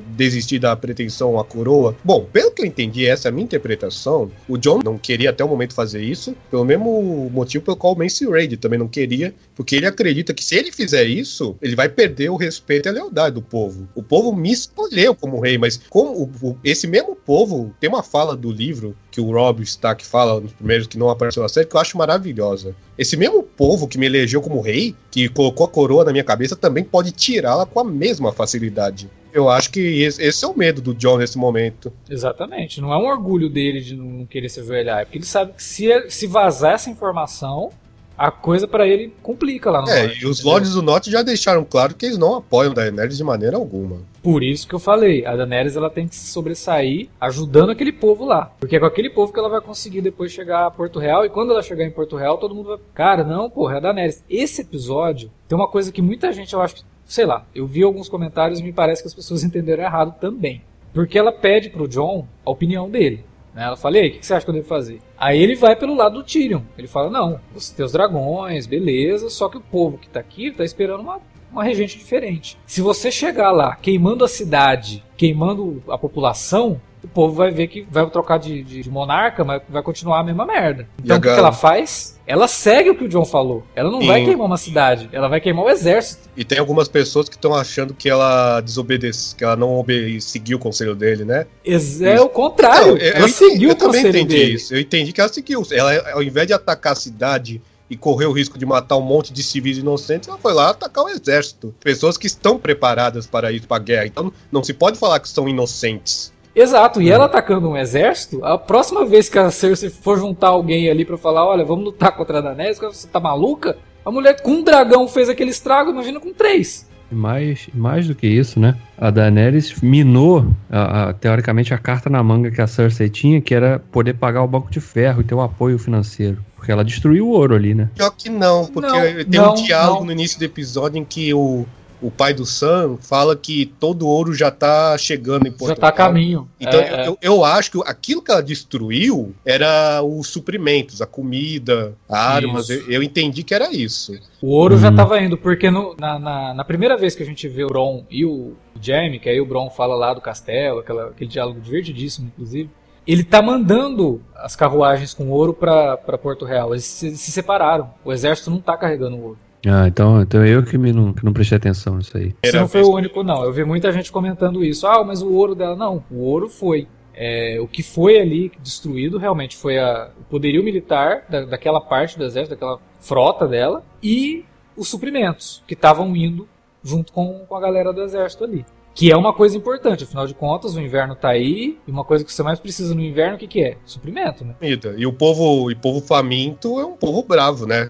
desistir 0.10 0.60
da 0.60 0.76
pretensão 0.76 1.40
à 1.40 1.46
coroa? 1.46 1.96
Bom, 2.04 2.26
pelo 2.32 2.52
que 2.52 2.62
eu 2.62 2.66
entendi, 2.66 3.06
essa 3.06 3.28
é 3.28 3.30
a 3.30 3.32
minha 3.32 3.46
interpretação. 3.46 4.30
O 4.48 4.58
John 4.58 4.80
não 4.84 4.98
queria 4.98 5.30
até 5.30 5.44
o 5.44 5.48
momento 5.48 5.74
fazer 5.74 6.02
isso, 6.02 6.36
pelo 6.52 6.66
mesmo 6.66 7.30
motivo 7.32 7.64
pelo 7.64 7.78
qual 7.78 7.94
o 7.94 7.98
Mace 7.98 8.30
Raid 8.30 8.58
também 8.58 8.80
não 8.80 8.88
queria, 8.88 9.34
porque 9.56 9.76
ele 9.76 9.86
acredita 9.86 10.34
que 10.34 10.44
se 10.44 10.56
ele 10.56 10.72
fizer 10.72 11.04
isso, 11.04 11.56
ele 11.62 11.76
vai 11.76 11.88
perder 11.88 12.30
o 12.30 12.36
respeito 12.36 12.88
e 12.88 12.90
a 12.90 12.94
lealdade 12.94 13.36
do 13.36 13.42
povo. 13.42 13.85
O 13.94 14.02
povo 14.02 14.36
me 14.36 14.52
escolheu 14.52 15.14
como 15.14 15.40
rei, 15.40 15.58
mas 15.58 15.78
como 15.90 16.30
o- 16.42 16.58
esse 16.64 16.88
mesmo 16.88 17.16
povo 17.16 17.74
tem 17.80 17.90
uma 17.90 18.02
fala 18.04 18.36
do 18.36 18.52
livro 18.52 18.96
que 19.12 19.20
o 19.22 19.32
Rob 19.32 19.62
Stack 19.64 20.06
fala 20.06 20.40
nos 20.40 20.54
primeiros 20.54 20.88
que 20.88 20.98
não 20.98 21.10
apareceu 21.10 21.44
na 21.44 21.50
série 21.50 21.68
que 21.68 21.76
eu 21.76 21.80
acho 21.80 21.98
maravilhosa. 21.98 22.76
Esse 22.98 23.16
mesmo 23.18 23.44
povo 23.44 23.88
que 23.88 23.98
me 23.98 24.06
elegeu 24.06 24.42
como 24.42 24.62
rei, 24.62 24.96
que 25.12 25.30
colocou 25.30 25.66
a 25.66 25.70
coroa 25.70 26.04
na 26.06 26.12
minha 26.12 26.24
cabeça, 26.24 26.56
também 26.56 26.84
pode 26.84 27.12
tirá-la 27.12 27.66
com 27.66 27.80
a 27.80 27.84
mesma 27.84 28.32
facilidade. 28.32 29.10
Eu 29.34 29.50
acho 29.50 29.70
que 29.70 29.80
esse, 30.02 30.46
é 30.46 30.48
o 30.48 30.58
medo 30.58 30.82
do 30.82 30.94
John 30.94 31.18
nesse 31.18 31.38
momento. 31.38 31.92
Exatamente. 32.10 32.80
Não 32.80 32.94
é 32.94 32.98
um 32.98 33.06
orgulho 33.08 33.50
dele 33.50 33.82
de 33.82 33.94
não 33.94 34.26
querer 34.26 34.48
se 34.48 34.62
ajoelhar. 34.62 35.00
É 35.02 35.04
porque 35.06 35.18
ele 35.18 35.26
sabe 35.26 35.52
que 35.54 35.62
se, 35.64 36.10
se 36.10 36.26
vazar 36.26 36.74
essa 36.76 36.90
informação, 36.90 37.70
a 38.18 38.32
coisa 38.32 38.68
pra 38.68 38.88
ele 38.88 39.14
complica 39.22 39.70
lá 39.70 39.82
no 39.82 39.90
É, 39.90 40.04
norte, 40.08 40.24
e 40.24 40.26
os 40.26 40.40
entendeu? 40.40 40.52
Lords 40.52 40.74
do 40.74 40.82
Norte 40.82 41.12
já 41.12 41.22
deixaram 41.22 41.64
claro 41.64 41.96
que 41.96 42.06
eles 42.06 42.18
não 42.18 42.36
apoiam 42.36 42.74
Daenerys 42.74 43.18
de 43.18 43.24
maneira 43.24 43.58
alguma. 43.58 43.98
Por 44.24 44.42
isso 44.42 44.68
que 44.68 44.74
eu 44.74 44.80
falei, 44.80 45.26
a 45.26 45.36
Daenerys 45.36 45.76
ela 45.76 45.90
tem 45.90 46.08
que 46.08 46.16
se 46.16 46.32
sobressair 46.32 47.10
ajudando 47.20 47.70
aquele 47.72 47.92
povo 47.92 48.26
lá. 48.26 48.52
Porque 48.60 48.76
é 48.76 48.80
com 48.80 48.86
aquele 48.86 49.10
povo 49.10 49.32
que 49.32 49.40
ela 49.40 49.50
vai 49.50 49.62
conseguir 49.62 50.02
depois 50.02 50.32
chegar 50.32 50.66
a 50.66 50.72
Porto 50.72 50.98
Real. 51.00 51.26
E 51.26 51.30
quando 51.30 51.52
ela 51.52 51.62
chegar 51.62 51.84
em 51.86 51.92
Porto 51.92 52.16
Real, 52.16 52.38
todo 52.38 52.56
mundo 52.56 52.70
vai. 52.70 52.78
Cara, 52.94 53.24
não, 53.24 53.50
porra, 53.50 53.76
é 53.76 53.78
a 53.78 53.82
Daenerys. 53.82 54.24
Esse 54.30 54.62
episódio 54.62 55.30
tem 55.48 55.58
uma 55.58 55.68
coisa 55.68 55.92
que 55.92 56.02
muita 56.02 56.32
gente, 56.32 56.54
eu 56.54 56.62
acho 56.62 56.76
que. 56.76 56.84
Sei 57.06 57.26
lá, 57.26 57.46
eu 57.54 57.68
vi 57.68 57.84
alguns 57.84 58.10
comentários 58.10 58.60
e 58.60 58.64
me 58.64 58.74
parece 58.74 59.04
que 59.04 59.08
as 59.08 59.14
pessoas 59.14 59.44
entenderam 59.46 59.84
errado 59.84 60.16
também. 60.20 60.64
Porque 60.94 61.20
ela 61.20 61.32
pede 61.32 61.70
pro 61.70 61.88
John 61.88 62.26
a 62.46 62.50
opinião 62.50 62.90
dele. 62.90 63.24
Né? 63.56 63.64
Ela 63.64 63.78
fala, 63.78 63.98
e 63.98 64.02
aí, 64.02 64.10
o 64.10 64.12
que 64.20 64.26
você 64.26 64.34
acha 64.34 64.46
que 64.46 64.50
eu 64.50 64.56
devo 64.56 64.68
fazer? 64.68 65.02
Aí 65.18 65.42
ele 65.42 65.56
vai 65.56 65.76
pelo 65.76 65.96
lado 65.96 66.16
do 66.16 66.24
Tyrion. 66.24 66.62
Ele 66.78 66.88
fala, 66.88 67.10
não, 67.10 67.40
você 67.54 67.74
tem 67.74 67.86
os 67.86 67.94
dragões, 67.94 68.68
beleza, 68.68 69.30
só 69.30 69.48
que 69.48 69.58
o 69.58 69.62
povo 69.62 69.98
que 69.98 70.10
tá 70.10 70.20
aqui 70.20 70.52
tá 70.52 70.66
esperando 70.66 71.00
uma 71.00 71.20
uma 71.56 71.64
regente 71.64 71.98
diferente. 71.98 72.58
Se 72.66 72.82
você 72.82 73.10
chegar 73.10 73.50
lá 73.52 73.76
queimando 73.76 74.26
a 74.26 74.28
cidade, 74.28 75.02
queimando 75.16 75.82
a 75.88 75.98
população, 75.98 76.82
o 77.06 77.08
povo 77.08 77.34
vai 77.36 77.52
ver 77.52 77.68
que 77.68 77.88
vai 77.90 78.06
trocar 78.10 78.38
de, 78.38 78.62
de- 78.64 78.82
de 78.84 78.90
monarca, 78.90 79.44
mas 79.44 79.62
vai 79.70 79.82
continuar 79.82 80.20
a 80.20 80.24
mesma 80.24 80.46
merda. 80.46 80.88
Então 81.04 81.18
o 81.18 81.22
que, 81.22 81.32
que 81.32 81.40
ela 81.40 81.52
faz? 81.54 82.20
Ela 82.28 82.48
segue 82.48 82.90
o 82.90 82.96
que 82.98 83.04
o 83.06 83.08
John 83.08 83.24
falou. 83.24 83.64
Ela 83.76 83.90
não 83.92 84.02
Sim. 84.02 84.08
vai 84.08 84.26
queimar 84.26 84.48
uma 84.48 84.58
cidade, 84.58 85.08
ela 85.12 85.28
vai 85.28 85.40
queimar 85.40 85.66
o 85.66 85.70
exército. 85.70 86.28
E 86.36 86.44
tem 86.44 86.58
algumas 86.58 86.88
pessoas 86.88 87.30
que 87.30 87.36
estão 87.36 87.54
achando 87.54 87.94
que 87.94 88.10
ela 88.10 88.60
desobedeceu, 88.62 89.38
que 89.38 89.44
ela 89.44 89.56
não 89.56 89.86
seguiu 90.20 90.58
o 90.58 90.60
conselho 90.60 90.96
dele, 90.96 91.24
né? 91.24 91.46
Ex- 91.64 92.02
É 92.02 92.16
Isso. 92.16 92.24
o 92.24 92.30
contrário. 92.30 92.94
Não, 92.94 92.98
eu, 92.98 93.14
ela 93.14 93.20
eu 93.20 93.28
seguiu 93.30 93.50
entendi, 93.50 93.66
eu 93.66 93.72
o 93.72 93.76
também 93.76 94.04
conselho 94.04 94.18
entendi 94.20 94.40
dele. 94.40 94.54
isso. 94.56 94.74
Eu 94.74 94.80
entendi 94.82 95.14
que 95.14 95.22
ela 95.22 95.32
seguiu. 95.32 95.64
Ela, 95.72 96.12
ao 96.14 96.24
invés 96.24 96.48
de 96.48 96.54
atacar 96.54 96.94
a 96.94 96.96
cidade 96.96 97.62
e 97.88 97.96
correr 97.96 98.26
o 98.26 98.32
risco 98.32 98.58
de 98.58 98.66
matar 98.66 98.98
um 98.98 99.02
monte 99.02 99.32
de 99.32 99.44
civis 99.44 99.78
inocentes, 99.78 100.28
ela 100.28 100.40
foi 100.40 100.54
lá 100.54 100.72
atacar 100.72 101.04
o 101.04 101.10
exército. 101.10 101.76
Pessoas 101.84 102.18
que 102.18 102.26
estão 102.26 102.58
preparadas 102.58 103.28
para 103.28 103.52
ir 103.52 103.62
para 103.68 103.78
a 103.78 103.80
guerra. 103.80 104.08
Então 104.08 104.34
não 104.52 104.64
se 104.64 104.74
pode 104.74 104.98
falar 104.98 105.20
que 105.20 105.30
são 105.30 105.48
inocentes. 105.48 106.34
Exato, 106.56 107.02
e 107.02 107.12
ela 107.12 107.26
atacando 107.26 107.70
um 107.70 107.76
exército, 107.76 108.44
a 108.44 108.58
próxima 108.58 109.06
vez 109.06 109.28
que 109.28 109.38
a 109.38 109.52
Cersei 109.52 109.90
for 109.90 110.18
juntar 110.18 110.48
alguém 110.48 110.90
ali 110.90 111.04
para 111.04 111.18
falar, 111.18 111.46
olha, 111.46 111.66
vamos 111.66 111.84
lutar 111.84 112.16
contra 112.16 112.38
a 112.38 112.42
Daenerys, 112.42 112.80
você 112.80 113.08
tá 113.08 113.20
maluca? 113.20 113.78
A 114.06 114.12
mulher 114.12 114.42
com 114.42 114.52
um 114.52 114.64
dragão 114.64 115.08
fez 115.08 115.28
aquele 115.28 115.50
estrago, 115.50 115.92
imagina 115.92 116.20
com 116.20 116.32
três. 116.32 116.88
Mais, 117.12 117.68
mais 117.74 118.08
do 118.08 118.16
que 118.16 118.26
isso, 118.26 118.60
né? 118.60 118.76
A 118.98 119.12
Daenerys 119.12 119.82
minou, 119.82 120.48
a, 120.70 121.10
a, 121.10 121.14
teoricamente, 121.14 121.74
a 121.74 121.78
carta 121.78 122.10
na 122.10 122.24
manga 122.24 122.50
que 122.50 122.62
a 122.62 122.68
Cersei 122.68 123.10
tinha, 123.10 123.42
que 123.42 123.54
era 123.54 123.80
poder 123.92 124.14
pagar 124.14 124.44
o 124.44 124.48
Banco 124.48 124.72
de 124.72 124.80
Ferro 124.80 125.22
e 125.22 125.24
ter 125.24 125.36
o 125.36 125.42
apoio 125.42 125.78
financeiro. 125.78 126.44
Porque 126.56 126.72
ela 126.72 126.84
destruiu 126.84 127.28
o 127.28 127.32
ouro 127.32 127.56
ali, 127.56 127.76
né? 127.76 127.90
Pior 127.96 128.12
que 128.12 128.30
não, 128.30 128.66
porque 128.66 128.90
não, 128.90 129.02
tem 129.02 129.40
não, 129.40 129.52
um 129.52 129.56
diálogo 129.56 130.00
não. 130.00 130.06
no 130.08 130.12
início 130.14 130.40
do 130.40 130.46
episódio 130.46 130.98
em 130.98 131.06
que 131.06 131.34
o, 131.34 131.66
o 132.06 132.12
pai 132.12 132.34
do 132.34 132.46
Sam 132.46 132.98
fala 133.00 133.36
que 133.36 133.66
todo 133.66 134.06
o 134.06 134.10
ouro 134.10 134.34
já 134.34 134.52
tá 134.52 134.96
chegando 134.98 135.48
em 135.48 135.52
Portugal. 135.52 135.76
Já 135.76 135.82
tá 135.82 135.88
a 135.88 135.92
caminho. 135.92 136.48
Então 136.60 136.80
é, 136.80 137.08
eu, 137.08 137.14
é. 137.14 137.18
eu, 137.22 137.44
acho 137.44 137.72
que 137.72 137.82
aquilo 137.86 138.22
que 138.22 138.32
ela 138.32 138.44
destruiu 138.44 139.34
era 139.44 140.04
os 140.04 140.28
suprimentos, 140.28 141.02
a 141.02 141.08
comida, 141.08 141.96
armas. 142.08 142.70
Eu, 142.70 142.90
eu, 142.92 143.04
entendi 143.04 143.44
que 143.44 143.56
era 143.56 143.72
isso. 143.72 144.14
O 144.40 144.50
ouro 144.50 144.78
já 144.78 144.90
uhum. 144.90 144.96
tava 144.96 145.20
indo, 145.20 145.36
porque 145.36 145.72
no, 145.72 145.96
na, 146.00 146.20
na, 146.20 146.54
na, 146.54 146.64
primeira 146.64 146.96
vez 146.96 147.16
que 147.16 147.24
a 147.24 147.26
gente 147.26 147.48
vê 147.48 147.64
o 147.64 147.68
Bron 147.68 148.06
e 148.10 148.24
o 148.24 148.54
Jamie, 148.80 149.20
que 149.20 149.28
aí 149.28 149.42
o 149.42 149.46
Bron 149.46 149.70
fala 149.72 149.96
lá 149.96 150.14
do 150.14 150.22
castelo, 150.22 150.80
aquela, 150.80 151.08
aquele 151.08 151.30
diálogo 151.30 151.60
divertidíssimo, 151.60 152.28
inclusive 152.28 152.70
ele 153.08 153.24
tá 153.24 153.42
mandando 153.42 154.22
as 154.36 154.56
carruagens 154.56 155.14
com 155.14 155.30
ouro 155.30 155.54
para 155.54 156.18
Porto 156.18 156.44
Real. 156.44 156.74
Eles 156.74 156.86
se, 156.86 157.16
se, 157.16 157.32
separaram. 157.32 157.92
O 158.04 158.12
exército 158.12 158.50
não 158.50 158.60
tá 158.60 158.76
carregando 158.76 159.18
ouro. 159.18 159.38
Ah, 159.68 159.88
então, 159.88 160.22
então 160.22 160.46
eu 160.46 160.64
que, 160.64 160.78
me 160.78 160.92
não, 160.92 161.14
que 161.14 161.26
não 161.26 161.34
prestei 161.34 161.58
atenção 161.58 161.98
nisso 161.98 162.18
aí. 162.18 162.36
Você 162.44 162.60
não 162.60 162.68
foi 162.68 162.82
o 162.84 162.94
único, 162.94 163.24
não. 163.24 163.44
Eu 163.44 163.52
vi 163.52 163.64
muita 163.64 163.92
gente 163.92 164.12
comentando 164.12 164.64
isso. 164.64 164.86
Ah, 164.86 165.04
mas 165.04 165.22
o 165.22 165.32
ouro 165.32 165.56
dela. 165.56 165.76
Não, 165.76 166.04
o 166.12 166.22
ouro 166.22 166.48
foi. 166.48 166.88
É, 167.14 167.58
o 167.62 167.68
que 167.68 167.82
foi 167.82 168.20
ali 168.20 168.52
destruído 168.62 169.18
realmente 169.18 169.56
foi 169.56 169.80
a, 169.80 170.10
o 170.20 170.24
poderio 170.26 170.62
militar 170.62 171.24
da, 171.30 171.46
daquela 171.46 171.80
parte 171.80 172.18
do 172.18 172.26
exército, 172.26 172.56
daquela 172.56 172.78
frota 173.00 173.48
dela, 173.48 173.84
e 174.04 174.44
os 174.76 174.90
suprimentos 174.90 175.64
que 175.66 175.74
estavam 175.74 176.14
indo 176.16 176.48
junto 176.84 177.14
com, 177.14 177.46
com 177.48 177.56
a 177.56 177.60
galera 177.60 177.94
do 177.94 178.02
exército 178.02 178.44
ali. 178.44 178.66
Que 178.96 179.12
é 179.12 179.18
uma 179.18 179.34
coisa 179.34 179.58
importante, 179.58 180.06
afinal 180.06 180.26
de 180.26 180.34
contas, 180.34 180.74
o 180.74 180.80
inverno 180.80 181.16
tá 181.16 181.28
aí, 181.28 181.78
e 181.86 181.92
uma 181.92 182.06
coisa 182.06 182.24
que 182.24 182.32
você 182.32 182.42
mais 182.42 182.62
precisa 182.62 182.96
no 182.96 183.02
inverno, 183.02 183.36
o 183.36 183.38
que, 183.38 183.46
que 183.46 183.62
é? 183.62 183.78
Suprimento, 183.86 184.46
né? 184.46 184.56
E 184.98 185.06
o 185.06 185.12
povo, 185.12 185.70
e 185.70 185.76
povo 185.76 186.00
faminto 186.00 186.80
é 186.80 186.86
um 186.86 186.96
povo 186.96 187.22
bravo, 187.22 187.68
né? 187.68 187.90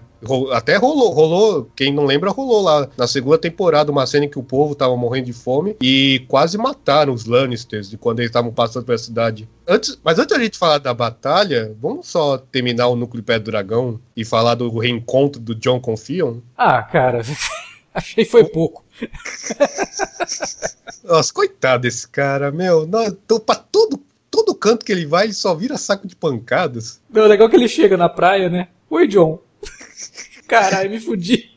Até 0.52 0.76
rolou, 0.76 1.12
rolou, 1.12 1.70
quem 1.76 1.92
não 1.92 2.04
lembra, 2.04 2.30
rolou 2.30 2.60
lá 2.60 2.88
na 2.96 3.06
segunda 3.06 3.38
temporada 3.38 3.92
uma 3.92 4.04
cena 4.06 4.24
em 4.24 4.28
que 4.28 4.38
o 4.38 4.42
povo 4.42 4.74
tava 4.74 4.96
morrendo 4.96 5.26
de 5.26 5.32
fome 5.32 5.76
e 5.80 6.24
quase 6.26 6.58
mataram 6.58 7.12
os 7.12 7.26
Lannisters 7.26 7.88
de 7.88 7.96
quando 7.96 8.18
eles 8.18 8.30
estavam 8.30 8.52
passando 8.52 8.86
pela 8.86 8.98
cidade. 8.98 9.48
Antes, 9.68 9.96
mas 10.02 10.18
antes 10.18 10.36
da 10.36 10.42
gente 10.42 10.58
falar 10.58 10.78
da 10.78 10.92
batalha, 10.92 11.76
vamos 11.80 12.08
só 12.08 12.38
terminar 12.38 12.88
o 12.88 12.96
núcleo 12.96 13.22
pé 13.22 13.38
do 13.38 13.50
dragão 13.50 14.00
e 14.16 14.24
falar 14.24 14.56
do 14.56 14.76
reencontro 14.76 15.40
do 15.40 15.54
John 15.54 15.78
com 15.78 15.96
Fion? 15.96 16.38
Ah, 16.56 16.82
cara, 16.82 17.20
achei 17.96 18.24
foi 18.24 18.44
pouco. 18.44 18.84
Nossa, 21.02 21.32
coitado 21.32 21.82
desse 21.82 22.06
cara, 22.06 22.52
meu. 22.52 22.86
Não, 22.86 23.10
tô 23.10 23.40
pra 23.40 23.54
todo, 23.54 23.98
todo 24.30 24.54
canto 24.54 24.84
que 24.84 24.92
ele 24.92 25.06
vai, 25.06 25.24
ele 25.24 25.32
só 25.32 25.54
vira 25.54 25.78
saco 25.78 26.06
de 26.06 26.14
pancadas. 26.14 27.00
Não, 27.10 27.26
legal 27.26 27.48
que 27.48 27.56
ele 27.56 27.68
chega 27.68 27.96
na 27.96 28.08
praia, 28.08 28.50
né? 28.50 28.68
Oi, 28.90 29.08
John. 29.08 29.40
Caralho, 30.46 30.90
me 30.90 31.00
fudi. 31.00 31.50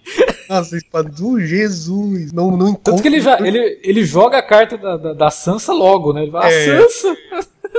Nossa, 0.50 0.80
do 1.16 1.40
Jesus. 1.40 2.32
Não, 2.32 2.58
não 2.58 2.70
encontra. 2.70 2.94
Tanto 2.94 3.04
que 3.04 3.08
ele, 3.08 3.22
já, 3.22 3.40
ele, 3.40 3.80
ele 3.84 4.04
joga 4.04 4.40
a 4.40 4.42
carta 4.42 4.78
da, 4.78 4.98
da, 4.98 5.14
da 5.14 5.30
Sansa 5.30 5.74
logo, 5.74 6.12
né? 6.12 6.24
Ele 6.24 6.32
fala, 6.32 6.50
é. 6.50 6.78
a 6.78 6.90
Sansa. 6.90 7.18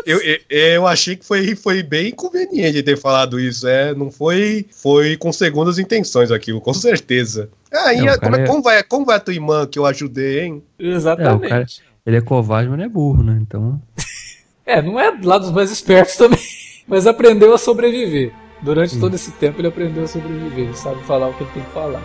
Eu, 0.06 0.18
eu, 0.18 0.38
eu, 0.48 0.86
achei 0.86 1.16
que 1.16 1.24
foi, 1.24 1.54
foi 1.54 1.82
bem 1.82 2.12
conveniente 2.12 2.82
ter 2.82 2.96
falado 2.96 3.38
isso. 3.38 3.66
É, 3.66 3.94
não 3.94 4.10
foi, 4.10 4.66
foi 4.70 5.16
com 5.16 5.32
segundas 5.32 5.78
intenções 5.78 6.30
aquilo, 6.30 6.60
com 6.60 6.72
certeza. 6.72 7.50
Ah, 7.72 7.92
não, 7.92 8.18
como, 8.18 8.36
é, 8.36 8.46
como, 8.46 8.62
vai, 8.62 8.82
como 8.82 9.06
vai 9.06 9.16
a 9.16 9.20
tua 9.20 9.34
irmã 9.34 9.66
que 9.66 9.78
eu 9.78 9.86
ajudei, 9.86 10.40
hein? 10.40 10.62
Exatamente. 10.78 11.46
É, 11.46 11.48
cara, 11.48 11.66
ele 12.06 12.16
é 12.16 12.20
covarde, 12.20 12.68
mas 12.68 12.78
não 12.78 12.84
é 12.84 12.88
burro, 12.88 13.22
né? 13.22 13.38
Então. 13.40 13.80
é, 14.64 14.80
não 14.80 14.98
é 14.98 15.16
lá 15.22 15.38
dos 15.38 15.50
mais 15.50 15.70
espertos 15.70 16.16
também. 16.16 16.40
Mas 16.88 17.06
aprendeu 17.06 17.54
a 17.54 17.58
sobreviver. 17.58 18.32
Durante 18.62 18.96
hum. 18.96 19.00
todo 19.00 19.14
esse 19.14 19.30
tempo 19.30 19.60
ele 19.60 19.68
aprendeu 19.68 20.02
a 20.02 20.08
sobreviver. 20.08 20.64
Ele 20.64 20.76
sabe 20.76 21.00
falar 21.04 21.28
o 21.28 21.34
que 21.34 21.44
ele 21.44 21.50
tem 21.52 21.62
que 21.62 21.70
falar. 21.70 22.02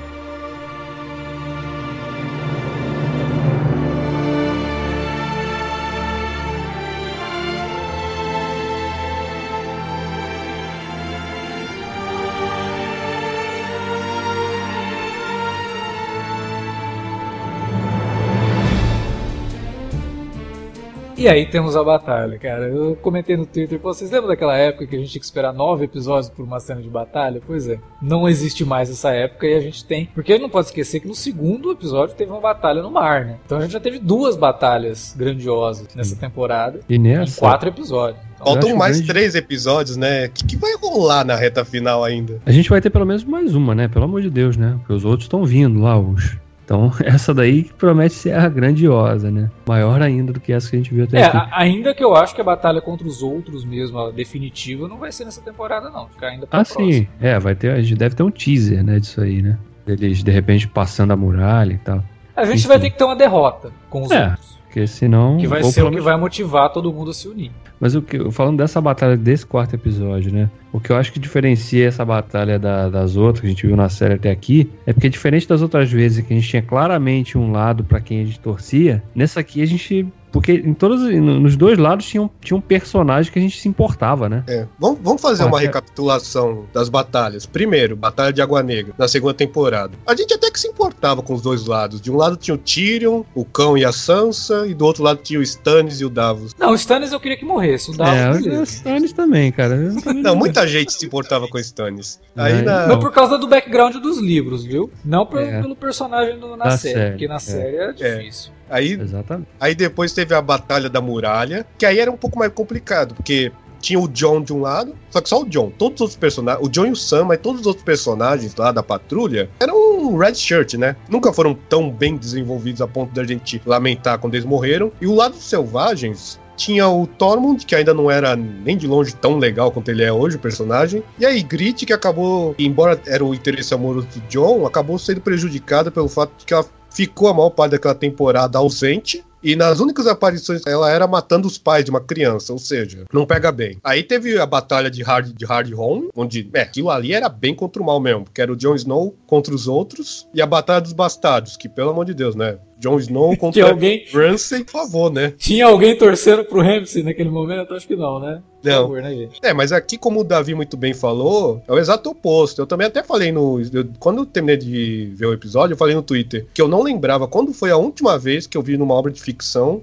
E 21.18 21.30
aí 21.30 21.46
temos 21.46 21.78
a 21.78 21.84
batalha, 21.84 22.38
cara. 22.38 22.68
Eu 22.68 22.96
comentei 22.98 23.38
no 23.38 23.46
Twitter, 23.46 23.80
pô, 23.80 23.94
vocês 23.94 24.12
lembram 24.12 24.28
daquela 24.28 24.58
época 24.58 24.86
que 24.86 24.96
a 24.96 25.00
gente 25.00 25.12
tinha 25.12 25.20
que 25.20 25.26
esperar 25.26 25.54
nove 25.54 25.86
episódios 25.86 26.30
por 26.30 26.44
uma 26.44 26.60
cena 26.60 26.82
de 26.82 26.90
batalha? 26.90 27.42
Pois 27.46 27.70
é, 27.70 27.80
não 28.02 28.28
existe 28.28 28.66
mais 28.66 28.90
essa 28.90 29.12
época 29.12 29.48
e 29.48 29.54
a 29.54 29.62
gente 29.62 29.86
tem. 29.86 30.08
Porque 30.14 30.34
a 30.34 30.36
gente 30.36 30.44
não 30.44 30.50
pode 30.50 30.68
esquecer 30.68 31.00
que 31.00 31.08
no 31.08 31.16
segundo 31.16 31.72
episódio 31.72 32.16
teve 32.16 32.32
uma 32.32 32.42
batalha 32.42 32.82
no 32.82 32.92
mar, 32.92 33.24
né? 33.26 33.38
Então 33.46 33.58
a 33.58 33.62
gente 33.62 33.72
já 33.72 33.80
teve 33.80 33.98
duas 33.98 34.36
batalhas 34.36 35.16
grandiosas 35.18 35.88
nessa 35.96 36.16
temporada. 36.16 36.82
E 36.90 36.98
nessa? 37.00 37.38
Em 37.38 37.40
quatro 37.40 37.70
episódios. 37.70 38.22
Então, 38.36 38.48
Faltam 38.48 38.76
mais 38.76 38.98
grande... 38.98 39.08
três 39.08 39.36
episódios, 39.36 39.96
né? 39.96 40.26
O 40.26 40.32
que, 40.32 40.46
que, 40.46 40.58
vai 40.58 40.76
rolar 40.76 41.24
na 41.24 41.36
reta 41.36 41.64
final 41.64 42.04
ainda? 42.04 42.42
A 42.46 42.52
gente 42.52 42.70
vai 42.70 42.82
ter 42.82 42.90
pelo 42.90 43.06
menos 43.06 43.24
mais 43.24 43.56
uma, 43.56 43.74
né? 43.74 43.88
Pelo 43.88 44.06
amor 44.06 44.22
de 44.22 44.30
Deus, 44.30 44.58
né? 44.58 44.76
Porque 44.80 44.94
os 44.94 45.06
outros 45.06 45.26
estão 45.26 45.46
vindo 45.46 45.80
lá, 45.80 45.98
os 45.98 46.38
então, 46.66 46.92
essa 47.06 47.34
daí 47.34 47.66
promete 47.78 48.16
ser 48.16 48.34
a 48.34 48.50
grandiosa, 48.50 49.30
né? 49.30 49.50
Maior 49.66 50.02
ainda 50.02 50.34
do 50.34 50.40
que 50.40 50.52
essa 50.52 50.70
que 50.70 50.76
a 50.76 50.80
gente 50.80 50.94
viu 50.94 51.06
até 51.06 51.20
é, 51.20 51.26
aqui. 51.26 51.50
ainda 51.52 51.94
que 51.94 52.04
eu 52.04 52.16
acho 52.16 52.34
que 52.34 52.42
a 52.42 52.44
batalha 52.44 52.82
contra 52.82 53.08
os 53.08 53.22
outros 53.22 53.64
mesmo, 53.64 54.00
a 54.00 54.12
definitiva, 54.12 54.88
não 54.88 54.98
vai 54.98 55.12
ser 55.12 55.26
nessa 55.26 55.42
temporada, 55.42 55.90
não. 55.92 56.08
Ficar 56.10 56.30
ainda 56.30 56.48
pra 56.48 56.60
Ah, 56.60 56.66
sim. 56.66 57.08
É, 57.22 57.40
vai 57.40 57.56
ter, 57.56 57.72
a 57.72 57.82
gente 57.82 57.96
deve 57.96 58.16
ter 58.16 58.24
um 58.24 58.32
teaser, 58.32 58.84
né, 58.84 59.00
disso 59.00 59.22
aí, 59.22 59.42
né? 59.42 59.58
Eles, 59.88 60.24
de 60.24 60.32
repente, 60.32 60.68
passando 60.68 61.14
a 61.14 61.16
muralha 61.16 61.74
e 61.74 61.78
tal. 61.78 62.04
A 62.36 62.44
gente 62.44 62.58
Enfim. 62.58 62.68
vai 62.68 62.80
ter 62.80 62.90
que 62.90 62.98
ter 62.98 63.04
uma 63.04 63.16
derrota 63.16 63.72
com 63.88 64.02
os 64.02 64.12
é, 64.12 64.30
outros. 64.30 64.60
Porque 64.64 64.88
senão. 64.88 65.38
Que 65.38 65.48
vai 65.48 65.64
ser 65.64 65.84
o 65.84 65.92
que 65.92 66.02
vai 66.02 66.18
motivar 66.18 66.74
todo 66.74 66.92
mundo 66.92 67.12
a 67.12 67.14
se 67.14 67.28
unir. 67.28 67.52
Mas 67.80 67.96
o 67.96 68.02
que, 68.02 68.32
falando 68.32 68.58
dessa 68.58 68.80
batalha 68.80 69.18
desse 69.18 69.46
quarto 69.46 69.76
episódio, 69.76 70.32
né? 70.32 70.50
O 70.72 70.80
que 70.80 70.92
eu 70.92 70.96
acho 70.98 71.12
que 71.12 71.20
diferencia 71.20 71.88
essa 71.88 72.04
batalha 72.04 72.60
da, 72.60 72.90
das 72.90 73.16
outras 73.16 73.42
que 73.42 73.48
a 73.48 73.50
gente 73.50 73.66
viu 73.66 73.76
na 73.76 73.90
série 73.90 74.16
até 74.16 74.30
aqui 74.32 74.70
é 74.86 74.94
porque, 74.94 75.10
diferente 75.10 75.48
das 75.48 75.62
outras 75.62 75.92
vezes 75.92 76.26
que 76.26 76.34
a 76.34 76.36
gente 76.36 76.50
tinha 76.50 76.62
claramente 76.62 77.38
um 77.38 77.52
lado 77.52 77.84
para 77.84 78.02
quem 78.02 78.22
a 78.22 78.26
gente 78.26 78.40
torcia, 78.40 79.02
nessa 79.16 79.40
aqui 79.40 79.62
a 79.62 79.66
gente 79.66 80.08
porque 80.36 80.52
em 80.52 80.74
todos, 80.74 81.02
nos 81.02 81.56
dois 81.56 81.78
lados 81.78 82.06
tinha 82.06 82.22
um, 82.22 82.30
tinha 82.42 82.58
um 82.58 82.60
personagem 82.60 83.32
que 83.32 83.40
a 83.40 83.42
gente 83.42 83.58
se 83.58 83.70
importava, 83.70 84.28
né? 84.28 84.44
É. 84.48 84.68
Vamos, 84.78 85.00
vamos 85.02 85.22
fazer 85.22 85.46
uma 85.46 85.62
recapitulação 85.62 86.66
das 86.74 86.90
batalhas. 86.90 87.46
Primeiro, 87.46 87.96
Batalha 87.96 88.34
de 88.34 88.42
Água 88.42 88.62
Negra, 88.62 88.94
na 88.98 89.08
segunda 89.08 89.34
temporada. 89.34 89.94
A 90.06 90.14
gente 90.14 90.34
até 90.34 90.52
que 90.52 90.60
se 90.60 90.68
importava 90.68 91.22
com 91.22 91.34
os 91.34 91.42
dois 91.42 91.66
lados. 91.66 92.02
De 92.02 92.12
um 92.12 92.18
lado 92.18 92.36
tinha 92.36 92.54
o 92.54 92.58
Tyrion, 92.58 93.24
o 93.34 93.46
Cão 93.46 93.78
e 93.78 93.86
a 93.86 93.94
Sansa, 93.94 94.68
e 94.68 94.74
do 94.74 94.86
outro 94.86 95.04
lado 95.04 95.22
tinha 95.24 95.40
o 95.40 95.42
Stannis 95.42 96.02
e 96.02 96.06
o 96.06 96.10
Davos. 96.10 96.54
Não, 96.60 96.72
o 96.72 96.76
Stannis 96.76 97.14
eu 97.14 97.20
queria 97.22 97.38
que 97.38 97.46
morresse. 97.46 97.65
O 97.74 97.98
Davos. 97.98 98.46
É, 98.46 98.60
o 98.60 98.64
Stannis 98.64 99.14
também, 99.14 99.52
cara. 99.52 99.76
não, 100.16 100.36
muita 100.36 100.68
gente 100.68 100.94
se 100.94 101.06
importava 101.06 101.48
com 101.48 101.58
o 101.58 101.62
Stannis. 101.62 102.20
Aí 102.36 102.62
na... 102.62 102.88
Não 102.88 103.00
por 103.00 103.12
causa 103.12 103.38
do 103.38 103.48
background 103.48 103.96
dos 103.96 104.20
livros, 104.20 104.64
viu? 104.64 104.92
Não 105.04 105.26
por, 105.26 105.42
é. 105.42 105.62
pelo 105.62 105.76
personagem 105.76 106.40
do, 106.40 106.56
na 106.56 106.66
da 106.66 106.78
série, 106.78 106.96
série, 106.96 107.10
porque 107.12 107.28
na 107.28 107.36
é. 107.36 107.40
série 107.40 107.78
é 107.78 107.92
difícil. 107.94 108.52
Aí, 108.70 108.94
Exatamente. 108.94 109.48
aí 109.60 109.76
depois 109.76 110.12
teve 110.12 110.34
a 110.34 110.42
Batalha 110.42 110.90
da 110.90 111.00
Muralha, 111.00 111.66
que 111.78 111.86
aí 111.86 112.00
era 112.00 112.12
um 112.12 112.18
pouco 112.18 112.40
mais 112.40 112.52
complicado, 112.52 113.14
porque 113.14 113.52
tinha 113.86 114.00
o 114.00 114.08
John 114.08 114.42
de 114.42 114.52
um 114.52 114.62
lado, 114.62 114.96
só 115.12 115.22
que 115.22 115.30
só 115.30 115.42
o 115.42 115.46
John. 115.46 115.72
Todos 115.78 115.98
os 115.98 116.02
outros 116.02 116.18
personagens, 116.18 116.66
o 116.66 116.70
John 116.70 116.88
e 116.88 116.92
o 116.92 116.96
Sam, 116.96 117.26
mas 117.26 117.40
todos 117.40 117.62
os 117.62 117.68
outros 117.68 117.86
personagens 117.86 118.56
lá 118.56 118.72
da 118.72 118.82
patrulha 118.82 119.48
eram 119.60 119.76
um 119.76 120.18
red 120.18 120.34
shirt, 120.34 120.74
né? 120.74 120.96
Nunca 121.08 121.32
foram 121.32 121.54
tão 121.54 121.92
bem 121.92 122.18
desenvolvidos 122.18 122.82
a 122.82 122.88
ponto 122.88 123.14
da 123.14 123.24
gente 123.24 123.62
lamentar 123.64 124.18
quando 124.18 124.34
eles 124.34 124.46
morreram. 124.46 124.92
E 125.00 125.06
o 125.06 125.14
lado 125.14 125.34
dos 125.34 125.44
selvagens 125.44 126.40
tinha 126.56 126.88
o 126.88 127.06
Tormund, 127.06 127.66
que 127.66 127.76
ainda 127.76 127.94
não 127.94 128.10
era 128.10 128.36
nem 128.36 128.78
de 128.78 128.88
longe 128.88 129.16
tão 129.16 129.38
legal 129.38 129.72
quanto 129.72 129.90
ele 129.90 130.04
é 130.04 130.12
hoje, 130.12 130.38
o 130.38 130.40
personagem. 130.40 131.04
E 131.20 131.26
a 131.26 131.30
Ygritte, 131.30 131.86
que 131.86 131.94
acabou, 131.94 132.56
embora 132.58 133.00
era 133.06 133.24
o 133.24 133.34
interesse 133.34 133.74
amoroso 133.74 134.08
do 134.08 134.20
John, 134.28 134.66
acabou 134.66 134.98
sendo 134.98 135.22
prejudicada 135.22 135.92
pelo 135.92 136.08
fato 136.08 136.32
de 136.38 136.46
que 136.46 136.54
ela 136.54 136.66
ficou 136.90 137.28
a 137.28 137.34
maior 137.34 137.50
parte 137.50 137.72
daquela 137.72 137.96
temporada 137.96 138.58
ausente 138.58 139.24
E 139.46 139.56
nas 139.56 139.80
únicas 139.80 140.08
aparições, 140.08 140.64
ela 140.66 140.92
era 140.92 141.06
matando 141.06 141.48
os 141.48 141.58
pais 141.58 141.86
de 141.86 141.92
uma 141.92 142.02
criança, 142.02 142.52
ou 142.52 142.58
seja, 142.58 143.06
não 143.14 143.26
pega 143.28 143.52
bem. 143.52 143.78
Aí 143.84 144.02
teve 144.02 144.38
a 144.40 144.46
batalha 144.46 144.90
de 144.90 145.04
Hard, 145.04 145.34
de 145.38 145.46
Hard 145.46 145.72
Home, 145.78 146.10
onde, 146.16 146.50
é, 146.54 146.62
aquilo 146.62 146.90
ali 146.90 147.14
era 147.14 147.30
bem 147.30 147.54
contra 147.54 147.82
o 147.82 147.86
mal 147.86 148.00
mesmo, 148.00 148.24
porque 148.24 148.42
era 148.42 148.52
o 148.52 148.56
Jon 148.56 148.74
Snow 148.76 149.16
contra 149.28 149.54
os 149.54 149.68
outros, 149.68 150.28
e 150.34 150.42
a 150.42 150.46
Batalha 150.48 150.82
dos 150.82 150.94
Bastardos, 150.94 151.56
que 151.56 151.70
pelo 151.70 151.92
amor 151.92 152.06
de 152.06 152.14
Deus, 152.16 152.34
né? 152.36 152.58
Jon 152.78 152.98
Snow 153.00 153.38
contra 153.38 153.62
Tinha 153.62 153.72
alguém- 153.72 154.06
Ramsay, 154.12 154.64
por 154.66 154.72
favor, 154.74 155.12
né? 155.12 155.34
Tinha 155.38 155.66
alguém 155.68 155.96
torcendo 155.98 156.44
pro 156.44 156.62
Ramsey 156.62 157.04
naquele 157.04 157.30
momento? 157.30 157.74
Acho 157.74 157.88
que 157.88 157.96
não, 157.96 158.20
né? 158.20 158.42
Por 158.62 158.70
Não. 158.70 158.82
favor, 158.82 159.02
né? 159.02 159.30
É, 159.44 159.54
mas 159.54 159.72
aqui, 159.72 159.98
como 159.98 160.20
o 160.20 160.24
Davi 160.24 160.54
muito 160.56 160.76
bem 160.76 160.94
falou, 160.94 161.62
é 161.68 161.72
o 161.72 161.78
exato 161.78 162.10
oposto. 162.10 162.60
Eu 162.62 162.66
também 162.68 162.88
até 162.88 163.02
falei 163.04 163.32
no. 163.32 163.62
eu- 163.72 163.88
quando 164.00 164.18
eu 164.20 164.26
terminei 164.26 164.58
de 164.58 165.14
ver 165.16 165.28
o 165.28 165.34
episódio, 165.34 165.74
eu 165.74 165.78
falei 165.78 165.94
no 165.96 166.02
Twitter 166.02 166.48
que 166.54 166.62
eu 166.62 166.68
não 166.68 166.82
lembrava 166.84 167.28
quando 167.28 167.54
foi 167.54 167.70
a 167.72 167.78
última 167.78 168.18
vez 168.18 168.46
que 168.48 168.58
eu 168.58 168.62
vi 168.64 168.76
numa 168.78 168.94
obra 168.96 169.12
de 169.12 169.22
ficção 169.22 169.35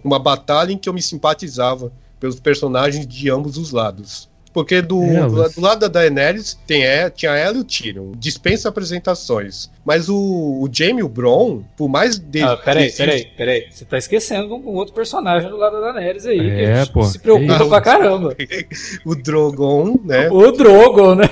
uma 0.05 0.19
batalha 0.19 0.73
em 0.73 0.79
que 0.79 0.89
eu 0.89 0.93
me 0.93 1.03
simpatizava 1.03 1.93
pelos 2.21 2.39
personagens 2.41 3.07
de 3.07 3.31
ambos 3.31 3.57
os 3.59 3.71
lados. 3.73 4.31
Porque 4.55 4.83
do, 4.83 5.03
É, 5.03 5.27
do, 5.27 5.33
mas- 5.39 5.55
do 5.55 5.61
lado 5.63 5.81
da 5.81 5.89
Daenerys 5.89 6.59
tem, 6.67 6.85
é, 6.85 7.09
tinha 7.09 7.33
ela 7.33 7.57
e 7.57 7.61
o 7.61 7.65
Tyrion. 7.65 8.13
Dispensa 8.19 8.69
apresentações. 8.69 9.71
Mas 9.83 10.11
o, 10.11 10.15
o 10.15 10.69
Jaime 10.71 11.01
e 11.01 11.03
o 11.03 11.09
Bron, 11.09 11.63
por 11.75 11.89
mais 11.89 12.19
dele. 12.19 12.45
Ah, 12.45 12.57
peraí, 12.59 12.93
peraí, 12.93 13.25
peraí. 13.35 13.67
Você 13.71 13.87
tá 13.87 13.97
esquecendo 13.97 14.55
um 14.55 14.75
outro 14.75 14.93
personagem 14.95 15.49
do 15.49 15.57
lado 15.57 15.81
da 15.81 15.93
Daenerys 15.93 16.27
aí. 16.27 16.39
que 16.39 16.51
É, 16.51 16.73
a 16.75 16.85
gente 16.85 16.93
pô, 16.93 17.03
se 17.03 17.19
preocupa 17.19 17.59
que 17.61 17.69
pra 17.71 17.81
caramba. 17.81 18.37
O 19.07 19.15
Drogon, 19.15 19.99
né? 20.05 20.29
O 20.31 20.53
Drogon, 20.53 21.15
né? 21.15 21.31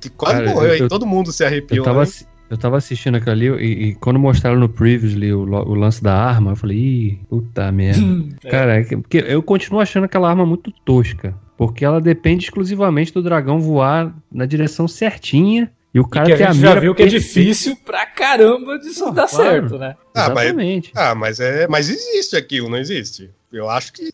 Que 0.00 0.08
quase 0.08 0.36
Cara, 0.38 0.50
morreu 0.54 0.74
eu- 0.74 0.82
aí. 0.84 0.88
Todo 0.88 1.06
mundo 1.06 1.32
se 1.32 1.44
arrepiou. 1.44 1.78
Eu 1.78 1.84
tava, 1.84 2.04
né? 2.04 2.10
Eu 2.50 2.56
tava 2.56 2.76
assistindo 2.76 3.16
aquilo 3.16 3.32
ali 3.32 3.48
e, 3.48 3.88
e 3.88 3.94
quando 3.96 4.18
mostraram 4.18 4.58
no 4.58 4.68
Previously 4.68 5.32
o, 5.32 5.40
o 5.42 5.74
lance 5.74 6.02
da 6.02 6.14
arma, 6.14 6.52
eu 6.52 6.56
falei, 6.56 6.76
ih, 6.78 7.18
puta 7.28 7.70
merda. 7.72 8.00
É. 8.44 8.50
Cara, 8.50 8.76
é 8.80 8.84
que- 8.84 8.96
porque 8.96 9.24
eu 9.26 9.42
continuo 9.42 9.80
achando 9.80 10.04
aquela 10.04 10.28
arma 10.28 10.44
muito 10.46 10.70
tosca. 10.84 11.34
Porque 11.56 11.84
ela 11.84 12.00
depende 12.00 12.44
exclusivamente 12.44 13.12
do 13.14 13.22
dragão 13.22 13.60
voar 13.60 14.12
na 14.30 14.44
direção 14.44 14.88
certinha 14.88 15.70
e 15.94 16.00
o 16.00 16.02
E 16.02 16.08
cara 16.10 16.26
que 16.26 16.32
a 16.32 16.36
ter 16.36 16.44
a 16.44 16.52
gente 16.52 16.60
mira 16.62 16.74
já 16.74 16.80
viu 16.80 16.94
que 16.94 17.04
é 17.04 17.06
difícil 17.06 17.76
pra 17.84 18.04
caramba 18.04 18.76
disso 18.78 19.10
dar 19.12 19.28
claro. 19.28 19.44
certo, 19.68 19.78
né? 19.78 19.94
Ah, 20.12 20.30
mas- 20.30 20.44
Exatamente. 20.46 20.92
Ah, 20.96 21.14
mas 21.14 21.38
é. 21.40 21.68
Mas 21.68 21.88
existe 21.88 22.34
aquilo, 22.36 22.68
não 22.68 22.76
existe? 22.78 23.30
Eu 23.52 23.70
acho 23.70 23.92
que. 23.92 24.10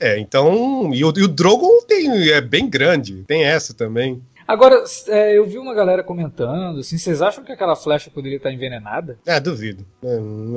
É, 0.00 0.18
então. 0.18 0.90
E 0.94 1.04
o, 1.04 1.12
e 1.14 1.22
o 1.22 1.28
Drogon 1.28 1.82
tem, 1.86 2.30
é 2.30 2.40
bem 2.40 2.66
grande. 2.68 3.24
Tem 3.26 3.44
essa 3.44 3.74
também. 3.74 4.22
Agora, 4.52 4.82
é, 5.08 5.36
eu 5.38 5.46
vi 5.46 5.58
uma 5.58 5.72
galera 5.74 6.02
comentando, 6.02 6.80
assim, 6.80 6.98
vocês 6.98 7.22
acham 7.22 7.44
que 7.44 7.52
aquela 7.52 7.76
flecha 7.76 8.10
poderia 8.10 8.36
estar 8.36 8.50
envenenada? 8.52 9.18
É, 9.24 9.38
duvido. 9.38 9.86
É, 10.02 10.14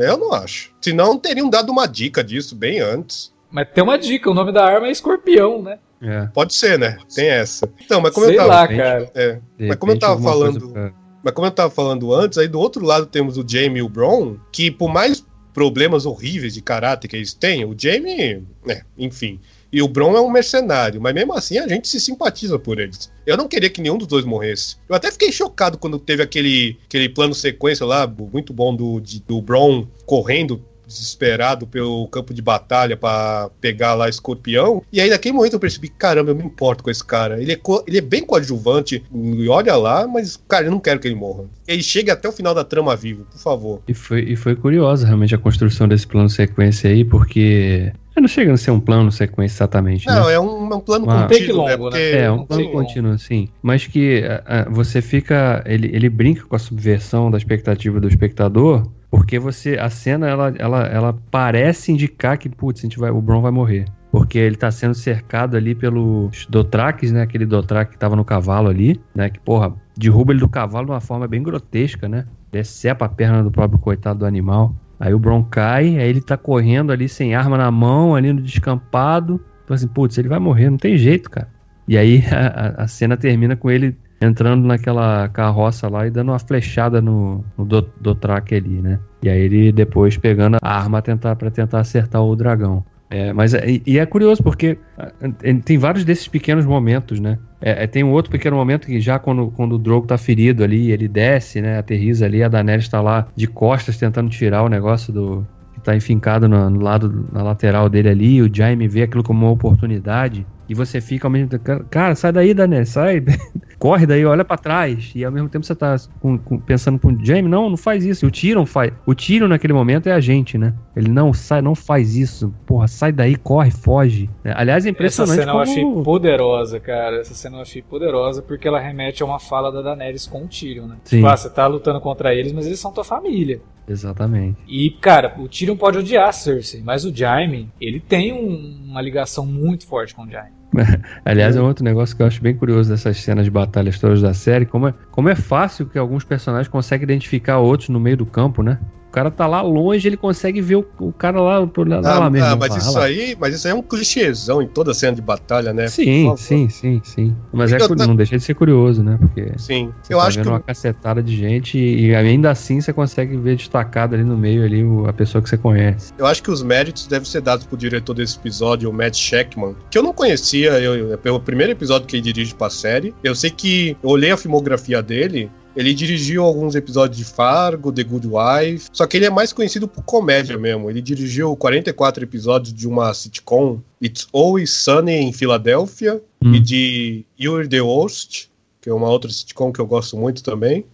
Eu 0.09 0.17
não 0.17 0.33
acho. 0.33 0.73
Senão 0.81 1.17
teriam 1.19 1.49
dado 1.49 1.71
uma 1.71 1.85
dica 1.87 2.23
disso 2.23 2.55
bem 2.55 2.79
antes. 2.79 3.31
Mas 3.51 3.67
tem 3.71 3.83
uma 3.83 3.97
dica, 3.97 4.29
o 4.31 4.33
nome 4.33 4.51
da 4.51 4.65
arma 4.65 4.87
é 4.87 4.91
escorpião, 4.91 5.61
né? 5.61 5.77
É, 6.01 6.25
Pode 6.33 6.53
ser, 6.55 6.77
né? 6.79 6.97
Tem 7.13 7.27
essa. 7.29 7.69
Então, 7.79 8.01
mas 8.01 8.13
como 8.13 8.25
Sei 8.25 8.35
eu 8.35 8.39
tava. 8.39 8.49
lá, 8.53 8.67
cara. 8.67 9.11
É, 9.13 9.39
Mas 9.59 9.75
como 9.77 9.91
eu 9.91 9.99
tava 9.99 10.21
falando- 10.21 10.69
pra- 10.71 10.91
mas 11.23 11.33
como 11.33 11.47
eu 11.47 11.51
tava 11.51 11.69
falando 11.69 12.13
antes, 12.13 12.37
aí 12.37 12.47
do 12.47 12.59
outro 12.59 12.83
lado 12.85 13.05
temos 13.05 13.37
o 13.37 13.45
Jaime 13.47 13.79
e 13.79 13.81
o 13.83 13.87
Bron, 13.87 14.35
que 14.51 14.69
por 14.71 14.91
mais 14.91 15.25
problemas 15.53 16.05
horríveis 16.05 16.55
de 16.55 16.61
caráter 16.61 17.07
que 17.07 17.15
eles 17.15 17.33
têm, 17.33 17.63
o 17.63 17.75
Jaime, 17.77 18.43
né, 18.65 18.81
enfim. 18.97 19.39
E 19.73 19.81
o 19.81 19.87
Bron 19.87 20.15
é 20.15 20.21
um 20.21 20.29
mercenário, 20.31 21.01
mas 21.01 21.13
mesmo 21.15 21.33
assim 21.33 21.57
a 21.57 21.67
gente 21.67 21.87
se 21.87 21.99
simpatiza 21.99 22.59
por 22.59 22.79
eles. 22.79 23.11
Eu 23.25 23.35
não 23.35 23.47
queria 23.47 23.69
que 23.71 23.81
nenhum 23.81 23.97
dos 23.97 24.07
dois 24.07 24.23
morresse. 24.23 24.75
Eu 24.87 24.95
até 24.95 25.11
fiquei 25.11 25.31
chocado 25.31 25.77
quando 25.79 25.97
teve 25.97 26.21
aquele, 26.21 26.77
aquele 26.85 27.09
plano 27.09 27.33
sequência 27.33 27.83
lá, 27.85 28.05
muito 28.07 28.53
bom 28.53 28.75
do, 28.75 28.99
de- 28.99 29.19
do 29.21 29.41
Bron 29.41 29.87
correndo 30.05 30.61
desesperado 30.85 31.65
pelo 31.65 32.07
campo 32.09 32.33
de 32.33 32.41
batalha 32.41 32.95
pra 32.95 33.49
pegar 33.59 33.93
lá 33.95 34.07
escorpião. 34.09 34.83
E 34.91 35.01
aí 35.01 35.09
naquele 35.09 35.33
momento 35.35 35.53
eu 35.53 35.59
percebi, 35.59 35.87
caramba, 35.89 36.31
eu 36.31 36.35
me 36.35 36.43
importo 36.43 36.83
com 36.83 36.91
esse 36.91 37.03
cara. 37.03 37.41
Ele 37.41 37.53
é, 37.53 37.59
ele 37.87 37.97
é 37.97 38.01
bem 38.01 38.23
coadjuvante, 38.23 39.03
e 39.13 39.47
olha 39.49 39.75
lá, 39.75 40.05
mas, 40.07 40.37
cara, 40.47 40.65
eu 40.67 40.71
não 40.71 40.79
quero 40.79 40.99
que 40.99 41.07
ele 41.07 41.15
morra. 41.15 41.45
Ele 41.67 41.81
chegue 41.81 42.11
até 42.11 42.27
o 42.27 42.31
final 42.33 42.53
da 42.53 42.63
trama 42.63 42.95
vivo, 42.95 43.25
por 43.25 43.39
favor. 43.39 43.81
E 43.87 43.93
foi, 43.93 44.21
e 44.23 44.35
foi 44.35 44.55
curiosa 44.55 45.07
realmente 45.07 45.33
a 45.33 45.37
construção 45.37 45.87
desse 45.87 46.05
plano 46.05 46.29
sequência 46.29 46.89
aí, 46.89 47.03
porque. 47.03 47.91
Não 48.15 48.27
chega 48.27 48.53
a 48.53 48.57
ser 48.57 48.71
um 48.71 48.79
plano 48.79 49.11
sequência 49.11 49.55
exatamente. 49.55 50.07
né? 50.07 50.13
Não, 50.13 50.29
é 50.29 50.39
um, 50.39 50.71
é 50.71 50.75
um 50.75 50.79
plano. 50.79 51.05
Take 51.05 51.47
contínuo, 51.47 51.65
né? 51.65 51.75
longo, 51.75 51.89
né? 51.89 51.99
Porque 51.99 52.17
É, 52.17 52.31
um 52.31 52.45
plano 52.45 52.71
contínuo, 52.71 53.19
sim. 53.19 53.49
Mas 53.61 53.87
que 53.87 54.23
ah, 54.23 54.43
ah, 54.45 54.69
você 54.69 55.01
fica. 55.01 55.63
Ele, 55.65 55.89
ele 55.93 56.09
brinca 56.09 56.45
com 56.45 56.55
a 56.55 56.59
subversão 56.59 57.31
da 57.31 57.37
expectativa 57.37 57.99
do 57.99 58.07
espectador, 58.07 58.87
porque 59.09 59.39
você. 59.39 59.77
A 59.79 59.89
cena 59.89 60.27
ela, 60.29 60.53
ela, 60.57 60.85
ela 60.85 61.15
parece 61.31 61.91
indicar 61.91 62.37
que, 62.37 62.47
putz, 62.49 62.81
a 62.81 62.83
gente 62.83 62.99
vai, 62.99 63.09
o 63.11 63.21
Bron 63.21 63.41
vai 63.41 63.51
morrer. 63.51 63.85
Porque 64.11 64.37
ele 64.37 64.55
tá 64.55 64.69
sendo 64.69 64.93
cercado 64.93 65.57
ali 65.57 65.73
pelos 65.73 66.45
Dothraques, 66.45 67.11
né? 67.11 67.23
Aquele 67.23 67.47
Dothrak 67.47 67.91
que 67.91 67.97
tava 67.97 68.15
no 68.15 68.23
cavalo 68.23 68.69
ali, 68.69 69.01
né? 69.15 69.29
Que, 69.31 69.39
porra, 69.39 69.73
derruba 69.97 70.33
ele 70.33 70.39
do 70.39 70.47
cavalo 70.47 70.85
de 70.85 70.91
uma 70.91 71.01
forma 71.01 71.27
bem 71.27 71.41
grotesca, 71.41 72.07
né? 72.07 72.25
Decepa 72.51 73.05
a 73.05 73.09
perna 73.09 73.41
do 73.41 73.49
próprio 73.49 73.79
coitado 73.79 74.19
do 74.19 74.25
animal. 74.27 74.75
Aí 74.99 75.13
o 75.13 75.19
Bron 75.19 75.43
cai, 75.43 75.97
aí 75.97 76.09
ele 76.09 76.21
tá 76.21 76.37
correndo 76.37 76.91
ali 76.91 77.09
sem 77.09 77.35
arma 77.35 77.57
na 77.57 77.69
mão, 77.71 78.15
ali 78.15 78.31
no 78.31 78.41
descampado. 78.41 79.39
Então 79.63 79.75
assim, 79.75 79.87
putz, 79.87 80.17
ele 80.17 80.29
vai 80.29 80.39
morrer, 80.39 80.69
não 80.69 80.77
tem 80.77 80.97
jeito, 80.97 81.29
cara. 81.29 81.49
E 81.87 81.97
aí 81.97 82.23
a, 82.31 82.83
a- 82.83 82.87
cena 82.87 83.17
termina 83.17 83.55
com 83.55 83.69
ele 83.69 83.97
entrando 84.21 84.65
naquela 84.65 85.27
carroça 85.29 85.89
lá 85.89 86.07
e 86.07 86.11
dando 86.11 86.29
uma 86.31 86.39
flechada 86.39 87.01
no, 87.01 87.43
no 87.57 87.65
do, 87.65 87.81
Dothraki 87.99 88.55
ali, 88.55 88.81
né? 88.81 88.99
E 89.21 89.27
aí 89.29 89.41
ele 89.41 89.71
depois 89.71 90.17
pegando 90.17 90.57
a 90.61 90.77
arma 90.77 91.01
tentar, 91.01 91.35
para 91.35 91.51
tentar 91.51 91.79
acertar 91.81 92.23
o 92.23 92.35
dragão. 92.35 92.85
É, 93.13 93.31
mas 93.31 93.53
é- 93.53 93.63
e, 93.85 93.99
é 93.99 94.05
curioso 94.07 94.41
porque 94.41 94.75
ah, 94.97 95.11
eh, 95.43 95.53
tem 95.63 95.77
vários 95.77 96.03
desses 96.03 96.27
pequenos 96.27 96.65
momentos, 96.65 97.19
né? 97.19 97.37
É, 97.61 97.83
é, 97.83 97.87
tem 97.87 98.03
um 98.03 98.11
outro 98.11 98.31
pequeno 98.31 98.55
momento 98.55 98.87
que 98.87 98.99
já 98.99 99.19
quando, 99.19 99.51
quando 99.51 99.73
o 99.73 99.77
Drogo 99.77 100.07
tá 100.07 100.17
ferido 100.17 100.63
ali, 100.63 100.91
ele 100.91 101.07
desce, 101.07 101.61
né? 101.61 101.77
Aterriza 101.77 102.25
ali, 102.25 102.41
a 102.41 102.47
Daenerys 102.47 102.89
tá 102.89 103.01
lá 103.01 103.27
de 103.35 103.45
costas 103.45 103.97
tentando 103.99 104.31
tirar 104.31 104.63
o 104.63 104.67
negócio 104.67 105.13
do 105.13 105.47
tá 105.83 105.95
enfincado 105.95 106.47
no, 106.47 106.69
no 106.69 106.81
lado 106.81 107.27
na 107.31 107.43
lateral 107.43 107.89
dele 107.89 108.09
ali, 108.09 108.41
o 108.41 108.49
Jaime 108.53 108.87
vê 108.87 109.03
aquilo 109.03 109.23
como 109.23 109.45
uma 109.45 109.51
oportunidade 109.51 110.45
e 110.69 110.73
você 110.73 111.01
fica 111.01 111.27
ao 111.27 111.31
mesmo 111.31 111.49
tempo, 111.49 111.85
cara, 111.89 112.15
sai 112.15 112.31
daí, 112.31 112.53
Daenerys, 112.53 112.89
sai, 112.89 113.21
corre 113.77 114.05
daí, 114.05 114.23
olha 114.25 114.45
pra 114.45 114.57
trás 114.57 115.11
e 115.13 115.25
ao 115.25 115.31
mesmo 115.31 115.49
tempo 115.49 115.65
você 115.65 115.75
tá 115.75 115.95
com- 116.21 116.37
com- 116.37 116.57
pensando 116.57 116.97
com 116.97 117.09
o 117.09 117.25
Jaime, 117.25 117.49
não, 117.49 117.69
não 117.69 117.75
faz 117.75 118.05
isso. 118.05 118.25
O 118.25 118.31
Tyrion 118.31 118.65
faz, 118.65 118.93
o 119.05 119.13
Tyrion 119.13 119.49
naquele 119.49 119.73
momento 119.73 120.07
é 120.07 120.13
a 120.13 120.21
gente, 120.21 120.57
né? 120.57 120.73
Ele 120.95 121.09
não 121.09 121.33
sai, 121.33 121.61
não 121.61 121.75
faz 121.75 122.15
isso, 122.15 122.53
porra, 122.65 122.87
sai 122.87 123.11
daí, 123.11 123.35
corre, 123.35 123.71
foge. 123.71 124.29
É, 124.43 124.53
Aliás, 124.55 124.85
é 124.85 124.87
Essa 124.87 124.89
impressionante 124.89 125.39
cena 125.39 125.51
eu 125.51 125.59
achei 125.59 125.83
como- 125.83 126.01
poderosa, 126.03 126.79
cara. 126.79 127.17
Essa 127.19 127.33
cena 127.33 127.57
eu 127.57 127.61
achei 127.61 127.81
poderosa 127.81 128.41
porque 128.41 128.65
ela 128.67 128.79
remete 128.79 129.21
a 129.21 129.25
uma 129.25 129.39
fala 129.39 129.69
da 129.69 129.81
Daenerys 129.81 130.25
com 130.27 130.43
o 130.45 130.47
Tyrion, 130.47 130.87
né? 130.87 130.95
Sim. 131.03 131.17
Tipo, 131.17 131.27
ah, 131.27 131.35
você 131.35 131.49
tá 131.49 131.67
lutando 131.67 131.99
contra 131.99 132.33
eles, 132.33 132.53
mas 132.53 132.65
eles 132.65 132.79
são 132.79 132.91
tua 132.93 133.03
família. 133.03 133.59
Exatamente. 133.87 134.57
E, 134.67 134.89
cara, 134.91 135.35
o 135.37 135.47
Tyrion 135.47 135.75
pode 135.75 135.97
odiar 135.97 136.29
a 136.29 136.31
Cersei, 136.31 136.81
mas 136.83 137.03
o 137.05 137.13
Jaime, 137.15 137.69
ele 137.81 137.99
tem 137.99 138.31
um- 138.33 138.85
uma 138.89 139.01
ligação 139.01 139.45
muito 139.45 139.85
forte 139.85 140.15
com 140.15 140.23
o 140.23 140.29
Jaime. 140.29 140.53
Aliás, 141.23 141.55
é 141.55 141.61
um 141.61 141.65
outro 141.65 141.83
negócio 141.83 142.15
que 142.15 142.23
eu 142.23 142.27
acho 142.27 142.41
bem 142.41 142.55
curioso 142.55 142.89
dessas 142.89 143.17
cenas 143.17 143.45
de 143.45 143.51
batalhas 143.51 143.99
todas 143.99 144.21
da 144.21 144.33
série, 144.33 144.65
como 144.65 144.87
é, 144.87 144.93
como 145.11 145.29
é 145.29 145.35
fácil 145.35 145.85
que 145.85 145.97
alguns 145.99 146.23
personagens 146.23 146.67
conseguem 146.67 147.03
identificar 147.03 147.59
outros 147.59 147.89
no 147.89 147.99
meio 147.99 148.17
do 148.17 148.25
campo, 148.25 148.63
né? 148.63 148.79
O 149.13 149.15
cara 149.15 149.29
tá 149.29 149.45
lá 149.45 149.61
longe, 149.61 150.07
ele 150.07 150.17
consegue 150.17 150.59
ver 150.59 150.77
o, 150.77 150.85
o 150.99 151.13
cara 151.13 151.39
lá, 151.39 151.59
lá, 151.59 151.67
Ah, 152.03 152.17
lá 152.17 152.29
mesmo. 152.31 152.47
ah, 152.47 152.55
mas 152.55 152.75
isso 152.75 152.93
lá. 152.97 153.03
aí, 153.03 153.37
mas 153.39 153.53
isso 153.53 153.67
aí 153.67 153.71
é 153.71 153.75
um 153.75 153.81
clichêzão 153.83 154.59
em 154.59 154.67
toda 154.67 154.91
cena 154.91 155.13
de 155.15 155.21
batalha, 155.21 155.71
né? 155.71 155.87
Sim, 155.87 156.33
sim, 156.35 156.67
sim, 156.67 156.99
sim. 157.03 157.35
Mas 157.53 157.71
é, 157.71 157.77
cu- 157.77 157.93
não 157.93 158.15
deixa 158.15 158.35
de 158.35 158.43
ser 158.43 158.55
curioso, 158.55 159.03
né? 159.03 159.15
Porque 159.21 159.51
Sim. 159.59 159.93
eu 160.09 160.17
tá 160.17 160.23
acho 160.25 160.37
vendo 160.37 160.45
que 160.45 160.49
uma 160.49 160.59
cacetada 160.59 161.21
de 161.21 161.37
gente 161.37 161.77
e, 161.77 162.15
ainda 162.15 162.49
assim 162.49 162.81
você 162.81 162.91
consegue 162.91 163.37
ver 163.37 163.55
destacado 163.55 164.15
ali 164.15 164.23
no 164.23 164.35
meio 164.35 164.65
ali 164.65 164.83
a 165.07 165.13
pessoa 165.13 165.43
que 165.43 165.47
você 165.47 165.59
conhece. 165.59 166.11
Eu 166.17 166.25
acho 166.25 166.41
que 166.41 166.49
os 166.49 166.63
méritos 166.63 167.05
devem 167.05 167.29
ser 167.29 167.41
dados 167.41 167.67
pro 167.67 167.77
diretor 167.77 168.15
desse 168.15 168.35
episódio, 168.39 168.89
o 168.89 168.93
Matt 168.93 169.15
Sheckman, 169.15 169.75
que 169.91 169.97
eu 169.99 170.01
não 170.01 170.11
conhecia, 170.11 170.71
eu, 170.79 171.15
pelo 171.19 171.39
primeiro 171.39 171.71
episódio 171.71 172.07
que 172.07 172.15
ele 172.15 172.23
dirige 172.23 172.55
pra 172.55 172.67
série. 172.67 173.13
Eu 173.23 173.35
sei 173.35 173.51
que 173.51 173.95
eu 174.01 174.09
olhei 174.09 174.31
a 174.31 174.37
filmografia 174.37 175.03
dele. 175.03 175.51
Ele 175.75 175.93
dirigiu 175.93 176.43
alguns 176.43 176.75
episódios 176.75 177.17
de 177.17 177.23
Fargo, 177.25 177.91
The 177.91 178.03
Good 178.03 178.27
Wife, 178.27 178.89
só 178.93 179.07
que 179.07 179.17
ele 179.17 179.25
é 179.25 179.29
mais 179.29 179.51
conhecido 179.51 179.87
por 179.87 180.03
comédia 180.03 180.57
mesmo. 180.57 180.89
Ele 180.89 181.01
dirigiu 181.01 181.55
44 181.55 182.23
episódios 182.23 182.73
de 182.73 182.87
uma 182.87 183.13
sitcom, 183.13 183.79
It's 184.01 184.27
Always 184.31 184.71
Sunny 184.71 185.13
em 185.13 185.33
Filadélfia, 185.33 186.21
Hum. 186.45 186.55
e 186.55 186.59
de 186.59 187.25
You're 187.39 187.67
the 187.69 187.79
Host, 187.79 188.51
que 188.81 188.89
é 188.89 188.93
uma 188.93 189.09
outra 189.09 189.31
sitcom 189.31 189.71
que 189.71 189.79
eu 189.79 189.85
gosto 189.87 190.17
muito 190.17 190.43
também. 190.43 190.85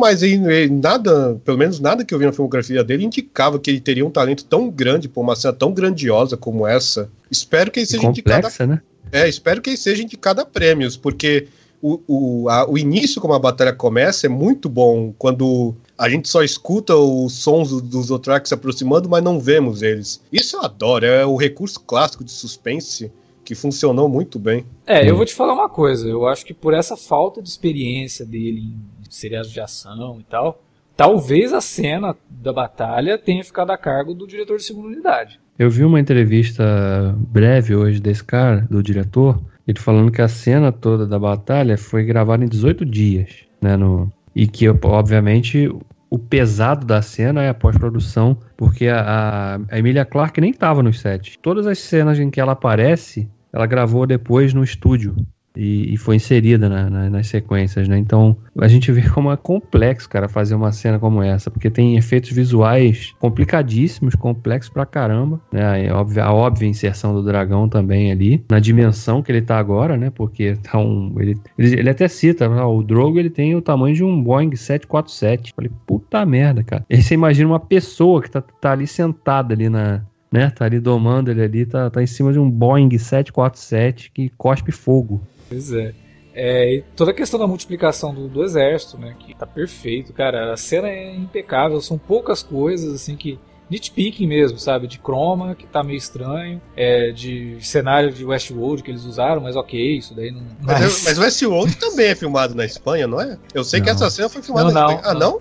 Mas 0.00 0.22
ele, 0.22 0.42
ele 0.50 0.72
nada, 0.72 1.38
pelo 1.44 1.58
menos 1.58 1.78
nada 1.78 2.02
que 2.04 2.14
eu 2.14 2.18
vi 2.18 2.24
na 2.24 2.32
filmografia 2.32 2.82
dele 2.82 3.04
indicava 3.04 3.58
que 3.58 3.70
ele 3.70 3.80
teria 3.80 4.04
um 4.06 4.10
talento 4.10 4.46
tão 4.46 4.70
grande 4.70 5.06
por 5.08 5.20
uma 5.20 5.36
cena 5.36 5.52
tão 5.52 5.72
grandiosa 5.74 6.38
como 6.38 6.66
essa. 6.66 7.10
Espero 7.30 7.70
que 7.70 7.80
ele 7.80 7.86
seja 7.86 8.06
indicado 8.06 8.42
complexa, 8.48 8.66
né? 8.66 8.80
é, 9.12 9.28
espero 9.28 9.60
que 9.60 9.68
ele 9.70 9.76
seja 9.76 10.02
indicado 10.02 10.40
a 10.40 10.46
prêmios, 10.46 10.96
porque 10.96 11.48
o, 11.84 12.00
o, 12.08 12.48
a, 12.48 12.66
o 12.66 12.78
início 12.78 13.20
como 13.20 13.34
a 13.34 13.38
batalha 13.38 13.70
começa 13.70 14.26
é 14.26 14.28
muito 14.30 14.70
bom, 14.70 15.12
quando 15.18 15.74
a 15.98 16.08
gente 16.08 16.30
só 16.30 16.42
escuta 16.42 16.96
os 16.96 17.34
sons 17.34 17.82
dos 17.82 18.06
Zotraki 18.06 18.48
se 18.48 18.54
aproximando, 18.54 19.06
mas 19.06 19.22
não 19.22 19.38
vemos 19.38 19.82
eles. 19.82 20.24
Isso 20.32 20.56
eu 20.56 20.62
adoro, 20.62 21.04
é 21.04 21.26
o 21.26 21.36
recurso 21.36 21.78
clássico 21.80 22.24
de 22.24 22.30
suspense 22.30 23.12
que 23.44 23.54
funcionou 23.54 24.08
muito 24.08 24.38
bem. 24.38 24.64
É, 24.86 25.06
eu 25.06 25.14
vou 25.14 25.26
te 25.26 25.34
falar 25.34 25.52
uma 25.52 25.68
coisa, 25.68 26.08
eu 26.08 26.26
acho 26.26 26.46
que 26.46 26.54
por 26.54 26.72
essa 26.72 26.96
falta 26.96 27.42
de 27.42 27.50
experiência 27.50 28.24
dele 28.24 28.60
em 28.60 29.10
seriados 29.10 29.50
de 29.50 29.60
ação 29.60 30.18
e 30.18 30.24
tal, 30.24 30.62
talvez 30.96 31.52
a 31.52 31.60
cena 31.60 32.16
da 32.30 32.50
batalha 32.54 33.18
tenha 33.18 33.44
ficado 33.44 33.70
a 33.72 33.76
cargo 33.76 34.14
do 34.14 34.26
diretor 34.26 34.56
de 34.56 34.64
segunda 34.64 34.88
unidade. 34.88 35.38
Eu 35.58 35.68
vi 35.68 35.84
uma 35.84 36.00
entrevista 36.00 37.14
breve 37.18 37.76
hoje 37.76 38.00
desse 38.00 38.24
cara, 38.24 38.66
do 38.70 38.82
diretor, 38.82 39.38
ele 39.66 39.78
falando 39.78 40.10
que 40.10 40.22
a 40.22 40.28
cena 40.28 40.70
toda 40.70 41.06
da 41.06 41.18
batalha 41.18 41.76
foi 41.78 42.04
gravada 42.04 42.44
em 42.44 42.48
18 42.48 42.84
dias, 42.84 43.44
né, 43.60 43.76
no, 43.76 44.12
e 44.34 44.46
que, 44.46 44.68
obviamente, 44.68 45.70
o 46.10 46.18
pesado 46.18 46.86
da 46.86 47.00
cena 47.02 47.42
é 47.42 47.48
a 47.48 47.54
pós-produção, 47.54 48.36
porque 48.56 48.88
a, 48.88 49.58
a 49.70 49.78
Emilia 49.78 50.04
Clarke 50.04 50.40
nem 50.40 50.50
estava 50.50 50.82
nos 50.82 51.00
sets. 51.00 51.36
Todas 51.40 51.66
as 51.66 51.78
cenas 51.78 52.18
em 52.18 52.30
que 52.30 52.40
ela 52.40 52.52
aparece, 52.52 53.28
ela 53.52 53.66
gravou 53.66 54.06
depois 54.06 54.52
no 54.52 54.62
estúdio 54.62 55.16
e, 55.56 55.94
e 55.94 55.96
foi 55.96 56.16
inserida 56.16 56.68
na, 56.68 56.90
na, 56.90 57.10
nas 57.10 57.28
sequências, 57.28 57.88
né? 57.88 57.98
Então 57.98 58.36
a 58.58 58.68
gente 58.68 58.90
vê 58.90 59.08
como 59.08 59.30
é 59.30 59.36
complexo, 59.36 60.08
cara, 60.08 60.28
fazer 60.28 60.54
uma 60.54 60.72
cena 60.72 60.98
como 60.98 61.22
essa, 61.22 61.50
porque 61.50 61.70
tem 61.70 61.96
efeitos 61.96 62.30
visuais 62.30 63.14
complicadíssimos, 63.18 64.14
complexos 64.14 64.72
pra 64.72 64.84
caramba, 64.84 65.40
né? 65.52 65.88
A 65.88 65.96
óbvia, 65.96 66.24
a 66.24 66.32
óbvia 66.32 66.68
inserção 66.68 67.14
do 67.14 67.22
dragão 67.22 67.68
também 67.68 68.10
ali, 68.10 68.44
na 68.50 68.58
dimensão 68.58 69.22
que 69.22 69.30
ele 69.30 69.42
tá 69.42 69.58
agora, 69.58 69.96
né? 69.96 70.10
Porque 70.10 70.56
tá 70.56 70.78
um, 70.78 71.14
ele, 71.18 71.38
ele, 71.58 71.80
ele 71.80 71.90
até 71.90 72.08
cita, 72.08 72.46
ah, 72.46 72.68
o 72.68 72.82
Drogo 72.82 73.18
ele 73.18 73.30
tem 73.30 73.54
o 73.54 73.62
tamanho 73.62 73.94
de 73.94 74.04
um 74.04 74.22
Boeing 74.22 74.54
747. 74.54 75.52
Falei, 75.54 75.70
puta 75.86 76.24
merda, 76.26 76.62
cara. 76.62 76.84
Aí 76.90 77.02
você 77.02 77.14
imagina 77.14 77.48
uma 77.48 77.60
pessoa 77.60 78.22
que 78.22 78.30
tá, 78.30 78.40
tá 78.40 78.72
ali 78.72 78.86
sentada 78.86 79.54
ali 79.54 79.68
na, 79.68 80.02
né? 80.32 80.50
Tá 80.50 80.64
ali 80.64 80.80
domando 80.80 81.30
ele 81.30 81.42
ali, 81.42 81.64
tá, 81.64 81.88
tá 81.88 82.02
em 82.02 82.06
cima 82.06 82.32
de 82.32 82.38
um 82.38 82.50
Boeing 82.50 82.90
747 82.90 84.10
que 84.12 84.28
cospe 84.36 84.72
fogo. 84.72 85.20
Pois 85.54 85.72
é. 85.72 85.94
É, 86.34 86.74
e 86.74 86.82
toda 86.96 87.12
a 87.12 87.14
questão 87.14 87.38
da 87.38 87.46
multiplicação 87.46 88.12
do, 88.12 88.26
do, 88.28 88.42
exército, 88.42 88.98
né? 88.98 89.14
Que 89.18 89.34
tá 89.36 89.46
perfeito, 89.46 90.12
cara. 90.12 90.52
A 90.52 90.56
cena 90.56 90.88
é 90.88 91.14
impecável, 91.14 91.80
são 91.80 91.96
poucas 91.96 92.42
coisas, 92.42 92.92
assim, 92.92 93.16
que. 93.16 93.38
Nitpicking 93.70 94.26
mesmo, 94.26 94.58
sabe? 94.58 94.86
De 94.86 94.98
chroma, 94.98 95.54
que 95.54 95.66
tá 95.66 95.82
meio 95.82 95.96
estranho. 95.96 96.60
É, 96.76 97.12
de 97.12 97.56
cenário 97.60 98.12
de 98.12 98.22
Westworld 98.22 98.82
que 98.82 98.90
eles 98.90 99.04
usaram, 99.04 99.40
mas 99.40 99.56
ok, 99.56 99.96
isso 99.96 100.14
daí 100.14 100.30
não. 100.30 100.42
Mas, 100.60 100.80
mas, 100.80 101.04
mas 101.04 101.18
Westworld 101.18 101.74
também 101.76 102.08
é 102.08 102.14
filmado 102.14 102.54
na 102.54 102.66
Espanha, 102.66 103.06
não 103.06 103.18
é? 103.18 103.38
Eu 103.54 103.64
sei 103.64 103.80
não. 103.80 103.84
que 103.84 103.90
essa 103.90 104.10
cena 104.10 104.28
foi 104.28 104.42
filmada 104.42 104.70
não, 104.70 104.74
na 104.74 104.94
Espanha. 104.94 105.02
Ah, 105.04 105.14
não? 105.14 105.40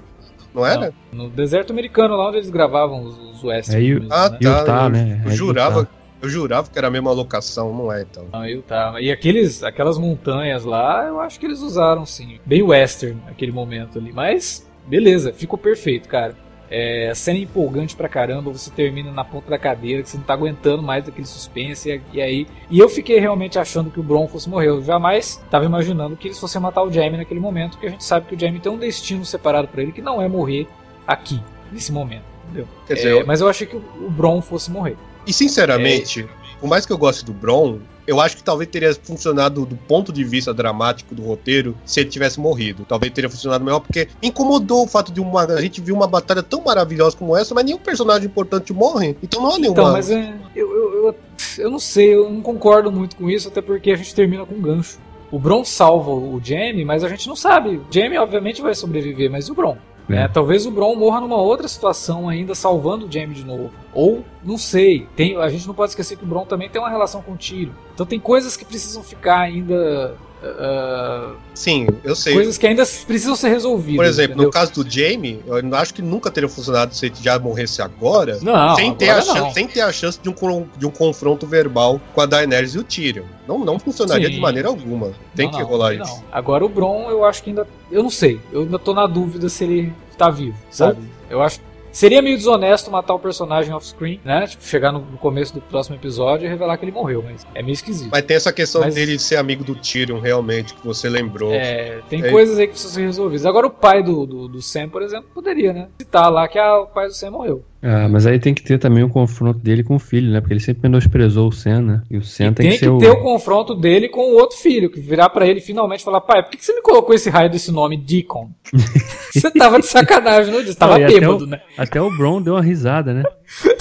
Não 0.54 0.66
era? 0.66 0.94
Não. 1.12 1.26
No 1.26 1.30
deserto 1.30 1.74
americano, 1.74 2.16
lá 2.16 2.30
onde 2.30 2.38
eles 2.38 2.50
gravavam 2.50 3.04
os, 3.04 3.18
os 3.18 3.44
westerns. 3.44 3.84
É, 3.84 3.94
mesmo, 3.94 4.08
ah, 4.14 4.30
né? 4.30 4.38
tá. 4.42 4.60
Utah, 4.60 4.90
né? 4.90 5.22
Eu 5.26 5.32
É 5.32 5.36
jurava. 5.36 5.80
Utah. 5.80 6.03
Eu 6.24 6.30
jurava 6.30 6.70
que 6.72 6.78
era 6.78 6.88
a 6.88 6.90
mesma 6.92 7.12
locação, 7.12 7.76
não 7.76 7.92
é 7.92 8.02
então. 8.04 8.26
Não, 8.32 8.46
eu 8.48 8.62
tá. 8.62 8.96
E 9.02 9.12
aqueles, 9.12 9.62
aquelas 9.62 9.98
montanhas 9.98 10.64
lá, 10.64 11.04
eu 11.06 11.20
acho 11.20 11.38
que 11.38 11.46
eles 11.46 11.60
usaram 11.60 12.06
sim. 12.06 12.40
Bem 12.46 12.64
western 12.64 13.20
aquele 13.28 13.52
momento 13.52 14.00
ali. 14.00 14.14
Mas, 14.14 14.66
beleza, 14.88 15.34
ficou 15.34 15.60
perfeito, 15.60 16.08
cara. 16.08 16.34
É, 16.72 17.10
a 17.10 17.14
cena 17.16 17.38
é 17.38 17.42
empolgante 17.42 17.94
pra 17.94 18.08
caramba, 18.08 18.50
você 18.54 18.72
termina 18.72 19.12
na 19.12 19.26
ponta 19.26 19.50
da 19.50 19.58
cadeira, 19.60 20.02
que 20.02 20.10
você 20.10 20.16
não 20.18 20.24
tá 20.24 20.34
aguentando 20.34 20.82
mais 20.82 21.04
daquele 21.04 21.28
suspense, 21.28 21.92
e, 21.92 22.02
e 22.14 22.22
aí. 22.22 22.48
E 22.72 22.80
eu 22.80 22.88
fiquei 22.88 23.20
realmente 23.20 23.60
achando 23.60 23.92
que 23.92 24.00
o 24.00 24.04
Bron 24.04 24.26
fosse 24.30 24.50
morrer. 24.50 24.70
Eu 24.70 24.82
jamais 24.82 25.44
tava 25.52 25.66
imaginando 25.66 26.16
que 26.16 26.30
eles 26.30 26.40
fossem 26.40 26.62
matar 26.62 26.84
o 26.84 26.92
Jaime 26.92 27.18
naquele 27.18 27.42
momento, 27.42 27.72
porque 27.72 27.88
a 27.88 27.90
gente 27.92 28.04
sabe 28.06 28.28
que 28.28 28.36
o 28.36 28.40
Jaime 28.40 28.62
tem 28.62 28.72
um 28.72 28.78
destino 28.78 29.26
separado 29.26 29.68
para 29.68 29.82
ele 29.84 29.92
que 29.92 30.02
não 30.02 30.22
é 30.22 30.28
morrer 30.30 30.68
aqui, 31.06 31.42
nesse 31.70 31.92
momento. 31.92 32.24
Entendeu? 32.46 32.68
Quer 32.88 32.94
dizer, 32.94 33.10
É, 33.10 33.22
eu- 33.22 33.28
mas 33.28 33.42
eu 33.42 33.50
achei 33.50 33.68
que 33.68 33.76
o, 33.76 33.84
o 34.08 34.10
Bron 34.10 34.42
fosse 34.42 34.72
morrer. 34.72 34.96
E 35.26 35.34
sinceramente, 35.34 36.28
por 36.60 36.68
mais 36.68 36.86
que 36.86 36.94
eu 36.94 36.98
goste 36.98 37.26
do 37.26 37.34
Bron, 37.34 37.80
eu 38.06 38.20
acho 38.20 38.38
que 38.38 38.44
talvez 38.44 38.70
teria 38.70 38.94
funcionado 38.94 39.66
do 39.66 39.76
ponto 39.76 40.12
de 40.12 40.24
vista 40.24 40.54
dramático 40.54 41.16
do 41.16 41.22
roteiro 41.22 41.76
se 41.86 42.00
ele 42.00 42.10
tivesse 42.10 42.40
morrido. 42.40 42.86
Talvez 42.88 43.12
teria 43.14 43.30
funcionado 43.30 43.64
melhor, 43.64 43.80
porque 43.80 44.08
incomodou 44.22 44.84
o 44.84 44.88
fato 44.88 45.12
de 45.12 45.22
uma. 45.22 45.44
A 45.44 45.62
gente 45.62 45.82
viu 45.82 45.96
uma 45.96 46.08
batalha 46.08 46.44
tão 46.44 46.62
maravilhosa 46.62 47.16
como 47.16 47.36
essa, 47.36 47.54
mas 47.54 47.66
nenhum 47.66 47.78
personagem 47.78 48.28
importante 48.28 48.74
morre. 48.74 49.16
Então 49.24 49.42
não 49.42 49.52
há 49.52 49.60
nenhuma. 49.60 49.72
Então, 49.72 49.92
mas 49.92 50.10
é, 50.10 50.34
eu, 50.56 50.70
eu, 50.72 51.06
eu, 51.06 51.16
eu 51.60 51.72
não 51.72 51.80
sei, 51.80 52.14
eu 52.14 52.30
não 52.30 52.42
concordo 52.42 52.92
muito 52.92 53.16
com 53.16 53.30
isso, 53.30 53.48
até 53.48 53.62
porque 53.62 53.92
a 53.92 53.96
gente 53.96 54.14
termina 54.14 54.46
com 54.46 54.56
um 54.56 54.62
gancho. 54.62 55.00
O 55.32 55.40
Bron 55.40 55.66
salva 55.66 56.12
o 56.12 56.40
Jamie, 56.44 56.86
mas 56.86 57.04
a 57.04 57.10
gente 57.10 57.28
não 57.28 57.36
sabe. 57.36 57.78
O 57.78 57.86
Jamie, 57.90 58.20
obviamente, 58.20 58.62
vai 58.62 58.76
sobreviver, 58.76 59.32
mas 59.32 59.48
e 59.48 59.52
o 59.52 59.56
Bron? 59.56 59.78
É. 60.10 60.14
né? 60.14 60.28
Talvez 60.28 60.66
o 60.66 60.72
Bron 60.72 60.96
morra 60.96 61.22
numa 61.22 61.38
outra 61.38 61.68
situação 61.68 62.28
ainda, 62.28 62.56
salvando 62.56 63.06
o 63.06 63.12
Jamie 63.12 63.36
de 63.36 63.46
novo. 63.46 63.72
Ou, 63.94 64.24
não 64.44 64.58
sei. 64.58 65.08
Tem, 65.16 65.38
a 65.38 65.50
gente 65.50 65.68
não 65.68 65.74
pode 65.74 65.92
esquecer 65.92 66.18
que 66.18 66.24
o 66.24 66.28
Bron 66.28 66.46
também 66.46 66.70
tem 66.70 66.82
uma 66.82 66.90
relação 66.90 67.22
com 67.22 67.34
o 67.34 67.38
Tiro. 67.38 67.72
Então 67.94 68.06
tem 68.06 68.20
coisas 68.20 68.58
que 68.58 68.66
precisam 68.66 69.04
ficar 69.04 69.40
ainda. 69.40 70.16
Ah, 70.44 71.36
Sim, 71.54 71.88
eu 72.04 72.16
sei. 72.16 72.34
coisas 72.34 72.58
que 72.58 72.68
ainda 72.68 72.84
precisam 73.08 73.36
ser 73.36 73.50
resolvidas. 73.50 73.96
Por 73.96 74.06
exemplo, 74.06 74.34
entendeu? 74.34 74.46
no 74.48 74.52
caso 74.52 74.74
do 74.74 74.90
Jamie, 74.90 75.42
eu 75.46 75.62
não 75.64 75.78
acho 75.78 75.94
que 75.94 76.02
nunca 76.02 76.30
teria 76.30 76.50
funcionado 76.50 76.94
se 76.94 77.06
ele 77.06 77.16
já 77.22 77.40
morresse 77.40 77.82
agora. 77.82 78.40
Não, 78.42 78.76
sem, 78.76 78.94
ter 78.94 79.10
a 79.10 79.18
agora 79.18 79.26
não. 79.28 79.36
chance, 79.36 79.54
sem 79.54 79.68
ter 79.68 79.82
a 79.82 79.92
chance 79.92 80.20
de 80.22 80.30
um, 80.30 80.68
de 80.78 80.86
um 80.86 80.92
confronto 80.92 81.48
verbal 81.48 82.02
com 82.14 82.22
a 82.22 82.26
Daenerys 82.26 82.76
e 82.76 82.80
o 82.80 82.84
Tyrion. 82.84 83.24
Não, 83.48 83.60
não 83.60 83.80
funcionaria 83.80 84.28
Sim. 84.28 84.34
de 84.34 84.40
maneira 84.40 84.68
alguma. 84.68 85.12
Tem 85.36 85.50
Não, 85.50 85.58
que 85.58 85.64
rolar 85.64 85.94
não. 85.96 86.06
isso. 86.06 86.24
Agora 86.32 86.66
o 86.66 86.70
Bron, 86.70 87.10
eu 87.10 87.24
acho 87.26 87.44
que 87.44 87.50
ainda. 87.50 87.68
Eu 87.92 88.04
não 88.04 88.10
sei. 88.10 88.40
Eu 88.52 88.62
ainda 88.62 88.80
tô 88.80 88.94
na 88.94 89.08
dúvida 89.08 89.50
se 89.50 89.64
ele 89.64 89.94
tá 90.18 90.30
vivo, 90.30 90.58
sabe? 90.70 91.00
Eu 91.30 91.42
acho. 91.42 91.60
Seria 91.94 92.22
meio 92.24 92.36
desonesto 92.36 92.90
matar 92.90 93.14
o 93.14 93.20
personagem 93.20 93.72
off-screen, 93.72 94.20
né? 94.26 94.48
Tipo, 94.48 94.64
chegar 94.66 94.92
no 94.92 95.00
no 95.04 95.18
começo 95.18 95.54
do 95.54 95.62
próximo 95.62 95.96
episódio 95.96 96.46
e 96.46 96.50
revelar 96.50 96.76
que 96.78 96.86
ele 96.86 96.92
morreu, 96.92 97.22
mas 97.24 97.46
é 97.54 97.62
meio 97.62 97.74
esquisito. 97.74 98.10
Mas 98.12 98.24
tem 98.24 98.36
essa 98.36 98.52
questão 98.52 98.82
Mas- 98.82 98.96
dele 98.96 99.20
ser 99.20 99.36
amigo 99.36 99.64
do 99.64 99.76
Tyrion, 99.76 100.20
realmente, 100.20 100.74
que 100.74 100.84
você 100.86 101.08
lembrou. 101.08 101.54
É, 101.54 102.02
tem 102.10 102.24
É. 102.24 102.32
coisas 102.32 102.58
aí 102.58 102.66
que 102.66 102.72
precisam 102.74 102.96
ser 102.96 103.02
resolvidas. 103.06 103.46
Agora 103.46 103.68
o 103.68 103.70
pai 103.70 104.02
do, 104.02 104.26
do, 104.26 104.48
do 104.48 104.62
Sam, 104.62 104.90
por 104.90 105.04
exemplo, 105.04 105.30
poderia, 105.34 105.72
né? 105.72 105.88
Citar 106.02 106.32
lá 106.32 106.48
que 106.48 106.58
ah, 106.58 106.80
o 106.80 106.88
pai 106.88 107.08
do 107.08 107.14
Sam 107.14 107.30
morreu. 107.32 107.64
Ah, 107.86 108.08
mas 108.08 108.26
aí 108.26 108.40
tem 108.40 108.54
que 108.54 108.64
ter 108.64 108.80
também 108.80 109.04
o 109.04 109.10
confronto 109.10 109.60
dele 109.60 109.84
com 109.84 109.96
o 109.96 110.00
filho, 110.00 110.32
né? 110.32 110.40
Porque 110.40 110.54
ele 110.54 110.62
sempre 110.62 110.84
menosprezou 110.84 111.50
o 111.50 111.52
Sen, 111.52 111.82
né? 111.82 112.02
E 112.10 112.16
o 112.18 112.24
Sen 112.24 112.48
E 112.48 112.52
tem, 112.54 112.70
tem 112.70 112.72
que 112.72 112.78
que 112.80 112.86
ser 112.86 112.90
o. 112.92 112.98
ter 112.98 113.10
o 113.10 113.18
confronto 113.22 113.76
dele 113.76 114.08
com 114.08 114.22
o 114.22 114.36
outro 114.36 114.58
filho, 114.58 114.90
que 114.90 115.02
virar 115.02 115.30
pra 115.30 115.46
ele 115.46 115.60
finalmente 115.60 116.00
e 116.00 116.04
falar: 116.06 116.22
pai, 116.22 116.42
por 116.44 116.52
que 116.52 116.58
que 116.58 116.66
você 116.66 116.74
me 116.74 116.82
colocou 116.82 117.14
esse 117.14 117.30
raio 117.30 117.50
desse 117.50 117.74
nome, 117.74 117.98
Deacon? 117.98 118.50
você 119.34 119.52
tava 119.52 119.80
de 119.82 119.86
sacanagem, 119.88 120.54
não 120.54 120.64
disse? 120.64 120.78
Tava 120.78 120.98
Não, 120.98 121.06
até 121.06 121.20
bêbado, 121.20 121.44
o- 121.44 121.48
né? 121.48 121.60
Até 121.78 122.02
o 122.02 122.10
Bron 122.16 122.42
deu 122.42 122.54
uma 122.54 122.62
risada, 122.62 123.14
né? 123.14 123.24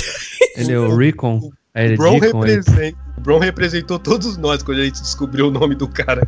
ele 0.59 0.73
é 0.73 0.79
o 0.81 0.97
Recon. 0.97 1.41
Aí 1.73 1.87
ele 1.87 1.97
Bron, 1.97 2.15
é 2.15 2.51
ele- 2.51 2.97
o 3.17 3.21
Bron 3.21 3.39
representou 3.39 3.99
todos 4.01 4.37
nós 4.37 4.63
quando 4.65 4.81
a 4.81 4.85
gente 4.85 5.01
descobriu 5.01 5.47
o 5.47 5.51
nome 5.53 5.75
do 5.77 5.87
cara. 5.87 6.27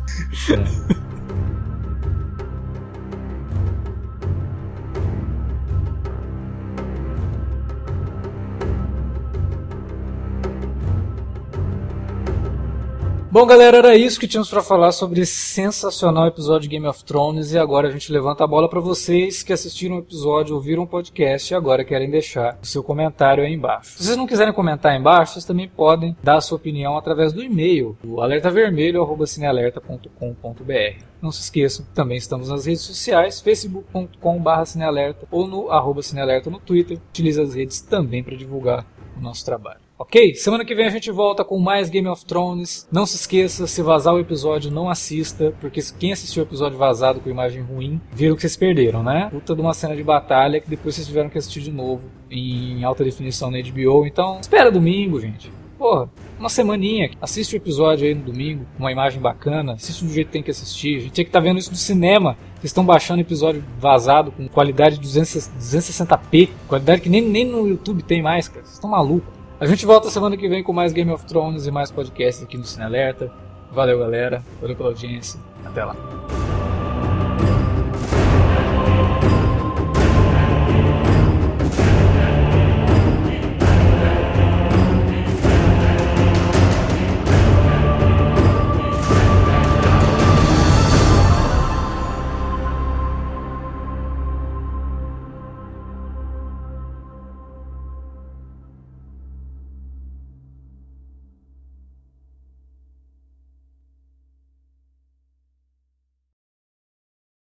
Bom, 13.35 13.43
galera, 13.45 13.79
era 13.79 13.97
isso 13.97 14.17
que 14.17 14.29
tínhamos 14.29 14.49
pra 14.49 14.63
falar 14.63 14.93
sobre 14.93 15.19
esse 15.19 15.35
sensacional 15.35 16.25
episódio 16.25 16.61
de 16.61 16.69
Game 16.69 16.87
of 16.87 17.03
Thrones. 17.03 17.51
E 17.51 17.57
agora 17.57 17.89
a 17.89 17.91
gente 17.91 18.09
levanta 18.09 18.45
a 18.45 18.47
bola 18.47 18.69
pra 18.69 18.79
vocês 18.79 19.43
que 19.43 19.51
assistiram 19.51 19.97
o 19.97 19.99
episódio, 19.99 20.55
ouviram 20.55 20.83
o 20.83 20.87
podcast 20.87 21.51
e 21.51 21.53
agora 21.53 21.83
querem 21.83 22.09
deixar 22.09 22.57
o 22.63 22.65
seu 22.65 22.81
comentário 22.81 23.43
aí 23.43 23.53
embaixo. 23.53 23.97
Se 23.97 24.05
vocês 24.05 24.15
não 24.15 24.25
quiserem 24.25 24.53
comentar 24.53 24.93
aí 24.93 24.97
embaixo, 24.97 25.33
vocês 25.33 25.43
também 25.43 25.67
podem 25.67 26.15
dar 26.23 26.37
a 26.37 26.41
sua 26.41 26.55
opinião 26.55 26.97
através 26.97 27.33
do 27.33 27.43
e-mail, 27.43 27.97
o 28.05 28.21
alertavermelho.cinealerta.com.br. 28.21 31.03
Não 31.21 31.29
se 31.29 31.41
esqueçam, 31.41 31.85
também 31.93 32.15
estamos 32.15 32.47
nas 32.47 32.65
redes 32.65 32.83
sociais, 32.83 33.41
facebook.com.br 33.41 34.65
cinealerta 34.65 35.27
ou 35.29 35.45
no 35.45 35.69
arroba 35.71 36.01
cinealerta 36.01 36.49
no 36.49 36.61
Twitter. 36.61 37.01
Utilize 37.09 37.41
as 37.41 37.53
redes 37.53 37.81
também 37.81 38.23
para 38.23 38.37
divulgar 38.37 38.85
o 39.17 39.19
nosso 39.19 39.43
trabalho. 39.43 39.84
Ok? 39.97 40.35
Semana 40.35 40.65
que 40.65 40.75
vem 40.75 40.85
a 40.85 40.89
gente 40.89 41.09
volta 41.09 41.45
com 41.45 41.57
mais 41.57 41.89
Game 41.89 42.07
of 42.09 42.25
Thrones. 42.25 42.85
Não 42.91 43.05
se 43.05 43.15
esqueça, 43.15 43.65
se 43.65 43.81
vazar 43.81 44.13
o 44.13 44.19
episódio, 44.19 44.69
não 44.69 44.89
assista, 44.89 45.53
porque 45.61 45.79
quem 45.97 46.11
assistiu 46.11 46.43
o 46.43 46.45
episódio 46.45 46.77
vazado 46.77 47.21
com 47.21 47.29
imagem 47.29 47.61
ruim, 47.61 48.01
viram 48.11 48.35
que 48.35 48.41
vocês 48.41 48.57
perderam, 48.57 49.01
né? 49.01 49.29
Puta 49.31 49.55
de 49.55 49.61
uma 49.61 49.73
cena 49.73 49.95
de 49.95 50.03
batalha 50.03 50.59
que 50.59 50.69
depois 50.69 50.95
vocês 50.95 51.07
tiveram 51.07 51.29
que 51.29 51.37
assistir 51.37 51.61
de 51.61 51.71
novo 51.71 52.03
em 52.29 52.83
alta 52.83 53.05
definição 53.05 53.49
na 53.49 53.57
HBO. 53.61 54.05
Então, 54.05 54.37
espera 54.41 54.69
domingo, 54.69 55.21
gente. 55.21 55.49
Porra, 55.77 56.09
uma 56.37 56.49
semaninha. 56.49 57.11
Assiste 57.21 57.53
o 57.53 57.57
episódio 57.57 58.05
aí 58.05 58.13
no 58.13 58.23
domingo, 58.23 58.65
com 58.75 58.83
uma 58.83 58.91
imagem 58.91 59.21
bacana. 59.21 59.73
Assiste 59.73 60.03
do 60.03 60.11
jeito 60.11 60.27
que 60.27 60.33
tem 60.33 60.43
que 60.43 60.51
assistir. 60.51 60.97
A 60.97 60.99
gente 60.99 61.11
tinha 61.11 61.23
que 61.23 61.29
estar 61.29 61.39
vendo 61.39 61.57
isso 61.57 61.71
no 61.71 61.77
cinema. 61.77 62.37
Vocês 62.55 62.65
estão 62.65 62.85
baixando 62.85 63.21
episódio 63.21 63.63
vazado 63.79 64.31
com 64.31 64.45
qualidade 64.47 64.99
200 64.99 65.51
260p. 65.57 66.49
Qualidade 66.67 67.01
que 67.01 67.09
nem, 67.09 67.21
nem 67.21 67.45
no 67.45 67.65
YouTube 67.65 68.03
tem 68.03 68.21
mais, 68.21 68.49
cara. 68.49 68.65
Vocês 68.65 68.75
estão 68.75 68.89
malucos. 68.89 69.44
A 69.57 69.65
gente 69.65 69.85
volta 69.85 70.09
semana 70.09 70.35
que 70.35 70.49
vem 70.49 70.61
com 70.61 70.73
mais 70.73 70.91
Game 70.91 71.11
of 71.11 71.25
Thrones 71.25 71.65
e 71.65 71.71
mais 71.71 71.89
podcasts 71.89 72.43
aqui 72.43 72.57
no 72.57 72.65
Cine 72.65 72.83
Alerta. 72.83 73.31
Valeu, 73.71 73.97
galera. 73.99 74.43
Valeu 74.59 74.75
pela 74.75 74.89
audiência. 74.89 75.39
Até 75.63 75.85
lá. 75.85 75.95